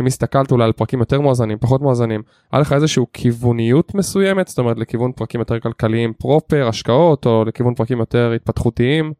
אם 0.00 0.06
הסתכלת 0.06 0.52
אולי 0.52 0.64
על 0.64 0.72
פרקים 0.72 0.98
יותר 1.00 1.20
מואזנים, 1.20 1.58
פחות 1.58 1.80
מואזנים, 1.80 2.22
היה 2.52 2.60
לך 2.60 2.72
איזושהי 2.72 3.02
כיווניות 3.12 3.94
מסוימת, 3.94 4.48
זאת 4.48 4.58
אומרת 4.58 4.78
לכיוון 4.78 5.12
פרקים 5.12 5.40
יותר 5.40 5.60
כלכליים 5.60 6.12
פרופר, 6.12 6.68
השקעות, 6.68 7.26
או 7.26 7.44
לכיוון 7.44 7.74
פרקים 7.74 7.98
יותר 7.98 8.32
התפתחותיים? 8.36 9.12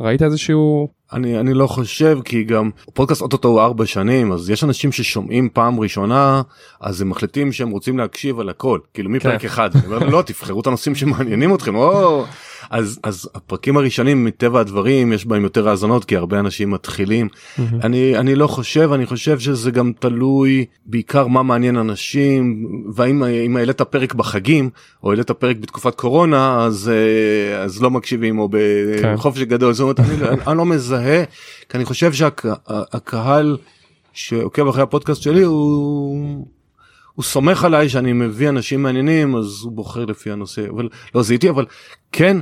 ראית 0.00 0.22
איזשהו... 0.22 0.88
אני, 1.12 1.40
אני 1.40 1.54
לא 1.54 1.66
חושב 1.66 2.18
כי 2.24 2.44
גם 2.44 2.70
פודקאסט 2.94 3.22
אוטוטו 3.22 3.48
הוא 3.48 3.60
ארבע 3.60 3.86
שנים 3.86 4.32
אז 4.32 4.50
יש 4.50 4.64
אנשים 4.64 4.92
ששומעים 4.92 5.48
פעם 5.52 5.80
ראשונה 5.80 6.42
אז 6.80 7.00
הם 7.00 7.10
מחליטים 7.10 7.52
שהם 7.52 7.70
רוצים 7.70 7.98
להקשיב 7.98 8.40
על 8.40 8.48
הכל 8.48 8.78
כאילו 8.94 9.10
מפרק 9.10 9.40
כן. 9.40 9.46
אחד 9.46 9.70
לא 10.10 10.22
תבחרו 10.26 10.60
את 10.60 10.66
הנושאים 10.66 10.94
שמעניינים 10.94 11.54
אתכם 11.54 11.74
או 11.74 12.24
אז 12.70 13.00
אז 13.02 13.28
הפרקים 13.34 13.76
הראשונים 13.76 14.24
מטבע 14.24 14.60
הדברים 14.60 15.12
יש 15.12 15.26
בהם 15.26 15.42
יותר 15.42 15.68
האזנות 15.68 16.04
כי 16.04 16.16
הרבה 16.16 16.38
אנשים 16.40 16.70
מתחילים. 16.70 17.28
אני 17.84 18.18
אני 18.18 18.34
לא 18.34 18.46
חושב 18.46 18.92
אני 18.92 19.06
חושב 19.06 19.38
שזה 19.38 19.70
גם 19.70 19.92
תלוי 19.98 20.64
בעיקר 20.86 21.26
מה 21.26 21.42
מעניין 21.42 21.76
אנשים 21.76 22.66
והאם 22.94 23.24
אם 23.24 23.56
העלית 23.56 23.82
פרק 23.82 24.14
בחגים 24.14 24.70
או 25.02 25.10
העלית 25.10 25.30
פרק 25.30 25.56
בתקופת 25.56 25.94
קורונה 25.94 26.64
אז 26.64 26.90
אה, 26.94 27.62
אז 27.62 27.82
לא 27.82 27.90
מקשיבים 27.90 28.38
או 28.38 28.48
בחופש 28.50 29.38
כן. 29.38 29.44
גדול 29.44 29.72
זאת 29.72 29.82
אומרת 29.82 30.00
אני, 30.00 30.28
אני 30.46 30.58
לא 30.58 30.66
מזהה 30.66 31.01
כי 31.68 31.76
אני 31.76 31.84
חושב 31.84 32.12
שהקהל 32.12 33.56
שעוקב 34.12 34.68
אחרי 34.68 34.82
הפודקאסט 34.82 35.22
שלי 35.22 35.42
הוא. 35.42 36.46
הוא 37.14 37.24
סומך 37.24 37.64
עליי 37.64 37.88
שאני 37.88 38.12
מביא 38.12 38.48
אנשים 38.48 38.82
מעניינים 38.82 39.36
אז 39.36 39.60
הוא 39.62 39.72
בוחר 39.72 40.04
לפי 40.04 40.30
הנושא 40.30 40.68
אבל 40.70 40.88
לא 41.14 41.22
זיהיתי 41.22 41.50
אבל 41.50 41.66
כן 42.12 42.36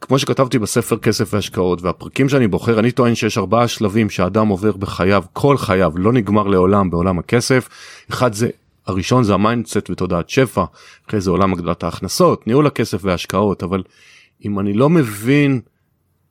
כמו 0.00 0.18
שכתבתי 0.18 0.58
בספר 0.58 0.98
כסף 0.98 1.34
והשקעות 1.34 1.82
והפרקים 1.82 2.28
שאני 2.28 2.48
בוחר 2.48 2.78
אני 2.78 2.90
טוען 2.90 3.14
שיש 3.14 3.38
ארבעה 3.38 3.68
שלבים 3.68 4.10
שאדם 4.10 4.48
עובר 4.48 4.72
בחייו 4.72 5.24
כל 5.32 5.56
חייו 5.56 5.92
לא 5.96 6.12
נגמר 6.12 6.46
לעולם 6.46 6.90
בעולם 6.90 7.18
הכסף 7.18 7.68
אחד 8.10 8.32
זה 8.32 8.48
הראשון 8.86 9.24
זה 9.24 9.34
ה 9.34 9.41
mindset 9.41 9.90
ותודעת 9.90 10.30
שפע 10.30 10.64
אחרי 11.08 11.20
זה 11.20 11.30
עולם 11.30 11.52
הגדלת 11.52 11.84
ההכנסות 11.84 12.46
ניהול 12.46 12.66
הכסף 12.66 12.98
וההשקעות 13.04 13.62
אבל 13.62 13.82
אם 14.44 14.58
אני 14.58 14.72
לא 14.72 14.88
מבין 14.88 15.60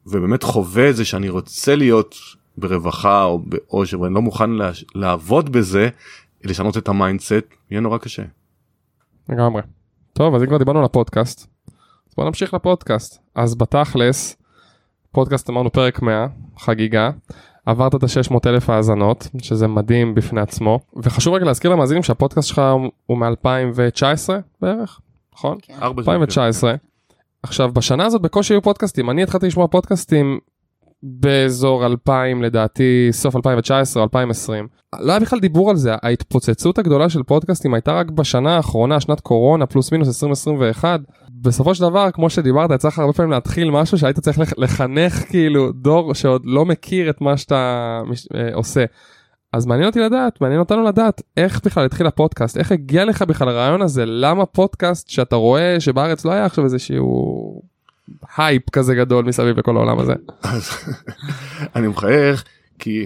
ובאמת 0.05 0.43
חווה 0.43 0.89
את 0.89 0.95
זה 0.95 1.05
שאני 1.05 1.29
רוצה 1.29 1.75
להיות 1.75 2.15
ברווחה 2.57 3.23
או 3.23 3.39
בעושר 3.39 4.01
ואני 4.01 4.13
לא 4.13 4.21
מוכן 4.21 4.49
לעבוד 4.95 5.49
בזה 5.49 5.89
לשנות 6.43 6.77
את 6.77 6.88
ה 6.88 6.95
mindset 6.95 7.45
יהיה 7.71 7.81
נורא 7.81 7.97
קשה. 7.97 8.23
לגמרי. 9.29 9.62
טוב 10.13 10.35
אז 10.35 10.41
אם 10.41 10.47
כבר 10.47 10.57
דיברנו 10.57 10.79
על 10.79 10.85
הפודקאסט 10.85 11.47
אז 12.09 12.13
בוא 12.17 12.25
נמשיך 12.25 12.53
לפודקאסט 12.53 13.21
אז 13.35 13.55
בתכלס 13.55 14.35
פודקאסט 15.12 15.49
אמרנו 15.49 15.71
פרק 15.71 16.01
100 16.01 16.27
חגיגה 16.57 17.09
עברת 17.65 17.95
את 17.95 18.03
ה-600 18.03 18.38
אלף 18.45 18.69
האזנות 18.69 19.27
שזה 19.41 19.67
מדהים 19.67 20.15
בפני 20.15 20.41
עצמו 20.41 20.79
וחשוב 21.03 21.33
רגע 21.33 21.45
להזכיר 21.45 21.71
למאזינים 21.71 22.03
שהפודקאסט 22.03 22.47
שלך 22.47 22.62
הוא 23.05 23.17
מ-2019 23.17 24.29
בערך 24.62 24.99
נכון? 25.33 25.57
כן. 25.62 25.73
2019. 25.81 26.73
עכשיו 27.43 27.71
בשנה 27.73 28.06
הזאת 28.06 28.21
בקושי 28.21 28.54
היו 28.54 28.62
פודקאסטים. 28.62 29.10
אני 29.10 29.23
התחלתי 29.23 29.47
לשמוע 29.47 29.67
פודקאסטים 29.67 30.39
באזור 31.04 31.86
2000 31.86 32.43
לדעתי 32.43 33.08
סוף 33.12 33.36
2019 33.36 34.04
2020 34.04 34.67
לא 34.99 35.12
היה 35.12 35.19
בכלל 35.19 35.39
דיבור 35.39 35.69
על 35.69 35.75
זה. 35.75 35.95
ההתפוצצות 36.04 36.78
הגדולה 36.78 37.10
של 37.10 37.23
פודקאסטים 37.23 37.73
הייתה 37.73 37.93
רק 37.93 38.12
בשנה 38.12 38.56
האחרונה 38.56 38.99
שנת 38.99 39.19
קורונה 39.19 39.65
פלוס 39.65 39.91
מינוס 39.91 40.08
2021 40.08 40.99
בסופו 41.41 41.75
של 41.75 41.82
דבר 41.82 42.12
כמו 42.12 42.30
שדיברת 42.30 42.84
לך 42.84 42.99
הרבה 42.99 43.13
פעמים 43.13 43.32
להתחיל 43.32 43.71
משהו 43.71 43.97
שהיית 43.97 44.19
צריך 44.19 44.39
לחנך 44.58 45.13
כאילו 45.30 45.71
דור 45.71 46.13
שעוד 46.13 46.41
לא 46.45 46.65
מכיר 46.65 47.10
את 47.10 47.21
מה 47.21 47.38
שאתה 47.38 48.02
אה, 48.36 48.49
עושה. 48.54 48.86
אז 49.53 49.65
מעניין 49.65 49.88
אותי 49.88 49.99
לדעת 49.99 50.41
מעניין 50.41 50.59
אותנו 50.59 50.83
לדעת 50.83 51.21
איך 51.38 51.62
בכלל 51.65 51.85
התחיל 51.85 52.07
הפודקאסט 52.07 52.57
איך 52.57 52.71
הגיע 52.71 53.05
לך 53.05 53.21
בכלל 53.21 53.49
הרעיון 53.49 53.81
הזה 53.81 54.03
למה 54.05 54.45
פודקאסט 54.45 55.09
שאתה 55.09 55.35
רואה 55.35 55.79
שבארץ 55.79 56.25
לא 56.25 56.31
היה 56.31 56.45
עכשיו 56.45 56.63
איזה 56.63 56.79
שהוא 56.79 57.62
הייפ 58.38 58.69
כזה 58.69 58.95
גדול 58.95 59.25
מסביב 59.25 59.59
לכל 59.59 59.75
העולם 59.75 59.99
הזה. 59.99 60.13
אני 61.75 61.88
מחייך 61.88 62.43
כי 62.79 63.05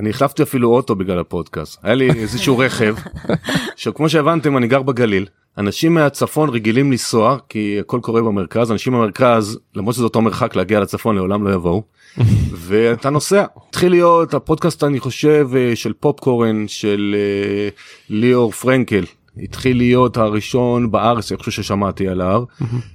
אני 0.00 0.10
החלפתי 0.10 0.42
אפילו 0.42 0.70
אוטו 0.70 0.94
בגלל 0.94 1.18
הפודקאסט 1.18 1.78
היה 1.82 1.94
לי 1.94 2.10
איזשהו 2.10 2.58
רכב 2.58 2.94
שכמו 3.76 4.08
שהבנתם 4.08 4.56
אני 4.56 4.66
גר 4.66 4.82
בגליל 4.82 5.26
אנשים 5.58 5.94
מהצפון 5.94 6.48
רגילים 6.48 6.90
לנסוע 6.90 7.36
כי 7.48 7.76
הכל 7.80 8.00
קורה 8.02 8.22
במרכז. 8.22 8.72
אנשים 8.72 8.92
במרכז 8.92 9.58
למרות 9.74 9.94
שזה 9.94 10.04
אותו 10.04 10.20
מרחק 10.20 10.56
להגיע 10.56 10.80
לצפון 10.80 11.16
לעולם 11.16 11.44
לא 11.44 11.54
יבואו. 11.54 11.82
ואתה 12.66 13.10
נוסע. 13.10 13.44
התחיל 13.68 13.90
להיות 13.90 14.34
הפודקאסט 14.34 14.84
אני 14.84 15.00
חושב 15.00 15.48
אה, 15.56 15.76
של 15.76 15.92
פופקורן 15.92 16.68
של 16.68 17.16
uh, 17.16 17.80
ליאור 18.10 18.52
פרנקל. 18.52 19.04
התחיל 19.36 19.76
להיות 19.76 20.16
הראשון 20.16 20.90
בארץ 20.90 21.32
אני 21.32 21.38
חושב 21.38 21.62
ששמעתי 21.62 22.08
עליו 22.08 22.42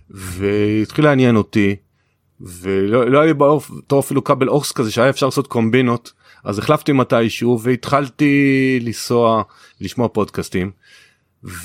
והתחיל 0.10 1.06
לעניין 1.06 1.36
אותי. 1.36 1.76
ולא 2.42 3.10
לא 3.10 3.18
היה 3.18 3.28
לי 3.28 3.34
באותו 3.34 4.00
אפילו 4.00 4.24
כבל 4.24 4.50
AUX 4.50 4.72
כזה 4.72 4.92
שהיה 4.92 5.10
אפשר 5.10 5.26
לעשות 5.26 5.48
קומבינות. 5.48 6.14
אז 6.44 6.60
החלפתי 6.60 6.92
מתישהו 6.92 7.60
והתחלתי 7.62 8.80
לנסוע 8.82 9.44
לשמוע 9.82 10.08
פודקאסטים. 10.08 10.72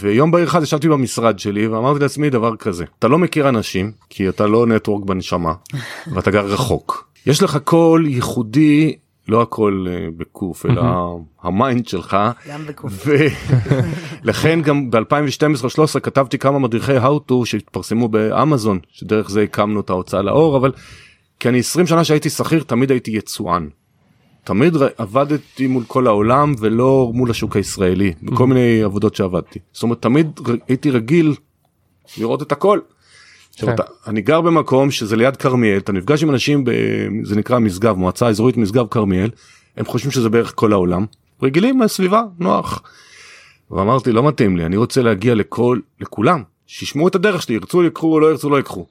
ויום 0.01 0.31
בהיר 0.31 0.47
אחד 0.47 0.62
ישבתי 0.62 0.88
במשרד 0.88 1.38
שלי 1.38 1.66
ואמרתי 1.66 2.01
לעצמי 2.01 2.31
דבר 2.31 2.57
כזה 2.57 2.85
אתה 2.99 3.09
לא 3.09 3.18
מכיר 3.18 3.49
אנשים 3.49 3.92
כי 4.11 4.29
אתה 4.29 4.47
לא 4.47 4.66
network 4.67 5.05
בנשמה 5.05 5.55
ואתה 6.14 6.31
גר 6.31 6.47
רחוק. 6.47 7.09
יש 7.27 7.42
לך 7.42 7.59
קול 7.64 8.07
ייחודי 8.07 8.97
לא 9.29 9.42
הקול 9.43 9.87
אה, 9.88 10.11
בקוף 10.16 10.66
אלא 10.66 10.83
ה 11.43 11.51
mind 11.51 11.87
שלך. 11.87 12.16
גם 12.49 12.66
בקוף. 12.66 13.07
ולכן 14.25 14.62
גם 14.66 14.90
ב2012-2013 15.97 16.01
כתבתי 16.01 16.38
כמה 16.38 16.59
מדריכי 16.59 16.99
how 16.99 17.31
to 17.31 17.35
שהתפרסמו 17.45 18.09
באמזון 18.09 18.79
שדרך 18.88 19.31
זה 19.31 19.42
הקמנו 19.42 19.81
את 19.81 19.90
ההוצאה 19.90 20.23
לאור 20.23 20.57
אבל 20.57 20.73
כי 21.40 21.49
אני 21.49 21.59
20 21.59 21.87
שנה 21.87 22.05
שהייתי 22.05 22.31
שכיר 22.31 22.62
תמיד 22.62 22.90
הייתי 22.90 23.11
יצואן. 23.11 23.68
תמיד 24.45 24.77
עבדתי 24.99 25.67
מול 25.67 25.85
כל 25.87 26.07
העולם 26.07 26.55
ולא 26.59 27.11
מול 27.15 27.31
השוק 27.31 27.57
הישראלי 27.57 28.13
בכל 28.23 28.47
מיני 28.47 28.83
עבודות 28.83 29.15
שעבדתי 29.15 29.59
זאת 29.73 29.83
אומרת 29.83 30.03
תמיד 30.03 30.41
הייתי 30.69 30.91
רגיל 30.91 31.35
לראות 32.19 32.43
את 32.43 32.53
הכל. 32.53 32.79
עכשיו 33.55 33.69
כן. 33.69 33.75
אתה, 33.75 33.83
אני 34.07 34.21
גר 34.21 34.41
במקום 34.41 34.91
שזה 34.91 35.17
ליד 35.17 35.37
כרמיאל 35.37 35.79
אתה 35.79 35.93
נפגש 35.93 36.23
עם 36.23 36.31
אנשים 36.31 36.65
ב, 36.65 36.71
זה 37.23 37.37
נקרא 37.37 37.59
משגב 37.59 37.97
מועצה 37.97 38.29
אזורית 38.29 38.57
משגב 38.57 38.87
כרמיאל 38.91 39.31
הם 39.77 39.85
חושבים 39.85 40.13
שזה 40.13 40.29
בערך 40.29 40.53
כל 40.55 40.73
העולם 40.73 41.07
רגילים 41.43 41.81
לסביבה 41.81 42.23
נוח. 42.38 42.83
ואמרתי 43.71 44.13
לא 44.13 44.29
מתאים 44.29 44.57
לי 44.57 44.67
אני 44.67 44.77
רוצה 44.77 45.03
להגיע 45.03 45.35
לכל 45.35 45.79
לכולם 46.01 46.43
שישמעו 46.67 47.09
את 47.09 47.15
הדרך 47.15 47.43
שלי 47.43 47.55
ירצו 47.55 47.85
יקחו 47.85 48.21
לא 48.21 48.31
ירצו 48.31 48.51
לא 48.51 48.59
יקחו. 48.59 48.87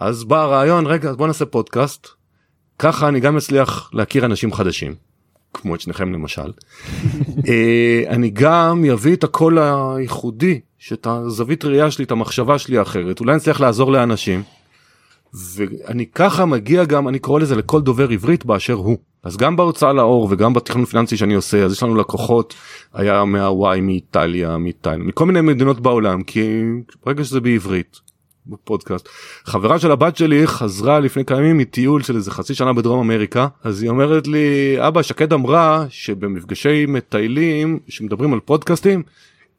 אז 0.00 0.24
בא 0.24 0.42
הרעיון 0.42 0.86
רגע 0.86 1.12
בוא 1.12 1.26
נעשה 1.26 1.46
פודקאסט 1.46 2.08
ככה 2.82 3.08
אני 3.08 3.20
גם 3.20 3.36
אצליח 3.36 3.90
להכיר 3.92 4.24
אנשים 4.24 4.52
חדשים 4.52 4.94
כמו 5.54 5.74
את 5.74 5.80
שניכם 5.80 6.12
למשל. 6.12 6.42
אה, 7.48 8.02
אני 8.08 8.30
גם 8.30 8.84
יביא 8.84 9.16
את 9.16 9.24
הקול 9.24 9.58
הייחודי 9.58 10.60
שאת 10.78 11.06
הזווית 11.06 11.64
ראייה 11.64 11.90
שלי 11.90 12.04
את 12.04 12.10
המחשבה 12.10 12.58
שלי 12.58 12.78
האחרת 12.78 13.20
אולי 13.20 13.32
אני 13.32 13.38
אצליח 13.38 13.60
לעזור 13.60 13.92
לאנשים. 13.92 14.42
ואני 15.34 16.06
ככה 16.06 16.44
מגיע 16.44 16.84
גם 16.84 17.08
אני 17.08 17.18
קורא 17.18 17.40
לזה 17.40 17.56
לכל 17.56 17.80
דובר 17.80 18.08
עברית 18.08 18.44
באשר 18.44 18.74
הוא. 18.74 18.98
אז 19.22 19.36
גם 19.36 19.56
בהוצאה 19.56 19.92
לאור 19.92 20.28
וגם 20.30 20.52
בתכנון 20.52 20.84
פיננסי 20.84 21.16
שאני 21.16 21.34
עושה 21.34 21.64
אז 21.64 21.72
יש 21.72 21.82
לנו 21.82 21.94
לקוחות 21.94 22.54
היה 22.94 23.24
מהוואי 23.24 23.80
מאיטליה 23.80 24.58
מתאילנד 24.58 25.06
מכל 25.06 25.26
מיני 25.26 25.40
מדינות 25.40 25.80
בעולם 25.80 26.22
כי 26.22 26.62
ברגע 27.06 27.24
שזה 27.24 27.40
בעברית 27.40 28.11
בפודקאסט. 28.46 29.08
חברה 29.44 29.78
של 29.78 29.90
הבת 29.90 30.16
שלי 30.16 30.46
חזרה 30.46 31.00
לפני 31.00 31.24
כמה 31.24 31.38
ימים 31.38 31.58
מטיול 31.58 32.02
של 32.02 32.16
איזה 32.16 32.30
חצי 32.30 32.54
שנה 32.54 32.72
בדרום 32.72 33.00
אמריקה 33.00 33.46
אז 33.64 33.82
היא 33.82 33.90
אומרת 33.90 34.26
לי 34.26 34.76
אבא 34.78 35.02
שקד 35.02 35.32
אמרה 35.32 35.84
שבמפגשי 35.88 36.86
מטיילים 36.86 37.78
שמדברים 37.88 38.32
על 38.32 38.40
פודקאסטים 38.40 39.02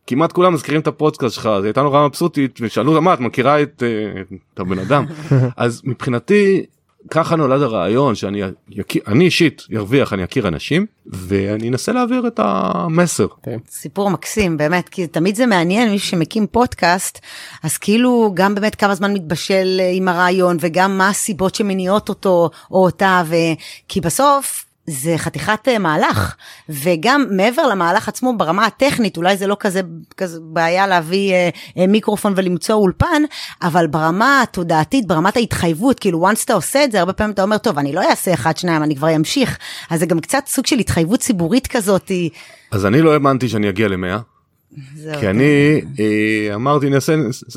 כמעט 0.07 0.31
כולם 0.31 0.53
מזכירים 0.53 0.81
את 0.81 0.88
הפודקאסט 0.88 1.36
שלך 1.36 1.45
אז 1.45 1.63
הייתה 1.63 1.81
נורא 1.81 2.07
מבסוטית 2.07 2.59
ושאלו 2.61 3.01
מה 3.01 3.13
את 3.13 3.19
מכירה 3.19 3.61
את, 3.61 3.84
אה, 3.84 4.21
את 4.53 4.59
הבן 4.59 4.79
אדם? 4.79 5.05
אז 5.57 5.81
מבחינתי 5.86 6.65
ככה 7.12 7.36
נולד 7.36 7.62
הרעיון 7.62 8.16
שאני 8.16 8.41
יכיר, 8.70 9.01
אני 9.08 9.26
אישית 9.26 9.62
ירוויח 9.70 10.14
אני 10.14 10.24
אכיר 10.24 10.47
אנשים 10.47 10.86
ואני 11.06 11.70
אנסה 11.70 11.91
להעביר 11.91 12.28
את 12.28 12.39
המסר. 12.43 13.28
סיפור 13.70 14.10
מקסים 14.10 14.58
באמת 14.58 14.89
כי 14.89 15.08
תמיד 15.08 15.36
זה 15.36 15.45
מעניין 15.45 15.91
מי 15.91 15.99
שמקים 15.99 16.47
פודקאסט 16.47 17.20
אז 17.64 17.78
כאילו 17.78 18.32
גם 18.34 18.56
באמת 18.56 18.76
כמה 18.76 18.95
זמן 18.95 19.14
מתבשל 19.14 19.78
אה, 19.80 19.91
עם 19.93 20.08
הרעיון 20.08 20.58
וגם 20.60 20.97
מה 20.97 21.10
הסיבות 21.10 21.56
שמניעות 21.56 22.10
אותו 22.10 22.49
או 22.72 22.84
אותה 22.84 23.24
וכי 23.26 24.01
בסוף 24.01 24.66
זה 24.88 25.17
חתיכת 25.17 25.67
אה, 25.67 25.79
מהלך 25.79 26.36
וגם 26.69 27.25
מעבר 27.31 27.67
למהלך 27.67 28.07
עצמו 28.07 28.38
ברמה 28.38 28.65
הטכנית 28.65 29.17
אולי 29.17 29.38
זה 29.38 29.47
לא 29.47 29.57
כזה, 29.59 29.81
כזה 30.17 30.39
בעיה 30.41 30.88
להביא 30.88 31.34
אה, 31.34 31.49
אה, 31.77 31.88
מיקרופון 31.88 32.34
ולמצוא 32.36 32.75
אולפן 32.75 33.23
אבל 33.61 33.88
ברמה 33.88 34.41
התודעתית 34.41 35.07
ברמת 35.07 35.38
ההתחייבות 35.38 35.99
כאילו 35.99 36.29
once 36.29 36.43
אתה 36.45 36.53
עושה 36.53 36.84
את 36.84 36.91
זה 36.91 36.99
הרבה 36.99 37.13
פעמים 37.13 37.34
אתה 37.34 37.43
אומר 37.43 37.57
טוב 37.57 37.77
אני 37.79 37.93
לא 37.93 38.09
אעשה 38.09 38.34
אחד 38.34 38.57
שניים 38.57 38.84
אני 38.84 38.95
כבר 38.95 39.15
אמשיך 39.15 39.57
אז 39.89 39.99
זה 39.99 40.05
גם 40.05 40.19
קצת 40.19 40.43
סוג 40.47 40.65
של 40.65 40.79
התחייבות 40.79 41.19
ציבורית 41.19 41.67
כזאת. 41.67 42.11
אז 42.71 42.86
אני 42.86 43.01
לא 43.01 43.13
האמנתי 43.13 43.49
שאני 43.49 43.69
אגיע 43.69 43.88
למאה 43.88 44.17
כי 45.19 45.29
אני 45.29 45.81
אה, 45.99 46.55
אמרתי 46.55 46.89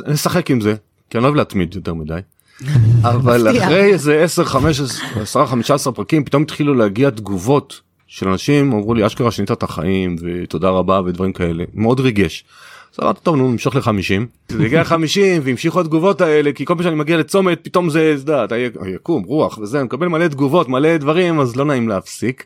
נשחק 0.06 0.50
עם 0.50 0.60
זה 0.60 0.74
כי 1.10 1.18
אני 1.18 1.22
לא 1.22 1.28
אוהב 1.28 1.36
להתמיד 1.36 1.74
יותר 1.74 1.94
מדי. 1.94 2.20
אבל 3.02 3.59
אחרי 3.59 3.92
איזה 3.92 4.22
10 4.22 4.44
15 4.44 5.22
10 5.22 5.46
15 5.46 5.92
פרקים 5.92 6.24
פתאום 6.24 6.42
התחילו 6.42 6.74
להגיע 6.74 7.11
תגובות 7.11 7.80
של 8.07 8.28
אנשים 8.28 8.72
אמרו 8.72 8.94
לי 8.94 9.07
אשכרה 9.07 9.30
שינית 9.30 9.52
את 9.52 9.62
החיים 9.62 10.16
ותודה 10.20 10.68
רבה 10.68 11.00
ודברים 11.04 11.32
כאלה 11.32 11.64
מאוד 11.74 12.00
ריגש. 12.00 12.44
אז 12.94 13.04
אמרתי 13.04 13.20
טוב 13.22 13.36
נו 13.36 13.50
נמשוך 13.50 13.76
ל-50 13.76 14.48
זה 14.48 14.64
הגיע 14.64 14.82
ל-50 14.82 15.20
והמשיכו 15.42 15.80
התגובות 15.80 16.20
האלה 16.20 16.52
כי 16.52 16.64
כל 16.64 16.74
פעם 16.74 16.82
שאני 16.82 16.94
מגיע 16.94 17.16
לצומת 17.16 17.61
פתאום 17.62 17.90
זה 17.90 18.16
את 18.28 18.52
היקום 18.80 19.22
רוח 19.22 19.59
וזה 19.59 19.78
אני 19.78 19.84
מקבל 19.84 20.09
מלא 20.09 20.28
תגובות 20.28 20.68
מלא 20.68 20.96
דברים 20.96 21.40
אז 21.40 21.57
לא 21.57 21.64
נעים 21.64 21.88
להפסיק. 21.88 22.44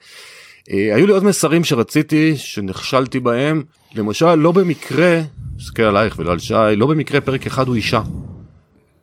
אה, 0.70 0.94
היו 0.94 1.06
לי 1.06 1.12
עוד 1.12 1.24
מסרים 1.24 1.64
שרציתי 1.64 2.36
שנכשלתי 2.36 3.20
בהם 3.20 3.62
למשל 3.94 4.34
לא 4.34 4.52
במקרה 4.52 5.20
מסתכל 5.56 5.82
עלייך 5.82 6.18
ולא 6.18 6.32
על 6.32 6.38
שי 6.38 6.54
לא 6.76 6.86
במקרה 6.86 7.20
פרק 7.20 7.46
אחד 7.46 7.68
הוא 7.68 7.76
אישה. 7.76 8.02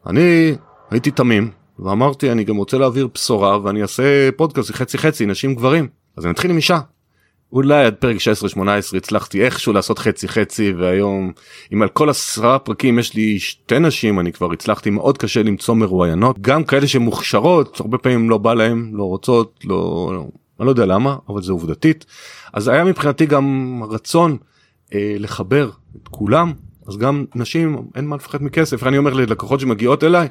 אני 0.07 0.55
הייתי 0.91 1.11
תמים 1.11 1.51
ואמרתי 1.79 2.31
אני 2.31 2.43
גם 2.43 2.55
רוצה 2.55 2.77
להעביר 2.77 3.07
בשורה 3.13 3.63
ואני 3.63 3.81
אעשה 3.81 4.29
פודקאסט 4.31 4.71
חצי 4.71 4.97
חצי 4.97 5.25
נשים 5.25 5.55
גברים. 5.55 5.87
אז 6.17 6.25
אני 6.25 6.33
אתחיל 6.33 6.51
עם 6.51 6.57
אישה. 6.57 6.79
אולי 7.51 7.85
עד 7.85 7.95
פרק 7.95 8.15
16-18 8.55 8.59
הצלחתי 8.97 9.45
איכשהו 9.45 9.73
לעשות 9.73 9.99
חצי 9.99 10.27
חצי 10.27 10.71
והיום 10.71 11.31
אם 11.73 11.81
על 11.81 11.87
כל 11.89 12.09
עשרה 12.09 12.59
פרקים 12.59 12.99
יש 12.99 13.13
לי 13.13 13.39
שתי 13.39 13.79
נשים 13.79 14.19
אני 14.19 14.31
כבר 14.33 14.51
הצלחתי 14.51 14.89
מאוד 14.89 15.17
קשה 15.17 15.43
למצוא 15.43 15.75
מרואיינות. 15.75 16.39
גם 16.41 16.63
כאלה 16.63 16.87
שמוכשרות 16.87 17.79
הרבה 17.79 17.97
פעמים 17.97 18.29
לא 18.29 18.37
בא 18.37 18.53
להם 18.53 18.91
לא 18.93 19.03
רוצות 19.03 19.59
לא, 19.63 20.11
לא 20.13 20.27
אני 20.59 20.65
לא 20.65 20.71
יודע 20.71 20.85
למה 20.85 21.15
אבל 21.29 21.41
זה 21.41 21.51
עובדתית. 21.51 22.05
אז 22.53 22.67
היה 22.67 22.83
מבחינתי 22.83 23.25
גם 23.25 23.79
רצון 23.89 24.37
אה, 24.93 25.15
לחבר 25.19 25.69
את 25.95 26.07
כולם. 26.07 26.53
אז 26.87 26.97
גם 26.97 27.25
נשים 27.35 27.87
אין 27.95 28.07
מה 28.07 28.15
לפחד 28.15 28.43
מכסף. 28.43 28.83
אני 28.83 28.97
אומר 28.97 29.13
ללקוחות 29.13 29.59
שמגיעות 29.59 30.03
אליי 30.03 30.27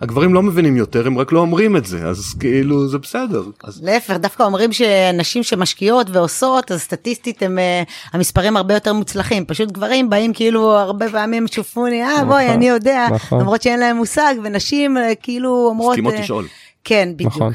הגברים 0.00 0.34
לא 0.34 0.42
מבינים 0.42 0.76
יותר 0.76 1.06
הם 1.06 1.18
רק 1.18 1.32
לא 1.32 1.40
אומרים 1.40 1.76
את 1.76 1.86
זה 1.86 2.06
אז 2.06 2.34
כאילו 2.40 2.88
זה 2.88 2.98
בסדר. 2.98 3.42
אז... 3.64 3.80
להפך 3.84 4.14
דווקא 4.16 4.42
אומרים 4.42 4.72
שנשים 4.72 5.42
שמשקיעות 5.42 6.06
ועושות 6.10 6.72
אז 6.72 6.80
סטטיסטית 6.80 7.42
הם 7.42 7.58
uh, 7.58 7.90
המספרים 8.12 8.56
הרבה 8.56 8.74
יותר 8.74 8.92
מוצלחים 8.92 9.44
פשוט 9.44 9.72
גברים 9.72 10.10
באים 10.10 10.32
כאילו 10.32 10.78
הרבה 10.78 11.10
פעמים 11.10 11.46
שופוני 11.46 12.02
אה 12.02 12.24
בואי 12.24 12.44
נכון, 12.44 12.56
אני 12.56 12.68
יודע 12.68 13.06
נכון. 13.14 13.40
למרות 13.40 13.62
שאין 13.62 13.80
להם 13.80 13.96
מושג 13.96 14.34
ונשים 14.44 14.96
uh, 14.96 15.00
כאילו 15.22 15.66
אומרות. 15.68 15.90
מסכימות 15.90 16.14
uh, 16.14 16.18
לשאול. 16.18 16.46
כן, 16.84 17.08
בדיוק. 17.16 17.36
נכון. 17.36 17.52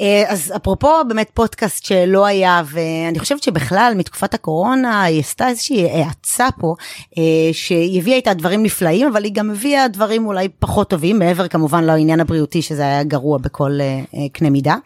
אה, 0.00 0.24
אז 0.28 0.52
אפרופו 0.56 0.88
באמת 1.08 1.30
פודקאסט 1.34 1.84
שלא 1.84 2.26
היה, 2.26 2.62
ואני 2.66 3.18
חושבת 3.18 3.42
שבכלל 3.42 3.92
מתקופת 3.96 4.34
הקורונה 4.34 5.02
היא 5.02 5.20
עשתה 5.20 5.48
איזושהי 5.48 5.90
האצה 5.90 6.48
פה, 6.60 6.74
אה, 7.18 7.22
שהיא 7.52 8.00
הביאה 8.00 8.16
איתה 8.16 8.34
דברים 8.34 8.62
נפלאים, 8.62 9.08
אבל 9.08 9.24
היא 9.24 9.32
גם 9.34 9.50
הביאה 9.50 9.88
דברים 9.88 10.26
אולי 10.26 10.48
פחות 10.58 10.90
טובים, 10.90 11.18
מעבר 11.18 11.48
כמובן 11.48 11.84
לעניין 11.84 12.20
הבריאותי 12.20 12.62
שזה 12.62 12.82
היה 12.82 13.02
גרוע 13.02 13.38
בכל 13.38 13.78
אה, 13.80 14.28
קנה 14.32 14.50
מידה. 14.50 14.76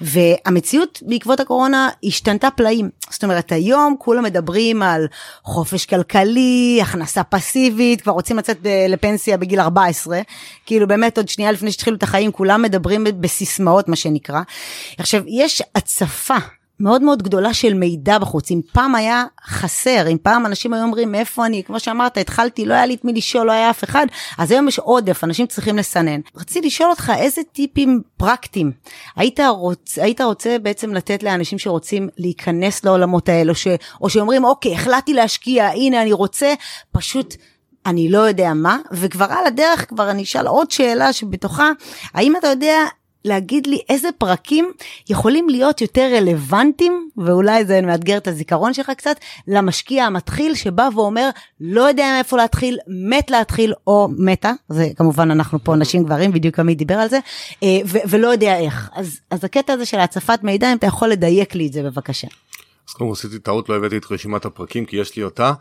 והמציאות 0.00 1.02
בעקבות 1.06 1.40
הקורונה 1.40 1.88
השתנתה 2.04 2.48
פלאים. 2.50 2.90
זאת 3.10 3.24
אומרת, 3.24 3.52
היום 3.52 3.94
כולם 3.98 4.24
מדברים 4.24 4.82
על 4.82 5.06
חופש 5.44 5.86
כלכלי, 5.86 6.78
הכנסה 6.82 7.24
פסיבית, 7.24 8.00
כבר 8.00 8.12
רוצים 8.12 8.36
לצאת 8.38 8.58
לפנסיה 8.88 9.36
בגיל 9.36 9.60
14, 9.60 10.20
כאילו 10.66 10.88
באמת 10.88 11.18
עוד 11.18 11.28
שנייה 11.28 11.52
לפני 11.52 11.72
שהתחילו 11.72 11.96
את 11.96 12.02
החיים, 12.02 12.32
כולם 12.32 12.62
מדברים 12.62 13.04
בסיסמאות 13.32 13.88
מה 13.88 13.96
שנקרא. 13.96 14.40
עכשיו 14.98 15.22
יש 15.26 15.62
הצפה 15.74 16.36
מאוד 16.80 17.02
מאוד 17.02 17.22
גדולה 17.22 17.54
של 17.54 17.74
מידע 17.74 18.18
בחוץ. 18.18 18.50
אם 18.50 18.60
פעם 18.72 18.94
היה 18.94 19.24
חסר, 19.46 20.08
אם 20.08 20.16
פעם 20.22 20.46
אנשים 20.46 20.72
היו 20.72 20.82
אומרים 20.82 21.12
מאיפה 21.12 21.46
אני, 21.46 21.62
כמו 21.64 21.80
שאמרת, 21.80 22.18
התחלתי, 22.18 22.64
לא 22.64 22.74
היה 22.74 22.86
לי 22.86 22.94
את 22.94 23.04
מי 23.04 23.12
לשאול, 23.12 23.46
לא 23.46 23.52
היה 23.52 23.70
אף 23.70 23.84
אחד, 23.84 24.06
אז 24.38 24.50
היום 24.50 24.68
יש 24.68 24.78
עודף, 24.78 25.24
אנשים 25.24 25.46
צריכים 25.46 25.76
לסנן. 25.76 26.20
רציתי 26.36 26.66
לשאול 26.66 26.90
אותך 26.90 27.12
איזה 27.18 27.40
טיפים 27.52 28.02
פרקטיים 28.16 28.72
היית, 29.16 29.40
רוצ, 29.48 29.98
היית 29.98 30.20
רוצה 30.20 30.56
בעצם 30.62 30.94
לתת 30.94 31.22
לאנשים 31.22 31.58
שרוצים 31.58 32.08
להיכנס 32.18 32.84
לעולמות 32.84 33.28
האלו, 33.28 33.54
ש, 33.54 33.66
או 34.00 34.10
שאומרים 34.10 34.44
אוקיי, 34.44 34.74
החלטתי 34.74 35.14
להשקיע, 35.14 35.66
הנה 35.66 36.02
אני 36.02 36.12
רוצה, 36.12 36.54
פשוט 36.92 37.34
אני 37.86 38.08
לא 38.08 38.18
יודע 38.18 38.54
מה, 38.54 38.78
וכבר 38.92 39.24
על 39.24 39.46
הדרך 39.46 39.88
כבר 39.88 40.10
אני 40.10 40.22
אשאל 40.22 40.46
עוד 40.46 40.70
שאלה 40.70 41.12
שבתוכה, 41.12 41.70
האם 42.14 42.36
אתה 42.36 42.48
יודע 42.48 42.76
להגיד 43.24 43.66
לי 43.66 43.80
איזה 43.88 44.08
פרקים 44.18 44.72
יכולים 45.10 45.48
להיות 45.48 45.80
יותר 45.80 46.10
רלוונטיים, 46.16 47.08
ואולי 47.16 47.64
זה 47.64 47.80
מאתגר 47.80 48.16
את 48.16 48.28
הזיכרון 48.28 48.74
שלך 48.74 48.90
קצת, 48.96 49.16
למשקיע 49.48 50.04
המתחיל 50.04 50.54
שבא 50.54 50.88
ואומר, 50.94 51.30
לא 51.60 51.80
יודע 51.80 52.12
מאיפה 52.16 52.36
להתחיל, 52.36 52.78
מת 52.88 53.30
להתחיל 53.30 53.74
או 53.86 54.08
מתה, 54.18 54.52
זה 54.68 54.88
כמובן 54.96 55.30
אנחנו 55.30 55.58
פה 55.64 55.76
נשים 55.76 56.04
גברים, 56.04 56.32
בדיוק 56.32 56.58
עמית 56.58 56.78
דיבר 56.78 56.94
על 56.94 57.08
זה, 57.08 57.18
אה, 57.62 57.78
ו- 57.86 57.98
ולא 58.08 58.28
יודע 58.28 58.58
איך. 58.58 58.90
אז, 58.94 59.20
אז 59.30 59.44
הקטע 59.44 59.72
הזה 59.72 59.86
של 59.86 59.98
הצפת 59.98 60.38
מידע, 60.42 60.72
אם 60.72 60.76
אתה 60.76 60.86
יכול 60.86 61.08
לדייק 61.08 61.54
לי 61.54 61.66
את 61.66 61.72
זה 61.72 61.82
בבקשה. 61.82 62.28
אז 62.88 62.94
קודם 62.94 63.10
כל 63.10 63.16
עשיתי 63.16 63.38
טעות 63.38 63.68
לא 63.68 63.76
הבאתי 63.76 63.96
את 63.96 64.12
רשימת 64.12 64.44
הפרקים 64.44 64.84
כי 64.84 64.96
יש 64.96 65.16
לי 65.16 65.22
אותה. 65.22 65.52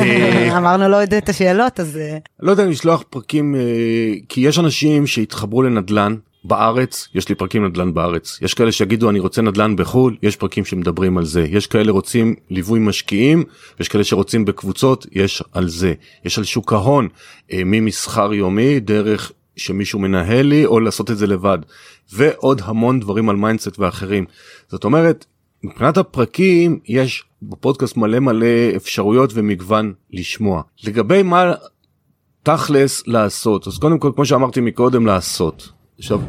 אמרנו 0.56 0.88
לא 0.88 0.96
יודע 0.96 1.18
את 1.18 1.28
השאלות 1.28 1.80
אז 1.80 1.96
אה. 1.96 2.18
לא 2.40 2.50
יודע 2.50 2.64
אם 2.64 2.70
לשלוח 2.70 3.04
פרקים 3.10 3.54
אה, 3.54 3.60
כי 4.28 4.40
יש 4.40 4.58
אנשים 4.58 5.06
שהתחברו 5.06 5.62
לנדל"ן 5.62 6.16
בארץ 6.46 7.08
יש 7.14 7.28
לי 7.28 7.34
פרקים 7.34 7.64
נדל"ן 7.64 7.94
בארץ. 7.94 8.38
יש 8.42 8.54
כאלה 8.54 8.72
שיגידו 8.72 9.10
אני 9.10 9.18
רוצה 9.18 9.42
נדל"ן 9.42 9.76
בחו"ל 9.76 10.16
יש 10.22 10.36
פרקים 10.36 10.64
שמדברים 10.64 11.18
על 11.18 11.24
זה. 11.24 11.46
יש 11.50 11.66
כאלה 11.66 11.92
רוצים 11.92 12.34
ליווי 12.50 12.80
משקיעים 12.80 13.44
יש 13.80 13.88
כאלה 13.88 14.04
שרוצים 14.04 14.44
בקבוצות 14.44 15.06
יש 15.12 15.42
על 15.52 15.68
זה. 15.68 15.94
יש 16.24 16.38
על 16.38 16.44
שוק 16.44 16.72
ההון 16.72 17.08
אה, 17.52 17.62
ממסחר 17.64 18.34
יומי 18.34 18.80
דרך 18.80 19.32
שמישהו 19.56 19.98
מנהל 19.98 20.46
לי 20.46 20.66
או 20.66 20.80
לעשות 20.80 21.10
את 21.10 21.18
זה 21.18 21.26
לבד. 21.26 21.58
ועוד 22.12 22.62
המון 22.64 23.00
דברים 23.00 23.28
על 23.28 23.36
mindset 23.36 23.78
ואחרים. 23.78 24.24
זאת 24.68 24.84
אומרת 24.84 25.24
מבחינת 25.64 25.96
הפרקים 25.96 26.78
יש 26.88 27.24
בפודקאסט 27.42 27.96
מלא 27.96 28.18
מלא 28.18 28.46
אפשרויות 28.76 29.30
ומגוון 29.34 29.92
לשמוע. 30.10 30.62
לגבי 30.84 31.22
מה 31.22 31.52
תכלס 32.42 33.02
לעשות 33.06 33.66
אז 33.66 33.78
קודם 33.78 33.98
כל 33.98 34.10
כמו 34.14 34.26
שאמרתי 34.26 34.60
מקודם 34.60 35.06
לעשות 35.06 35.75
עכשיו 35.98 36.20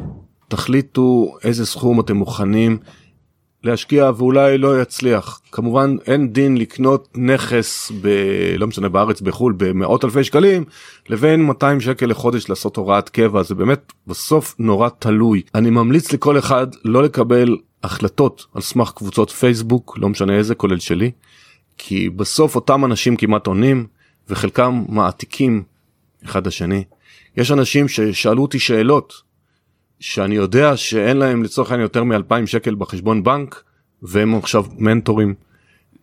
תחליטו 0.48 1.38
איזה 1.44 1.66
סכום 1.66 2.00
אתם 2.00 2.18
מוכנים 2.18 2.78
להשקיע 3.64 4.12
ואולי 4.18 4.58
לא 4.58 4.82
יצליח. 4.82 5.42
כמובן 5.52 5.96
אין 6.06 6.34
דין 6.34 6.58
לקנות 6.58 7.08
נכס 7.16 7.92
ב... 8.02 8.08
לא 8.58 8.68
משנה 8.68 8.90
בארץ 8.90 9.22
בחול 9.22 9.54
במאות 9.58 10.06
אלפי 10.06 10.24
שקלים 10.24 10.66
לבין 11.10 11.44
200 11.44 11.82
שקל 11.82 12.06
לחודש 12.06 12.50
לעשות 12.50 12.78
הוראת 12.78 13.10
קבע. 13.10 13.44
זה 13.44 13.56
באמת 13.56 13.94
בסוף 14.08 14.56
נורא 14.60 14.90
תלוי. 15.00 15.42
אני 15.56 15.70
ממליץ 15.70 16.14
לכל 16.14 16.38
אחד 16.38 16.68
לא 16.86 17.04
לקבל 17.04 17.58
החלטות 17.84 18.46
על 18.54 18.62
סמך 18.62 18.92
קבוצות 18.96 19.30
פייסבוק 19.30 19.98
לא 19.98 20.10
משנה 20.10 20.34
איזה 20.34 20.56
כולל 20.56 20.80
שלי 20.80 21.12
כי 21.78 22.10
בסוף 22.10 22.56
אותם 22.56 22.86
אנשים 22.86 23.16
כמעט 23.16 23.48
עונים 23.48 23.88
וחלקם 24.30 24.84
מעתיקים 24.90 25.64
אחד 26.26 26.48
השני 26.48 26.84
יש 27.38 27.52
אנשים 27.52 27.88
ששאלו 27.88 28.42
אותי 28.42 28.60
שאלות 28.60 29.27
שאני 30.00 30.36
יודע 30.36 30.78
שאין 30.78 31.18
להם 31.18 31.44
לצורך 31.44 31.72
העניין 31.72 31.84
יותר 31.84 32.04
מ-2,000 32.04 32.46
שקל 32.46 32.76
בחשבון 32.76 33.24
בנק 33.24 33.64
והם 34.02 34.36
עכשיו 34.36 34.66
מנטורים, 34.78 35.34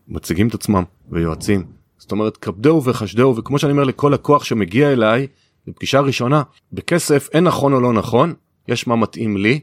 מציגים 0.08 0.48
את 0.48 0.54
עצמם 0.54 0.84
ויועצים. 1.10 1.64
זאת 1.98 2.12
אומרת, 2.12 2.36
כבדהו 2.36 2.84
וחשדהו, 2.84 3.36
וכמו 3.36 3.58
שאני 3.58 3.72
אומר 3.72 3.84
לכל 3.84 4.10
לקוח 4.14 4.44
שמגיע 4.44 4.92
אליי, 4.92 5.26
בפגישה 5.66 6.00
ראשונה, 6.00 6.42
בכסף 6.72 7.28
אין 7.32 7.44
נכון 7.44 7.72
או 7.72 7.80
לא 7.80 7.92
נכון, 7.92 8.34
יש 8.68 8.86
מה 8.86 8.96
מתאים 8.96 9.36
לי, 9.36 9.60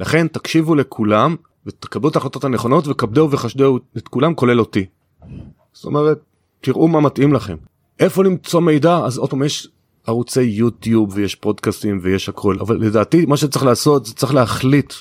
לכן 0.00 0.28
תקשיבו 0.28 0.74
לכולם 0.74 1.36
ותקבלו 1.66 2.08
את 2.08 2.16
ההחלטות 2.16 2.44
הנכונות 2.44 2.88
וכבדהו 2.88 3.30
וחשדהו 3.30 3.78
את 3.96 4.08
כולם 4.08 4.34
כולל 4.34 4.60
אותי. 4.60 4.86
זאת 5.72 5.84
אומרת, 5.84 6.18
תראו 6.60 6.88
מה 6.88 7.00
מתאים 7.00 7.32
לכם. 7.32 7.56
איפה 8.00 8.24
למצוא 8.24 8.60
מידע? 8.60 8.98
אז 8.98 9.18
עוד 9.18 9.30
פעם 9.30 9.42
יש 9.42 9.68
ערוצי 10.06 10.42
יוטיוב 10.42 11.12
ויש 11.14 11.34
פודקאסטים 11.34 11.98
ויש 12.02 12.28
הכל, 12.28 12.56
אבל 12.60 12.76
לדעתי 12.76 13.26
מה 13.26 13.36
שצריך 13.36 13.64
לעשות 13.64 14.06
זה 14.06 14.14
צריך 14.14 14.34
להחליט 14.34 14.92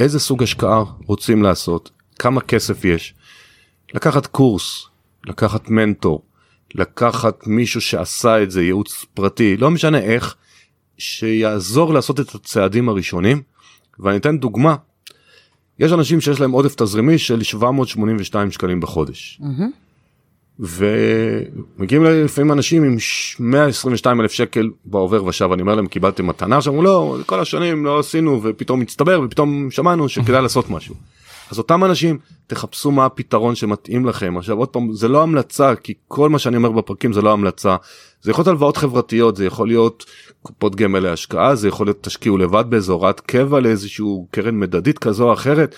איזה 0.00 0.20
סוג 0.20 0.42
השקעה 0.42 0.84
רוצים 1.06 1.42
לעשות, 1.42 1.90
כמה 2.18 2.40
כסף 2.40 2.84
יש. 2.84 3.14
לקחת 3.94 4.26
קורס, 4.26 4.86
לקחת 5.26 5.70
מנטור, 5.70 6.22
לקחת 6.74 7.46
מישהו 7.46 7.80
שעשה 7.80 8.42
את 8.42 8.50
זה, 8.50 8.62
ייעוץ 8.62 9.04
פרטי, 9.14 9.56
לא 9.56 9.70
משנה 9.70 9.98
איך, 9.98 10.34
שיעזור 10.98 11.94
לעשות 11.94 12.20
את 12.20 12.34
הצעדים 12.34 12.88
הראשונים. 12.88 13.42
ואני 13.98 14.16
אתן 14.16 14.38
דוגמה, 14.38 14.76
יש 15.78 15.92
אנשים 15.92 16.20
שיש 16.20 16.40
להם 16.40 16.50
עודף 16.50 16.74
תזרימי 16.74 17.18
של 17.18 17.42
782 17.42 18.50
שקלים 18.50 18.80
בחודש. 18.80 19.38
מהמם. 19.40 19.70
ומגיעים 20.60 22.04
לפעמים 22.04 22.52
אנשים 22.52 22.84
עם 22.84 22.96
122 23.40 24.20
אלף 24.20 24.32
שקל 24.32 24.70
בעובר 24.84 25.24
ושב. 25.24 25.52
אני 25.52 25.62
אומר 25.62 25.74
להם 25.74 25.86
קיבלתם 25.86 26.26
מתנה? 26.26 26.62
שאמרו 26.62 26.82
לא 26.82 27.16
כל 27.26 27.40
השנים 27.40 27.84
לא 27.84 27.98
עשינו 27.98 28.40
ופתאום 28.42 28.80
מצטבר 28.80 29.20
ופתאום 29.24 29.70
שמענו 29.70 30.08
שכדאי 30.08 30.42
לעשות 30.42 30.70
משהו. 30.70 30.94
אז 31.50 31.58
אותם 31.58 31.84
אנשים 31.84 32.18
תחפשו 32.46 32.90
מה 32.90 33.04
הפתרון 33.04 33.54
שמתאים 33.54 34.06
לכם 34.06 34.36
עכשיו 34.38 34.56
עוד 34.56 34.68
פעם 34.68 34.92
זה 34.92 35.08
לא 35.08 35.22
המלצה 35.22 35.74
כי 35.74 35.94
כל 36.08 36.28
מה 36.28 36.38
שאני 36.38 36.56
אומר 36.56 36.70
בפרקים 36.70 37.12
זה 37.12 37.22
לא 37.22 37.32
המלצה. 37.32 37.76
זה 38.22 38.30
יכול 38.30 38.42
להיות 38.42 38.48
הלוואות 38.48 38.76
חברתיות 38.76 39.36
זה 39.36 39.46
יכול 39.46 39.68
להיות 39.68 40.04
קופות 40.42 40.76
גמל 40.76 40.98
להשקעה 40.98 41.54
זה 41.54 41.68
יכול 41.68 41.86
להיות 41.86 42.02
תשקיעו 42.02 42.38
לבד 42.38 42.64
באיזו 42.68 42.92
הוראת 42.92 43.20
קבע 43.20 43.60
לאיזשהו 43.60 44.26
קרן 44.30 44.58
מדדית 44.58 44.98
כזו 44.98 45.24
או 45.28 45.32
אחרת. 45.32 45.74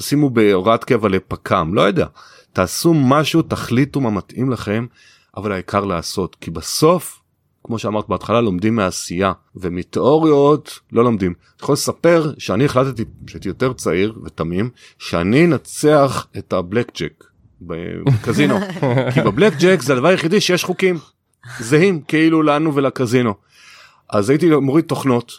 שימו 0.00 0.30
בהוראת 0.30 0.84
קבע 0.84 1.08
לפק"ם 1.08 1.74
לא 1.74 1.82
יודע 1.82 2.06
תעשו 2.54 2.94
משהו 2.94 3.42
תחליטו 3.42 4.00
מה 4.00 4.10
מתאים 4.10 4.50
לכם 4.50 4.86
אבל 5.36 5.52
העיקר 5.52 5.84
לעשות 5.84 6.36
כי 6.40 6.50
בסוף 6.50 7.20
כמו 7.64 7.78
שאמרת 7.78 8.08
בהתחלה 8.08 8.40
לומדים 8.40 8.76
מעשייה 8.76 9.32
ומתיאוריות 9.56 10.78
לא 10.92 11.04
לומדים. 11.04 11.30
אני 11.30 11.62
יכול 11.62 11.72
לספר 11.72 12.32
שאני 12.38 12.64
החלטתי 12.64 13.04
שהייתי 13.26 13.48
יותר 13.48 13.72
צעיר 13.72 14.14
ותמים 14.24 14.70
שאני 14.98 15.44
אנצח 15.44 16.26
את 16.38 16.52
הבלק 16.52 16.92
ג'ק 17.00 17.24
בקזינו 17.60 18.58
כי 19.14 19.20
בבלק 19.20 19.52
ג'ק 19.60 19.82
זה 19.82 19.92
הדבר 19.92 20.08
היחידי 20.08 20.40
שיש 20.40 20.64
חוקים 20.64 20.98
זהים 21.58 22.00
כאילו 22.00 22.42
לנו 22.42 22.74
ולקזינו. 22.74 23.34
אז 24.08 24.30
הייתי 24.30 24.50
מוריד 24.56 24.84
תוכנות 24.84 25.32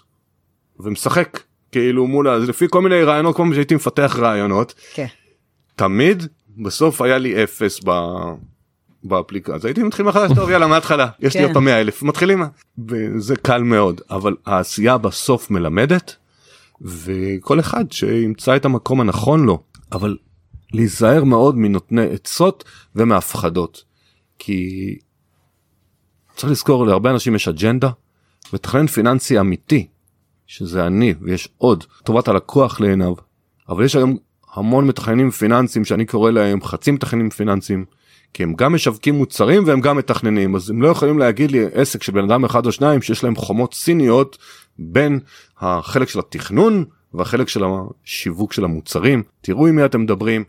ומשחק 0.80 1.40
כאילו 1.72 2.08
מול 2.08 2.40
זה 2.40 2.48
לפי 2.48 2.66
כל 2.70 2.82
מיני 2.82 3.04
רעיונות 3.04 3.36
כמו 3.36 3.54
שהייתי 3.54 3.76
מפתח 3.76 4.16
רעיונות 4.20 4.74
כן. 4.94 5.08
תמיד 5.76 6.28
בסוף 6.58 7.02
היה 7.02 7.18
לי 7.18 7.44
אפס 7.44 7.80
ב... 7.86 7.92
באפליקציה. 9.04 9.56
אז 9.56 9.66
הייתי 9.66 9.84
מתחיל 9.84 10.06
מחדש 10.06 10.32
טוב 10.36 10.50
יאללה 10.50 10.68
מההתחלה. 10.68 11.08
יש 11.20 11.36
לי 11.36 11.42
כן. 11.42 11.46
עוד 11.46 11.54
פעם 11.54 11.66
100 11.66 11.82
אלף 11.82 12.04
מתחילים. 12.04 12.44
וזה 12.88 13.36
קל 13.36 13.64
מאוד 13.64 14.02
אבל 14.10 14.36
העשייה 14.46 14.98
בסוף 14.98 15.52
מלמדת 15.52 16.16
וכל 16.82 17.60
אחד 17.60 17.92
שימצא 17.92 18.56
את 18.56 18.66
המקום 18.66 19.02
הנכון 19.02 19.46
לו. 19.46 19.64
אבל 19.92 20.18
להיזהר 20.74 21.24
מאוד 21.24 21.58
מנותני 21.58 22.08
עצות 22.14 22.64
ומהפחדות 22.96 23.84
כי 24.40 24.98
צריך 26.36 26.52
לזכור 26.52 26.86
להרבה 26.86 27.12
אנשים 27.12 27.36
יש 27.36 27.48
אג'נדה 27.48 27.90
מתכנן 28.54 28.88
פיננסי 28.88 29.40
אמיתי 29.40 29.88
שזה 30.48 30.88
אני 30.88 31.14
ויש 31.22 31.50
עוד. 31.58 31.84
טובת 32.04 32.28
הלקוח 32.28 32.80
לעיניו. 32.80 33.14
אבל 33.70 33.86
יש 33.86 33.96
היום 33.96 34.18
המון 34.56 34.88
מתכננים 34.88 35.32
פיננסיים 35.32 35.86
שאני 35.86 36.06
קורא 36.06 36.32
להם 36.32 36.62
חצי 36.64 36.92
מתכננים 36.92 37.30
פיננסיים 37.30 37.86
כי 38.34 38.44
הם 38.44 38.54
גם 38.54 38.74
משווקים 38.74 39.16
מוצרים 39.16 39.64
והם 39.66 39.82
גם 39.82 39.98
מתכננים. 39.98 40.56
אז 40.56 40.70
הם 40.70 40.82
לא 40.82 40.88
יכולים 40.88 41.20
להגיד 41.20 41.52
לי 41.52 41.66
עסק 41.74 42.04
של 42.04 42.12
בן 42.12 42.24
אדם 42.24 42.46
אחד 42.46 42.66
או 42.66 42.72
שניים 42.72 43.02
שיש 43.02 43.24
להם 43.24 43.36
חומות 43.36 43.74
סיניות 43.74 44.38
בין 44.80 45.20
החלק 45.60 46.10
של 46.10 46.20
התכנון 46.20 46.86
והחלק 47.14 47.50
של 47.50 47.64
השיווק 47.64 48.54
של 48.54 48.64
המוצרים. 48.64 49.24
תראו 49.42 49.68
עם 49.68 49.76
מי 49.76 49.86
אתם 49.86 50.02
מדברים. 50.02 50.44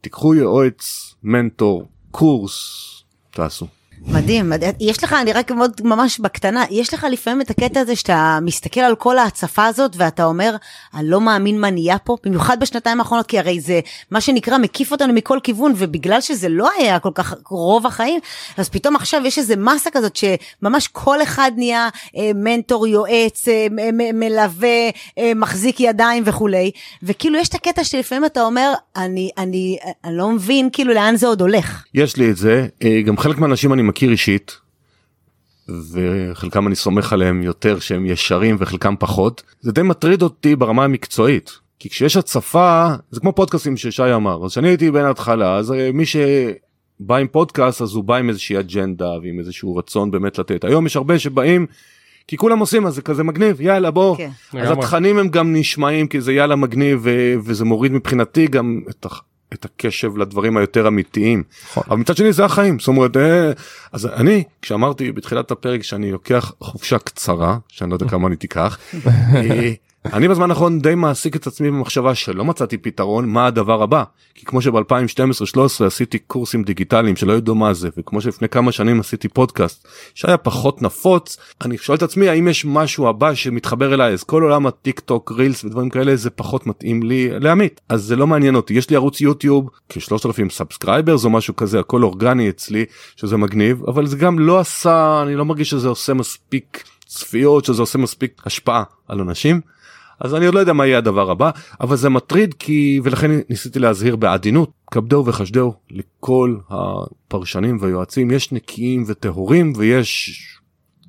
תיקחו 0.00 0.34
יועץ 0.34 1.14
מנטור 1.22 1.88
קורס 2.10 2.90
תעשו. 3.30 3.66
מדהים, 4.08 4.52
יש 4.80 5.04
לך, 5.04 5.12
אני 5.12 5.32
רק 5.32 5.50
מאוד 5.50 5.80
ממש 5.84 6.20
בקטנה, 6.20 6.64
יש 6.70 6.94
לך 6.94 7.06
לפעמים 7.10 7.40
את 7.40 7.50
הקטע 7.50 7.80
הזה 7.80 7.96
שאתה 7.96 8.38
מסתכל 8.42 8.80
על 8.80 8.94
כל 8.94 9.18
ההצפה 9.18 9.64
הזאת 9.64 9.92
ואתה 9.96 10.24
אומר, 10.24 10.56
אני 10.94 11.08
לא 11.10 11.20
מאמין 11.20 11.60
מה 11.60 11.70
נהיה 11.70 11.98
פה, 11.98 12.16
במיוחד 12.26 12.60
בשנתיים 12.60 13.00
האחרונות, 13.00 13.26
כי 13.26 13.38
הרי 13.38 13.60
זה 13.60 13.80
מה 14.10 14.20
שנקרא 14.20 14.58
מקיף 14.58 14.92
אותנו 14.92 15.12
מכל 15.12 15.38
כיוון, 15.42 15.72
ובגלל 15.76 16.20
שזה 16.20 16.48
לא 16.48 16.68
היה 16.78 16.98
כל 16.98 17.10
כך 17.14 17.34
רוב 17.50 17.86
החיים, 17.86 18.20
אז 18.56 18.68
פתאום 18.68 18.96
עכשיו 18.96 19.20
יש 19.26 19.38
איזה 19.38 19.56
מסה 19.56 19.90
כזאת 19.90 20.16
שממש 20.16 20.88
כל 20.88 21.22
אחד 21.22 21.50
נהיה 21.56 21.88
אה, 22.16 22.30
מנטור, 22.34 22.86
יועץ, 22.86 23.48
אה, 23.48 23.66
מ- 23.70 23.96
מ- 23.98 24.20
מלווה, 24.20 24.88
אה, 25.18 25.32
מחזיק 25.36 25.80
ידיים 25.80 26.22
וכולי, 26.26 26.70
וכאילו 27.02 27.38
יש 27.38 27.48
את 27.48 27.54
הקטע 27.54 27.84
שלפעמים 27.84 28.24
אתה 28.24 28.42
אומר, 28.42 28.72
אני, 28.96 29.30
אני, 29.38 29.78
אני 30.04 30.16
לא 30.16 30.28
מבין 30.30 30.68
כאילו 30.72 30.94
לאן 30.94 31.16
זה 31.16 31.26
עוד 31.26 31.40
הולך. 31.40 31.84
יש 31.94 32.16
לי 32.16 32.30
את 32.30 32.36
זה. 32.36 32.66
אה, 32.84 33.02
גם 33.02 33.18
חלק 33.18 33.38
מהאנשים 33.38 33.72
אני 33.72 33.82
מכיר 33.82 33.93
אישית. 34.02 34.56
וחלקם 35.92 36.66
אני 36.66 36.74
סומך 36.74 37.12
עליהם 37.12 37.42
יותר 37.42 37.78
שהם 37.78 38.06
ישרים 38.06 38.56
וחלקם 38.58 38.94
פחות 38.98 39.42
זה 39.60 39.72
די 39.72 39.82
מטריד 39.82 40.22
אותי 40.22 40.56
ברמה 40.56 40.84
המקצועית 40.84 41.58
כי 41.78 41.88
כשיש 41.88 42.16
הצפה 42.16 42.88
זה 43.10 43.20
כמו 43.20 43.32
פודקאסטים 43.32 43.76
ששי 43.76 44.14
אמר 44.14 44.44
אז 44.44 44.50
כשאני 44.50 44.68
הייתי 44.68 44.90
בין 44.90 45.04
ההתחלה 45.04 45.56
אז 45.56 45.72
אה, 45.72 45.90
מי 45.92 46.04
שבא 46.06 47.16
עם 47.16 47.26
פודקאסט 47.26 47.82
אז 47.82 47.94
הוא 47.94 48.04
בא 48.04 48.16
עם 48.16 48.28
איזושהי 48.28 48.58
אג'נדה 48.58 49.10
ועם 49.22 49.38
איזשהו 49.38 49.76
רצון 49.76 50.10
באמת 50.10 50.38
לתת 50.38 50.64
היום 50.64 50.86
יש 50.86 50.96
הרבה 50.96 51.18
שבאים 51.18 51.66
כי 52.28 52.36
כולם 52.36 52.58
עושים 52.58 52.86
אז 52.86 52.94
זה 52.94 53.02
כזה 53.02 53.22
מגניב 53.22 53.60
יאללה 53.60 53.90
בוא 53.90 54.16
כן. 54.16 54.30
אז. 54.60 54.70
התכנים 54.70 55.18
הם 55.18 55.28
גם 55.28 55.52
נשמעים 55.56 56.06
כי 56.06 56.20
זה 56.20 56.32
יאללה 56.32 56.56
מגניב 56.56 57.00
ו- 57.02 57.34
וזה 57.44 57.64
מוריד 57.64 57.92
מבחינתי 57.92 58.46
גם 58.46 58.80
את, 58.90 59.06
ה- 59.06 59.33
את 59.54 59.64
הקשב 59.64 60.16
לדברים 60.16 60.56
היותר 60.56 60.88
אמיתיים. 60.88 61.42
נכון. 61.70 61.82
אבל 61.86 61.96
מצד 61.96 62.16
שני 62.16 62.32
זה 62.32 62.44
החיים 62.44 62.78
זאת 62.78 62.88
אומרת 62.88 63.16
אה, 63.16 63.52
אז 63.92 64.06
אני 64.06 64.44
כשאמרתי 64.62 65.12
בתחילת 65.12 65.50
הפרק 65.50 65.82
שאני 65.82 66.12
לוקח 66.12 66.52
חופשה 66.60 66.98
קצרה 66.98 67.58
שאני 67.68 67.90
לא 67.90 67.94
יודע 67.94 68.08
כמה 68.12 68.28
אני 68.28 68.36
תיקח. 68.36 68.78
אני 70.12 70.28
בזמן 70.28 70.50
האחרון 70.50 70.80
די 70.80 70.94
מעסיק 70.94 71.36
את 71.36 71.46
עצמי 71.46 71.70
במחשבה 71.70 72.14
שלא 72.14 72.44
מצאתי 72.44 72.78
פתרון 72.78 73.28
מה 73.28 73.46
הדבר 73.46 73.82
הבא 73.82 74.04
כי 74.34 74.46
כמו 74.46 74.62
שב-2012-2013 74.62 75.84
עשיתי 75.86 76.18
קורסים 76.18 76.62
דיגיטליים 76.62 77.16
שלא 77.16 77.32
ידעו 77.32 77.54
מה 77.54 77.74
זה 77.74 77.88
וכמו 77.98 78.20
שלפני 78.20 78.48
כמה 78.48 78.72
שנים 78.72 79.00
עשיתי 79.00 79.28
פודקאסט 79.28 79.88
שהיה 80.14 80.36
פחות 80.36 80.82
נפוץ 80.82 81.36
אני 81.64 81.78
שואל 81.78 81.98
את 81.98 82.02
עצמי 82.02 82.28
האם 82.28 82.48
יש 82.48 82.64
משהו 82.64 83.08
הבא 83.08 83.34
שמתחבר 83.34 83.94
אליי 83.94 84.12
אז 84.12 84.24
כל 84.24 84.42
עולם 84.42 84.66
הטיק 84.66 85.00
טוק 85.00 85.32
reels 85.36 85.64
ודברים 85.64 85.90
כאלה 85.90 86.16
זה 86.16 86.30
פחות 86.30 86.66
מתאים 86.66 87.02
לי 87.02 87.30
לעמית 87.40 87.80
אז 87.88 88.02
זה 88.02 88.16
לא 88.16 88.26
מעניין 88.26 88.54
אותי 88.54 88.74
יש 88.74 88.90
לי 88.90 88.96
ערוץ 88.96 89.20
יוטיוב 89.20 89.70
כ-3,000 89.88 90.50
subscribers 90.50 91.24
או 91.24 91.30
משהו 91.30 91.56
כזה 91.56 91.80
הכל 91.80 92.02
אורגני 92.02 92.48
אצלי 92.48 92.84
שזה 93.16 93.36
מגניב 93.36 93.84
אבל 93.88 94.06
זה 94.06 94.16
גם 94.16 94.38
לא 94.38 94.60
עשה 94.60 95.22
אני 95.22 95.34
לא 95.34 95.44
מרגיש 95.44 95.70
שזה 95.70 95.88
עושה 95.88 96.14
מספיק 96.14 96.84
צפיות 97.06 97.64
שזה 97.64 97.82
עושה 97.82 97.98
מספיק 97.98 98.42
השפעה 98.46 98.82
על 99.08 99.20
אנשים. 99.20 99.73
אז 100.24 100.34
אני 100.34 100.46
עוד 100.46 100.54
לא 100.54 100.60
יודע 100.60 100.72
מה 100.72 100.86
יהיה 100.86 100.98
הדבר 100.98 101.30
הבא 101.30 101.50
אבל 101.80 101.96
זה 101.96 102.08
מטריד 102.08 102.54
כי 102.54 103.00
ולכן 103.04 103.30
ניסיתי 103.50 103.78
להזהיר 103.78 104.16
בעדינות 104.16 104.70
כבדהו 104.90 105.26
וחשדהו 105.26 105.72
לכל 105.90 106.56
הפרשנים 106.70 107.78
והיועצים 107.80 108.30
יש 108.30 108.52
נקיים 108.52 109.04
וטהורים 109.06 109.72
ויש 109.76 110.40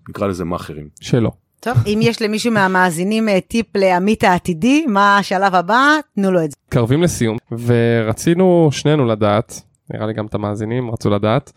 נקרא 0.09 0.27
לזה 0.27 0.45
מאכערים. 0.45 0.87
שלא. 1.01 1.31
טוב, 1.59 1.77
אם 1.85 1.99
יש 2.01 2.21
למישהו 2.21 2.51
מהמאזינים 2.51 3.29
אה, 3.29 3.41
טיפ 3.41 3.75
לעמית 3.75 4.23
העתידי, 4.23 4.85
מה 4.85 5.17
השלב 5.17 5.55
הבא, 5.55 5.97
תנו 6.15 6.31
לו 6.31 6.43
את 6.43 6.51
זה. 6.51 6.57
מתקרבים 6.65 7.03
לסיום 7.03 7.37
ורצינו 7.51 8.69
שנינו 8.71 9.05
לדעת 9.05 9.61
נראה 9.93 10.05
לי 10.07 10.13
גם 10.13 10.25
את 10.25 10.35
המאזינים 10.35 10.91
רצו 10.91 11.09
לדעת 11.09 11.51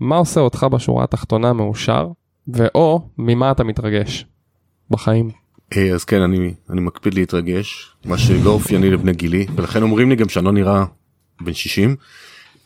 מה 0.00 0.16
עושה 0.16 0.40
אותך 0.40 0.66
בשורה 0.70 1.04
התחתונה 1.04 1.52
מאושר 1.52 2.08
ואו 2.48 3.00
ממה 3.18 3.50
אתה 3.50 3.64
מתרגש 3.64 4.26
בחיים. 4.90 5.45
אה, 5.76 5.94
אז 5.94 6.04
כן 6.04 6.20
אני 6.20 6.54
אני 6.70 6.80
מקפיד 6.80 7.14
להתרגש 7.14 7.90
מה 8.04 8.18
שלא 8.18 8.50
אופייני 8.50 8.90
לבני 8.90 9.12
גילי 9.12 9.46
ולכן 9.56 9.82
אומרים 9.82 10.10
לי 10.10 10.16
גם 10.16 10.28
שאני 10.28 10.44
לא 10.44 10.52
נראה 10.52 10.84
בן 11.40 11.54
60 11.54 11.96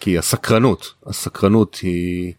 כי 0.01 0.18
הסקרנות 0.18 0.94
הסקרנות 1.07 1.78
היא, 1.82 2.32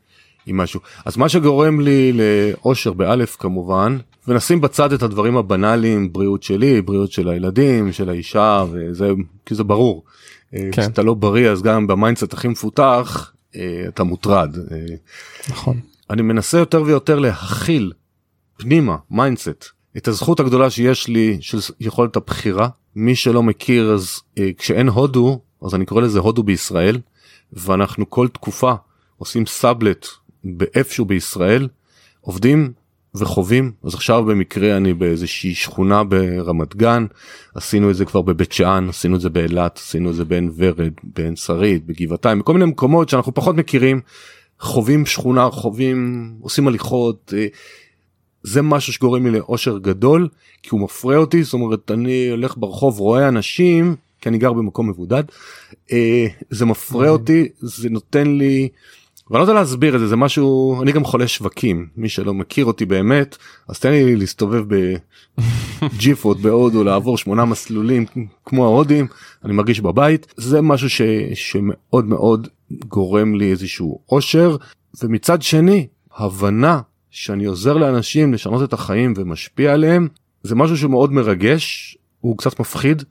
היא 0.46 0.54
משהו 0.56 0.80
אז 1.06 1.18
מה 1.18 1.30
שגורם 1.30 1.80
לי 1.80 2.14
לאושר 2.14 2.94
באלף 2.94 3.36
כמובן 3.40 3.98
ונשים 4.28 4.62
בצד 4.62 4.94
את 4.94 5.04
הדברים 5.04 5.38
הבנאליים 5.38 6.14
בריאות 6.14 6.44
שלי 6.44 6.82
בריאות 6.82 7.12
של 7.12 7.30
הילדים 7.30 7.92
של 7.92 8.10
האישה 8.10 8.66
וזה 8.72 9.12
כי 9.46 9.56
זה 9.56 9.64
ברור 9.64 10.04
כן. 10.52 10.72
כשאתה 10.72 11.04
לא 11.04 11.14
בריא 11.14 11.50
אז 11.50 11.62
גם 11.62 11.88
ב 11.88 11.93
mindset 11.93 12.34
הכי 12.34 12.48
מפותח 12.48 13.34
אתה 13.88 14.04
מוטרד. 14.04 14.58
נכון. 15.50 15.80
אני 16.10 16.22
מנסה 16.22 16.58
יותר 16.58 16.84
ויותר 16.84 17.20
להכיל 17.20 17.92
פנימה 18.58 18.96
mindset 19.12 19.66
את 19.98 20.08
הזכות 20.08 20.40
הגדולה 20.40 20.70
שיש 20.70 21.08
לי 21.08 21.38
של 21.42 21.58
יכולת 21.80 22.16
הבחירה. 22.16 22.70
מי 22.96 23.16
שלא 23.16 23.44
מכיר 23.44 23.92
אז 23.92 24.20
כשאין 24.58 24.90
הודו 24.90 25.40
אז 25.66 25.76
אני 25.76 25.86
קורא 25.86 26.02
לזה 26.02 26.20
הודו 26.20 26.44
בישראל 26.44 27.00
ואנחנו 27.54 28.10
כל 28.10 28.28
תקופה 28.28 28.74
עושים 29.18 29.46
סאבלט 29.46 30.08
באיפשהו 30.44 31.06
בישראל 31.06 31.68
עובדים 32.22 32.74
וחווים. 33.16 33.72
אז 33.84 33.94
עכשיו 33.94 34.26
במקרה 34.26 34.78
אני 34.78 34.94
באיזושהי 34.94 35.56
שכונה 35.56 36.04
ברמת 36.04 36.76
גן 36.76 37.06
עשינו 37.56 37.90
את 37.90 37.96
זה 37.96 38.06
כבר 38.06 38.22
בבית 38.22 38.52
שאן 38.52 38.90
עשינו 38.90 39.16
את 39.16 39.22
זה 39.22 39.30
באילת 39.30 39.78
עשינו 39.78 40.10
את 40.10 40.16
זה 40.16 40.26
בעין 40.26 40.52
ורד 40.56 40.94
בעין 41.04 41.36
שרית 41.36 41.86
בגבעתיים 41.86 42.40
בכל 42.40 42.54
מיני 42.54 42.66
מקומות 42.66 43.10
שאנחנו 43.10 43.34
פחות 43.34 43.56
מכירים. 43.56 44.02
חווים 44.60 45.06
שכונה 45.06 45.50
חווים 45.52 46.32
עושים 46.42 46.68
הליכות 46.68 47.34
אה, 47.38 47.48
זה 48.44 48.62
משהו 48.62 48.94
שגורם 48.94 49.26
לי 49.26 49.32
לאושר 49.32 49.78
גדול 49.78 50.28
כי 50.64 50.70
הוא 50.72 50.82
מפרה 50.82 51.18
אותי 51.18 51.44
זאת 51.44 51.54
אומרת 51.54 51.92
אני 51.92 52.30
הולך 52.30 52.58
ברחוב 52.58 53.00
רואה 53.00 53.28
אנשים 53.28 53.96
כי 54.22 54.30
אני 54.30 54.38
גר 54.38 54.54
במקום 54.54 54.90
מבודד 54.90 55.24
אה, 55.92 56.28
זה 56.50 56.66
מפרה 56.66 57.10
אותי 57.10 57.48
זה 57.60 57.90
נותן 57.90 58.28
לי. 58.38 58.70
ואני 59.30 59.40
לא 59.40 59.44
יודע 59.44 59.54
להסביר 59.54 59.96
את 59.96 60.00
זה 60.00 60.08
זה 60.08 60.16
משהו 60.16 60.82
אני 60.82 60.92
גם 60.92 61.04
חולה 61.04 61.28
שווקים 61.28 61.88
מי 61.98 62.10
שלא 62.10 62.34
מכיר 62.34 62.66
אותי 62.66 62.86
באמת 62.86 63.38
אז 63.68 63.80
תן 63.80 63.92
לי 63.92 64.16
להסתובב 64.16 64.64
בג'יפות 65.82 66.42
בהודו 66.42 66.84
לעבור 66.84 67.18
שמונה 67.18 67.46
מסלולים 67.46 68.06
כמו 68.46 68.66
ההודים 68.66 69.08
אני 69.46 69.54
מרגיש 69.54 69.80
בבית 69.80 70.34
זה 70.38 70.62
משהו 70.62 70.90
ש, 70.90 71.02
שמאוד 71.34 72.06
מאוד 72.06 72.48
גורם 72.88 73.36
לי 73.36 73.52
איזשהו 73.52 74.00
אושר 74.12 74.58
ומצד 75.04 75.42
שני 75.42 75.88
הבנה 76.18 76.80
שאני 77.12 77.46
עוזר 77.46 77.74
לאנשים 77.74 78.34
לשנות 78.34 78.64
את 78.64 78.74
החיים 78.74 79.14
ומשפיע 79.18 79.74
עליהם 79.74 80.08
זה 80.44 80.56
משהו 80.56 80.78
שמאוד 80.78 81.14
מרגש 81.14 81.98
הוא 82.22 82.38
קצת 82.38 82.60
מפחיד 82.60 83.04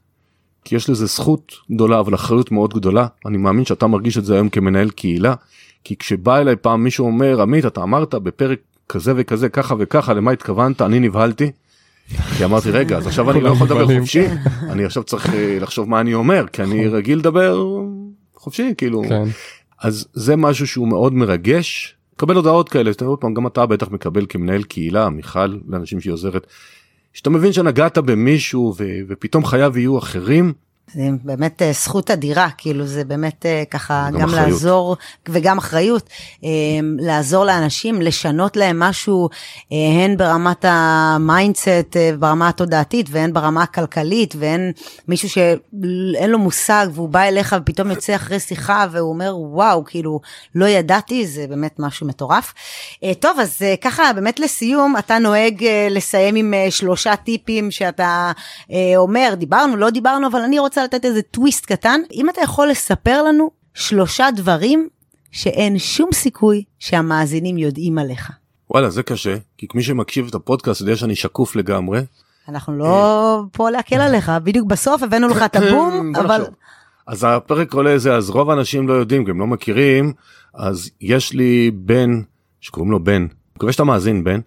כי 0.64 0.76
יש 0.76 0.90
לזה 0.90 1.06
זכות 1.06 1.52
גדולה 1.72 2.00
אבל 2.00 2.14
אחריות 2.14 2.52
מאוד 2.52 2.74
גדולה 2.74 3.06
אני 3.26 3.36
מאמין 3.36 3.64
שאתה 3.64 3.86
מרגיש 3.86 4.18
את 4.18 4.24
זה 4.24 4.34
היום 4.34 4.48
כמנהל 4.48 4.90
קהילה 4.90 5.34
כי 5.84 5.96
כשבא 5.96 6.38
אליי 6.38 6.56
פעם 6.56 6.84
מישהו 6.84 7.06
אומר 7.06 7.42
עמית 7.42 7.66
אתה 7.66 7.82
אמרת 7.82 8.14
בפרק 8.14 8.58
כזה 8.88 9.12
וכזה 9.16 9.48
ככה 9.48 9.74
וככה 9.78 10.12
למה 10.12 10.30
התכוונת 10.30 10.82
אני 10.82 11.00
נבהלתי. 11.00 11.50
כי 12.36 12.44
אמרתי 12.44 12.70
רגע 12.70 12.96
אז 12.96 13.06
עכשיו 13.06 13.30
אני 13.30 13.40
לא 13.40 13.48
יכול 13.48 13.66
לדבר 13.66 13.98
חופשי 13.98 14.26
אני 14.70 14.84
עכשיו 14.84 15.02
צריך 15.02 15.34
אה, 15.34 15.58
לחשוב 15.60 15.88
מה 15.88 16.00
אני 16.00 16.14
אומר 16.14 16.46
כי 16.52 16.62
אני. 16.62 16.88
רגיל 16.88 17.18
לדבר 17.18 17.64
חופשי 18.34 18.74
כאילו 18.78 19.02
כן. 19.08 19.22
אז 19.82 20.08
זה 20.12 20.36
משהו 20.36 20.66
שהוא 20.66 20.88
מאוד 20.88 21.14
מרגש 21.14 21.96
קבל 22.20 22.36
הודעות 22.36 22.68
כאלה 22.68 22.90
גם 23.34 23.46
אתה 23.46 23.66
בטח 23.66 23.88
מקבל 23.90 24.26
כמנהל 24.28 24.62
קהילה 24.62 25.08
מיכל 25.08 25.58
לאנשים 25.68 26.00
שהיא 26.00 26.12
עוזרת. 26.12 26.46
שאתה 27.12 27.30
מבין 27.30 27.52
שנגעת 27.52 27.98
במישהו 27.98 28.74
ופתאום 29.08 29.44
חייו 29.44 29.78
יהיו 29.78 29.98
אחרים 29.98 30.52
זה 30.94 31.08
באמת 31.24 31.62
אה, 31.62 31.72
זכות 31.72 32.10
אדירה, 32.10 32.48
כאילו 32.58 32.86
זה 32.86 33.04
באמת 33.04 33.46
אה, 33.46 33.62
ככה 33.70 34.08
גם, 34.12 34.20
גם 34.20 34.34
לעזור, 34.34 34.96
וגם 35.28 35.58
אחריות, 35.58 36.08
אה, 36.44 36.48
לעזור 36.98 37.44
לאנשים, 37.44 38.02
לשנות 38.02 38.56
להם 38.56 38.78
משהו, 38.78 39.28
הן 39.70 40.16
ברמת 40.16 40.64
ה 40.68 40.83
mindset, 40.83 41.96
ברמה 42.18 42.48
התודעתית, 42.48 43.06
והן 43.10 43.32
ברמה 43.32 43.62
הכלכלית, 43.62 44.34
והן 44.38 44.72
מישהו 45.08 45.28
שאין 45.28 46.30
לו 46.30 46.38
מושג 46.38 46.86
והוא 46.92 47.08
בא 47.08 47.20
אליך 47.20 47.56
ופתאום 47.60 47.90
יוצא 47.90 48.14
אחרי 48.14 48.40
שיחה 48.40 48.86
והוא 48.90 49.10
אומר 49.10 49.34
וואו, 49.36 49.84
כאילו 49.84 50.20
לא 50.54 50.66
ידעתי, 50.66 51.26
זה 51.26 51.46
באמת 51.48 51.74
משהו 51.78 52.06
מטורף. 52.06 52.54
טוב, 53.20 53.38
אז 53.40 53.62
ככה 53.80 54.12
באמת 54.12 54.40
לסיום, 54.40 54.96
אתה 54.98 55.18
נוהג 55.18 55.64
לסיים 55.90 56.36
עם 56.36 56.54
שלושה 56.70 57.16
טיפים 57.16 57.70
שאתה 57.70 58.32
אומר, 58.96 59.34
דיברנו, 59.36 59.76
לא 59.76 59.90
דיברנו, 59.90 60.26
אבל 60.26 60.40
אני 60.40 60.58
רוצה 60.58 60.79
רוצה 60.82 60.96
לתת 60.96 61.04
איזה 61.04 61.22
טוויסט 61.22 61.66
קטן. 61.66 62.00
אם 62.12 62.30
אתה 62.30 62.40
יכול 62.40 62.68
לספר 62.68 63.22
לנו 63.22 63.50
שלושה 63.74 64.28
דברים 64.36 64.88
שאין 65.30 65.78
שום 65.78 66.12
סיכוי 66.12 66.64
שהמאזינים 66.78 67.58
יודעים 67.58 67.98
עליך. 67.98 68.30
וואלה 68.70 68.90
זה 68.90 69.02
קשה 69.02 69.36
כי 69.58 69.66
מי 69.74 69.82
שמקשיב 69.82 70.26
את 70.28 70.34
הפודקאסט 70.34 70.80
יודע 70.80 70.96
שאני 70.96 71.14
שקוף 71.14 71.56
לגמרי. 71.56 72.00
אנחנו 72.48 72.78
לא 72.78 73.42
פה 73.52 73.70
להקל 73.70 74.00
עליך 74.00 74.32
בדיוק 74.44 74.66
בסוף 74.66 75.02
הבאנו 75.02 75.28
לך 75.28 75.42
את 75.42 75.56
הבום 75.56 76.12
אבל. 76.16 76.44
אז 77.06 77.26
הפרק 77.28 77.74
עולה 77.74 77.98
זה 77.98 78.14
אז 78.14 78.30
רוב 78.30 78.50
האנשים 78.50 78.88
לא 78.88 78.92
יודעים 78.92 79.24
גם 79.24 79.40
לא 79.40 79.46
מכירים 79.46 80.12
אז 80.54 80.90
יש 81.00 81.32
לי 81.32 81.70
בן 81.74 82.22
שקוראים 82.60 82.90
לו 82.90 83.04
בן 83.04 83.26
מקווה 83.60 83.72
שאתה 83.72 83.84
מאזין 83.84 84.24
בן 84.24 84.40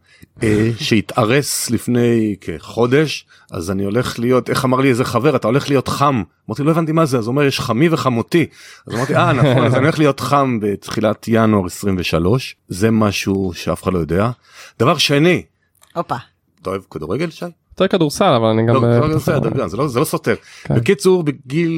אה, 0.44 0.70
שהתארס 0.80 1.70
לפני 1.70 2.36
כחודש 2.42 3.26
אז 3.52 3.72
אני 3.72 3.84
הולך 3.84 4.20
להיות 4.20 4.50
איך 4.50 4.66
אמר 4.66 4.80
לי 4.80 4.90
איזה 4.90 5.06
חבר 5.06 5.36
אתה 5.36 5.48
הולך 5.48 5.70
להיות 5.70 5.88
חם 5.88 6.24
אמרתי 6.50 6.64
לא 6.64 6.72
הבנתי 6.72 6.92
מה 6.92 7.06
זה 7.06 7.18
אז 7.18 7.28
הוא 7.28 7.32
אומר 7.32 7.44
יש 7.44 7.60
חמי 7.60 7.90
וחמותי 7.92 8.46
אז 8.88 8.94
אמרתי 8.94 9.16
אה 9.16 9.34
נכון 9.34 9.66
אז 9.66 9.76
אני 9.76 9.84
הולך 9.84 10.00
להיות 10.00 10.20
חם 10.20 10.60
בתחילת 10.62 11.26
ינואר 11.28 11.66
23 11.66 12.56
זה 12.68 12.92
משהו 12.92 13.52
שאף 13.56 13.84
אחד 13.84 13.94
לא 13.94 14.00
יודע 14.00 14.30
דבר 14.80 14.98
שני. 14.98 15.44
הופה. 15.96 16.16
אתה 16.62 16.70
אוהב 16.70 16.82
כדורגל 16.92 17.30
שי? 17.30 17.46
יותר 17.46 17.88
כדורסל 17.88 18.34
אבל 18.34 18.48
אני 18.48 18.66
גם 18.66 18.76
לא, 18.76 19.16
בסדר, 19.16 19.68
זה 19.68 19.78
לא 19.78 19.88
זה 19.88 20.00
לא 20.00 20.06
סותר 20.06 20.36
כן. 20.64 20.76
בקיצור 20.76 21.24
בגיל 21.24 21.72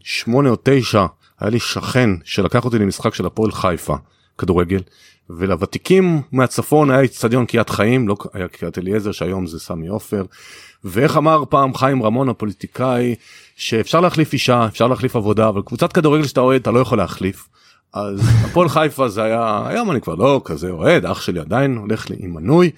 8 0.00 0.50
או 0.50 0.56
9 0.62 1.06
היה 1.40 1.50
לי 1.50 1.60
שכן 1.60 2.10
שלקח 2.24 2.64
אותי 2.64 2.78
למשחק 2.78 3.14
של 3.14 3.26
הפועל 3.26 3.52
חיפה 3.52 3.94
כדורגל 4.38 4.80
ולוותיקים 5.30 6.22
מהצפון 6.32 6.90
היה 6.90 7.04
אצטדיון 7.04 7.46
קריית 7.46 7.70
חיים 7.70 8.08
לא 8.08 8.16
היה 8.32 8.48
קריית 8.48 8.78
אליעזר 8.78 9.12
שהיום 9.12 9.46
זה 9.46 9.60
סמי 9.60 9.88
עופר. 9.88 10.24
ואיך 10.84 11.16
אמר 11.16 11.44
פעם 11.48 11.74
חיים 11.74 12.02
רמון 12.02 12.28
הפוליטיקאי 12.28 13.14
שאפשר 13.56 14.00
להחליף 14.00 14.32
אישה 14.32 14.66
אפשר 14.66 14.86
להחליף 14.86 15.16
עבודה 15.16 15.48
אבל 15.48 15.62
קבוצת 15.62 15.92
כדורגל 15.92 16.26
שאתה 16.26 16.40
אוהד 16.40 16.60
אתה 16.60 16.70
לא 16.70 16.80
יכול 16.80 16.98
להחליף. 16.98 17.48
אז 17.92 18.20
הפועל 18.44 18.68
חיפה 18.68 19.08
זה 19.08 19.22
היה 19.22 19.62
היום 19.66 19.90
אני 19.90 20.00
כבר 20.00 20.14
לא 20.14 20.40
כזה 20.44 20.70
אוהד 20.70 21.06
אח 21.06 21.20
שלי 21.20 21.40
עדיין 21.40 21.76
הולך 21.76 22.10
לי 22.10 22.16
עם 22.18 22.34
מנוי 22.34 22.70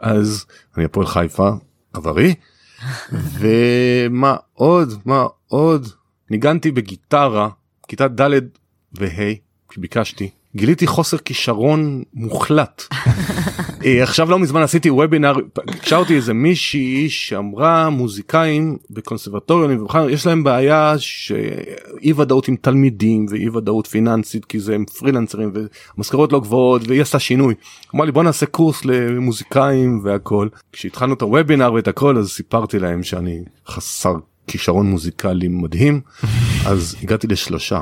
אז 0.00 0.46
אני 0.76 0.84
הפועל 0.84 1.06
חיפה 1.06 1.50
עברי. 1.92 2.34
ומה 3.40 4.36
עוד 4.54 4.92
מה 5.04 5.26
עוד? 5.46 5.88
ניגנתי 6.30 6.70
בגיטרה 6.70 7.48
כיתה 7.88 8.08
ד' 8.08 8.40
וה' 8.92 9.34
כשביקשתי 9.68 10.30
גיליתי 10.56 10.86
חוסר 10.86 11.18
כישרון 11.18 12.02
מוחלט. 12.14 12.84
אה, 13.84 14.02
עכשיו 14.02 14.30
לא 14.30 14.38
מזמן 14.38 14.62
עשיתי 14.62 14.90
וובינר, 14.90 15.34
פגשה 15.52 16.00
איזה 16.10 16.34
מישהי 16.34 17.08
שאמרה 17.08 17.90
מוזיקאים 17.90 18.76
בקונסרבטוריונים 18.90 19.86
יש 20.10 20.26
להם 20.26 20.44
בעיה 20.44 20.94
שאי 20.98 22.12
ודאות 22.16 22.48
עם 22.48 22.56
תלמידים 22.60 23.26
ואי 23.30 23.48
ודאות 23.48 23.86
פיננסית 23.86 24.44
כי 24.44 24.60
זה 24.60 24.74
הם 24.74 24.84
פרילנסרים 24.84 25.52
ומשכורות 25.96 26.32
לא 26.32 26.40
גבוהות 26.40 26.82
והיא 26.88 27.02
עשתה 27.02 27.18
שינוי. 27.18 27.54
אמרה 27.94 28.06
לי 28.06 28.12
בוא 28.12 28.22
נעשה 28.22 28.46
קורס 28.46 28.84
למוזיקאים 28.84 30.00
והכל. 30.04 30.48
כשהתחלנו 30.72 31.14
את 31.14 31.22
הוובינר 31.22 31.72
ואת 31.72 31.88
הכל 31.88 32.18
אז 32.18 32.28
סיפרתי 32.28 32.78
להם 32.78 33.02
שאני 33.02 33.42
חסר 33.68 34.14
כישרון 34.46 34.90
מוזיקלי 34.90 35.48
מדהים 35.48 36.00
אז 36.66 36.96
הגעתי 37.02 37.26
לשלושה 37.26 37.80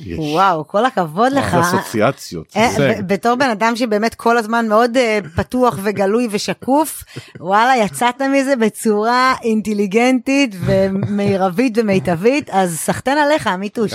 יש. 0.00 0.18
וואו, 0.18 0.68
כל 0.68 0.86
הכבוד 0.86 1.32
לך. 1.32 1.54
אסוציאציות. 1.54 2.56
אה, 2.56 3.02
בתור 3.06 3.34
בן 3.34 3.50
אדם 3.50 3.76
שבאמת 3.76 4.14
כל 4.14 4.38
הזמן 4.38 4.68
מאוד 4.68 4.96
אה, 4.96 5.18
פתוח 5.36 5.78
וגלוי 5.82 6.28
ושקוף, 6.30 7.04
וואלה, 7.40 7.76
יצאת 7.76 8.22
מזה 8.22 8.56
בצורה 8.56 9.34
אינטליגנטית 9.42 10.54
ומרבית 10.60 11.72
ומיטבית, 11.76 12.50
אז 12.50 12.78
סחטיין 12.78 13.18
עליך, 13.18 13.46
עמיתוש. 13.46 13.92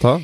טוב. 0.00 0.20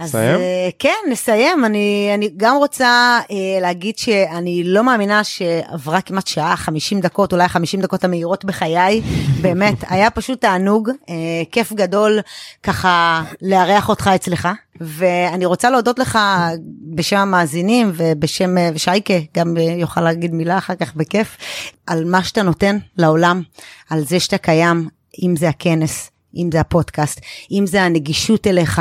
אז 0.00 0.08
נסיים? 0.08 0.36
Uh, 0.36 0.72
כן, 0.78 0.96
נסיים. 1.10 1.64
אני, 1.64 2.10
אני 2.14 2.30
גם 2.36 2.56
רוצה 2.56 3.20
uh, 3.22 3.32
להגיד 3.60 3.98
שאני 3.98 4.62
לא 4.64 4.84
מאמינה 4.84 5.24
שעברה 5.24 6.00
כמעט 6.00 6.26
שעה, 6.26 6.56
50 6.56 7.00
דקות, 7.00 7.32
אולי 7.32 7.48
50 7.48 7.80
דקות 7.80 8.04
המהירות 8.04 8.44
בחיי. 8.44 9.02
באמת, 9.42 9.74
היה 9.88 10.10
פשוט 10.10 10.40
תענוג, 10.40 10.90
uh, 10.90 11.06
כיף 11.52 11.72
גדול 11.72 12.20
ככה 12.62 13.22
לארח 13.42 13.88
אותך 13.88 14.10
אצלך. 14.14 14.48
ואני 14.80 15.44
רוצה 15.44 15.70
להודות 15.70 15.98
לך 15.98 16.18
בשם 16.94 17.16
המאזינים 17.16 17.92
ובשם 17.94 18.56
שייקה, 18.76 19.14
גם 19.36 19.56
יוכל 19.56 20.00
להגיד 20.00 20.34
מילה 20.34 20.58
אחר 20.58 20.74
כך 20.74 20.94
בכיף, 20.94 21.36
על 21.86 22.04
מה 22.04 22.24
שאתה 22.24 22.42
נותן 22.42 22.78
לעולם, 22.96 23.42
על 23.90 24.04
זה 24.04 24.20
שאתה 24.20 24.38
קיים, 24.38 24.88
אם 25.22 25.34
זה 25.36 25.48
הכנס. 25.48 26.10
אם 26.36 26.48
זה 26.52 26.60
הפודקאסט, 26.60 27.20
אם 27.50 27.64
זה 27.66 27.82
הנגישות 27.82 28.46
אליך, 28.46 28.80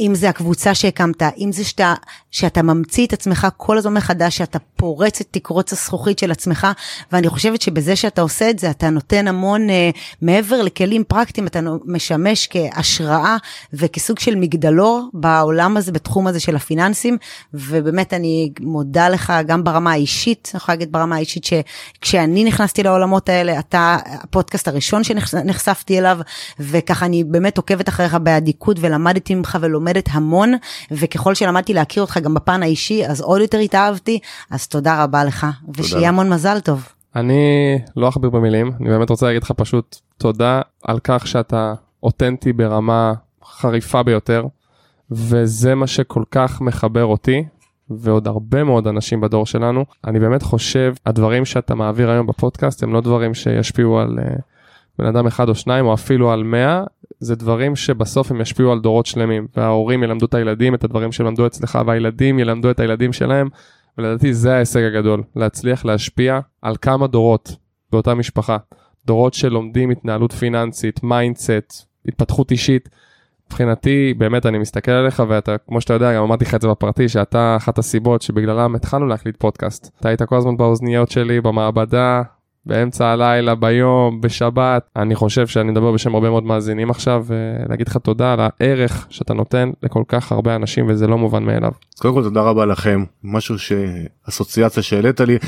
אם 0.00 0.14
זה 0.14 0.28
הקבוצה 0.28 0.74
שהקמת, 0.74 1.22
אם 1.38 1.52
זה 1.52 1.64
שאתה, 1.64 1.94
שאתה 2.30 2.62
ממציא 2.62 3.06
את 3.06 3.12
עצמך 3.12 3.46
כל 3.56 3.78
הזמן 3.78 3.94
מחדש, 3.94 4.36
שאתה 4.36 4.58
פורץ 4.58 5.20
את 5.20 5.26
תקרות 5.30 5.72
הזכוכית 5.72 6.18
של 6.18 6.30
עצמך, 6.30 6.66
ואני 7.12 7.28
חושבת 7.28 7.62
שבזה 7.62 7.96
שאתה 7.96 8.22
עושה 8.22 8.50
את 8.50 8.58
זה, 8.58 8.70
אתה 8.70 8.90
נותן 8.90 9.28
המון, 9.28 9.70
אה, 9.70 9.90
מעבר 10.22 10.62
לכלים 10.62 11.04
פרקטיים, 11.04 11.46
אתה 11.46 11.60
משמש 11.84 12.48
כהשראה 12.50 13.36
וכסוג 13.72 14.18
של 14.18 14.34
מגדלור 14.34 15.08
בעולם 15.12 15.76
הזה, 15.76 15.92
בתחום 15.92 16.26
הזה 16.26 16.40
של 16.40 16.56
הפיננסים, 16.56 17.18
ובאמת 17.54 18.14
אני 18.14 18.52
מודה 18.60 19.08
לך 19.08 19.32
גם 19.46 19.64
ברמה 19.64 19.92
האישית, 19.92 20.50
אני 20.54 20.58
יכולה 20.58 20.76
להגיד 20.76 20.92
ברמה 20.92 21.16
האישית 21.16 21.44
שכשאני 21.44 22.44
נכנסתי 22.44 22.82
לעולמות 22.82 23.28
האלה, 23.28 23.58
אתה 23.58 23.96
הפודקאסט 24.06 24.68
הראשון 24.68 25.04
שנחשפתי 25.04 25.98
אליו, 25.98 26.18
וככה 26.60 27.06
אני 27.06 27.24
באמת 27.24 27.56
עוקבת 27.56 27.88
אחריך 27.88 28.14
באדיקות 28.14 28.76
ולמדתי 28.80 29.34
ממך 29.34 29.58
ולומדת 29.60 29.83
המון, 30.10 30.54
וככל 30.90 31.34
שלמדתי 31.34 31.74
להכיר 31.74 32.02
אותך 32.02 32.18
גם 32.18 32.34
בפן 32.34 32.62
האישי, 32.62 33.06
אז 33.06 33.20
עוד 33.20 33.40
יותר 33.40 33.58
התאהבתי, 33.58 34.18
אז 34.50 34.68
תודה 34.68 35.04
רבה 35.04 35.24
לך, 35.24 35.46
ושיהיה 35.76 36.08
המון 36.08 36.28
מזל 36.28 36.60
טוב. 36.60 36.88
אני 37.16 37.78
לא 37.96 38.08
אכביר 38.08 38.30
במילים, 38.30 38.72
אני 38.80 38.88
באמת 38.88 39.10
רוצה 39.10 39.26
להגיד 39.26 39.42
לך 39.42 39.50
פשוט 39.50 39.96
תודה 40.18 40.60
על 40.84 40.98
כך 41.04 41.26
שאתה 41.26 41.74
אותנטי 42.02 42.52
ברמה 42.52 43.12
חריפה 43.44 44.02
ביותר, 44.02 44.46
וזה 45.10 45.74
מה 45.74 45.86
שכל 45.86 46.22
כך 46.30 46.60
מחבר 46.60 47.04
אותי, 47.04 47.44
ועוד 47.90 48.26
הרבה 48.26 48.64
מאוד 48.64 48.86
אנשים 48.86 49.20
בדור 49.20 49.46
שלנו. 49.46 49.84
אני 50.06 50.20
באמת 50.20 50.42
חושב, 50.42 50.94
הדברים 51.06 51.44
שאתה 51.44 51.74
מעביר 51.74 52.10
היום 52.10 52.26
בפודקאסט 52.26 52.82
הם 52.82 52.92
לא 52.92 53.00
דברים 53.00 53.34
שישפיעו 53.34 53.98
על 53.98 54.18
uh, 54.18 54.40
בן 54.98 55.06
אדם 55.06 55.26
אחד 55.26 55.48
או 55.48 55.54
שניים, 55.54 55.86
או 55.86 55.94
אפילו 55.94 56.32
על 56.32 56.42
מאה, 56.42 56.84
זה 57.20 57.34
דברים 57.36 57.76
שבסוף 57.76 58.30
הם 58.30 58.40
ישפיעו 58.40 58.72
על 58.72 58.80
דורות 58.80 59.06
שלמים, 59.06 59.46
וההורים 59.56 60.02
ילמדו 60.02 60.26
את 60.26 60.34
הילדים 60.34 60.74
את 60.74 60.84
הדברים 60.84 61.12
שלמדו 61.12 61.46
אצלך, 61.46 61.78
והילדים 61.86 62.38
ילמדו 62.38 62.70
את 62.70 62.80
הילדים 62.80 63.12
שלהם, 63.12 63.48
ולדעתי 63.98 64.34
זה 64.34 64.54
ההישג 64.54 64.82
הגדול, 64.82 65.22
להצליח 65.36 65.84
להשפיע 65.84 66.40
על 66.62 66.76
כמה 66.82 67.06
דורות 67.06 67.56
באותה 67.92 68.14
משפחה. 68.14 68.56
דורות 69.06 69.34
שלומדים 69.34 69.90
התנהלות 69.90 70.32
פיננסית, 70.32 71.02
mindset, 71.02 71.86
התפתחות 72.08 72.50
אישית. 72.50 72.88
מבחינתי, 73.46 74.14
באמת 74.18 74.46
אני 74.46 74.58
מסתכל 74.58 74.90
עליך 74.90 75.22
ואתה, 75.28 75.58
כמו 75.58 75.80
שאתה 75.80 75.94
יודע, 75.94 76.14
גם 76.14 76.22
אמרתי 76.22 76.44
לך 76.44 76.54
את 76.54 76.60
זה 76.60 76.68
בפרטי, 76.68 77.08
שאתה 77.08 77.56
אחת 77.56 77.78
הסיבות 77.78 78.22
שבגללם 78.22 78.74
התחלנו 78.74 79.06
להקליט 79.06 79.36
פודקאסט. 79.38 79.90
אתה 80.00 80.08
היית 80.08 80.22
כל 80.22 80.36
הזמן 80.36 80.56
באוזניות 80.56 81.10
שלי, 81.10 81.40
במעבדה, 81.40 82.22
באמצע 82.66 83.06
הלילה, 83.06 83.54
ביום, 83.54 84.20
בשבת. 84.20 84.88
אני 84.96 85.14
חושב 85.14 85.46
שאני 85.46 85.70
מדבר 85.70 85.92
בשם 85.92 86.14
הרבה 86.14 86.30
מאוד 86.30 86.44
מאזינים 86.44 86.90
עכשיו, 86.90 87.24
ולהגיד 87.26 87.88
לך 87.88 87.96
תודה 87.96 88.32
על 88.32 88.38
הערך 88.40 89.06
שאתה 89.10 89.34
נותן 89.34 89.70
לכל 89.82 90.02
כך 90.08 90.32
הרבה 90.32 90.56
אנשים, 90.56 90.88
וזה 90.88 91.06
לא 91.06 91.18
מובן 91.18 91.42
מאליו. 91.44 91.72
אז 91.94 92.00
קודם 92.00 92.14
כל 92.14 92.22
תודה 92.22 92.42
רבה 92.42 92.66
לכם, 92.66 93.04
משהו 93.24 93.56
שאסוציאציה 93.58 94.82
שהעלית 94.82 95.20
לי, 95.20 95.38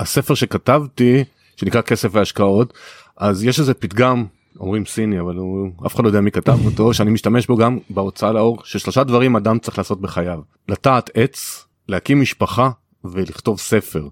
הספר 0.00 0.34
שכתבתי, 0.34 1.24
שנקרא 1.56 1.80
כסף 1.80 2.08
והשקעות, 2.12 2.72
אז 3.16 3.44
יש 3.44 3.58
איזה 3.58 3.74
פתגם 3.74 4.24
אומרים 4.60 4.86
סיני 4.86 5.20
אבל 5.20 5.36
הוא 5.36 5.68
אף 5.86 5.94
אחד 5.94 6.04
לא 6.04 6.08
יודע 6.08 6.20
מי 6.20 6.30
כתב 6.30 6.58
אותו 6.66 6.94
שאני 6.94 7.10
משתמש 7.10 7.46
בו 7.46 7.56
גם 7.56 7.78
בהוצאה 7.90 8.32
לאור 8.32 8.58
ששלושה 8.64 9.04
דברים 9.04 9.36
אדם 9.36 9.58
צריך 9.58 9.78
לעשות 9.78 10.00
בחייו 10.00 10.40
לטעת 10.68 11.10
עץ 11.14 11.66
להקים 11.88 12.20
משפחה 12.20 12.70
ולכתוב 13.04 13.58
ספר. 13.58 14.08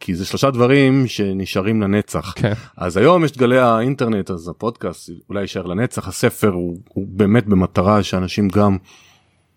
כי 0.00 0.14
זה 0.14 0.24
שלושה 0.24 0.50
דברים 0.50 1.06
שנשארים 1.06 1.82
לנצח. 1.82 2.32
כן. 2.36 2.52
אז 2.76 2.96
היום 2.96 3.24
יש 3.24 3.30
את 3.30 3.36
גלי 3.36 3.58
האינטרנט 3.58 4.30
אז 4.30 4.48
הפודקאסט 4.48 5.10
אולי 5.28 5.40
יישאר 5.40 5.66
לנצח 5.66 6.08
הספר 6.08 6.50
הוא, 6.50 6.78
הוא 6.88 7.06
באמת 7.08 7.46
במטרה 7.46 8.02
שאנשים 8.02 8.48
גם 8.48 8.76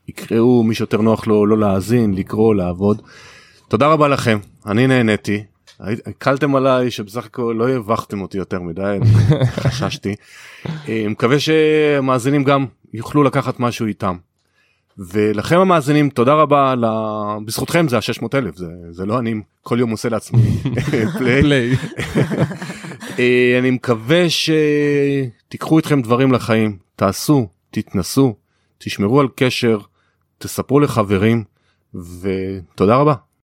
יקראו 0.08 0.64
מי 0.64 0.76
שיותר 0.76 1.02
נוח 1.02 1.28
לו 1.28 1.46
לא 1.46 1.58
להאזין 1.58 2.14
לקרוא 2.14 2.56
לעבוד. 2.56 3.02
תודה 3.68 3.88
רבה 3.88 4.08
לכם 4.08 4.40
אני 4.66 4.88
נהניתי 4.88 5.44
הקלתם 5.80 6.56
עליי 6.56 6.92
שבסך 6.92 7.26
הכל 7.26 7.56
לא 7.58 7.70
הבכתם 7.70 8.22
אותי 8.22 8.38
יותר 8.38 8.62
מדי 8.62 8.98
חששתי 9.64 10.16
אה, 10.90 11.06
מקווה 11.10 11.38
שמאזינים 11.40 12.44
גם 12.44 12.66
יוכלו 12.94 13.24
לקחת 13.24 13.60
משהו 13.60 13.86
איתם. 13.86 14.18
ולכם 14.98 15.60
המאזינים 15.60 16.10
תודה 16.10 16.34
רבה 16.34 16.76
ל... 16.76 16.86
בזכותכם 17.46 17.88
זה 17.88 17.98
ה-600 17.98 18.28
אלף 18.34 18.56
זה, 18.56 18.68
זה 18.92 19.06
לא 19.06 19.20
אני 19.20 19.34
כל 19.62 19.80
יום 19.80 19.92
עושה 19.92 20.10
לעצמי 20.10 20.42
פליי. 21.18 21.72
אה, 23.20 23.56
אני 23.60 23.72
מקווה 23.72 24.26
שתיקחו 24.30 25.78
איתכם 25.78 26.02
דברים 26.02 26.32
לחיים 26.32 26.78
תעשו 26.96 27.48
תתנסו 27.72 28.36
תשמרו 28.78 29.20
על 29.20 29.28
קשר 29.36 29.80
תספרו 30.38 30.80
לחברים 30.80 31.44
ותודה 32.22 32.96
רבה. 32.96 33.14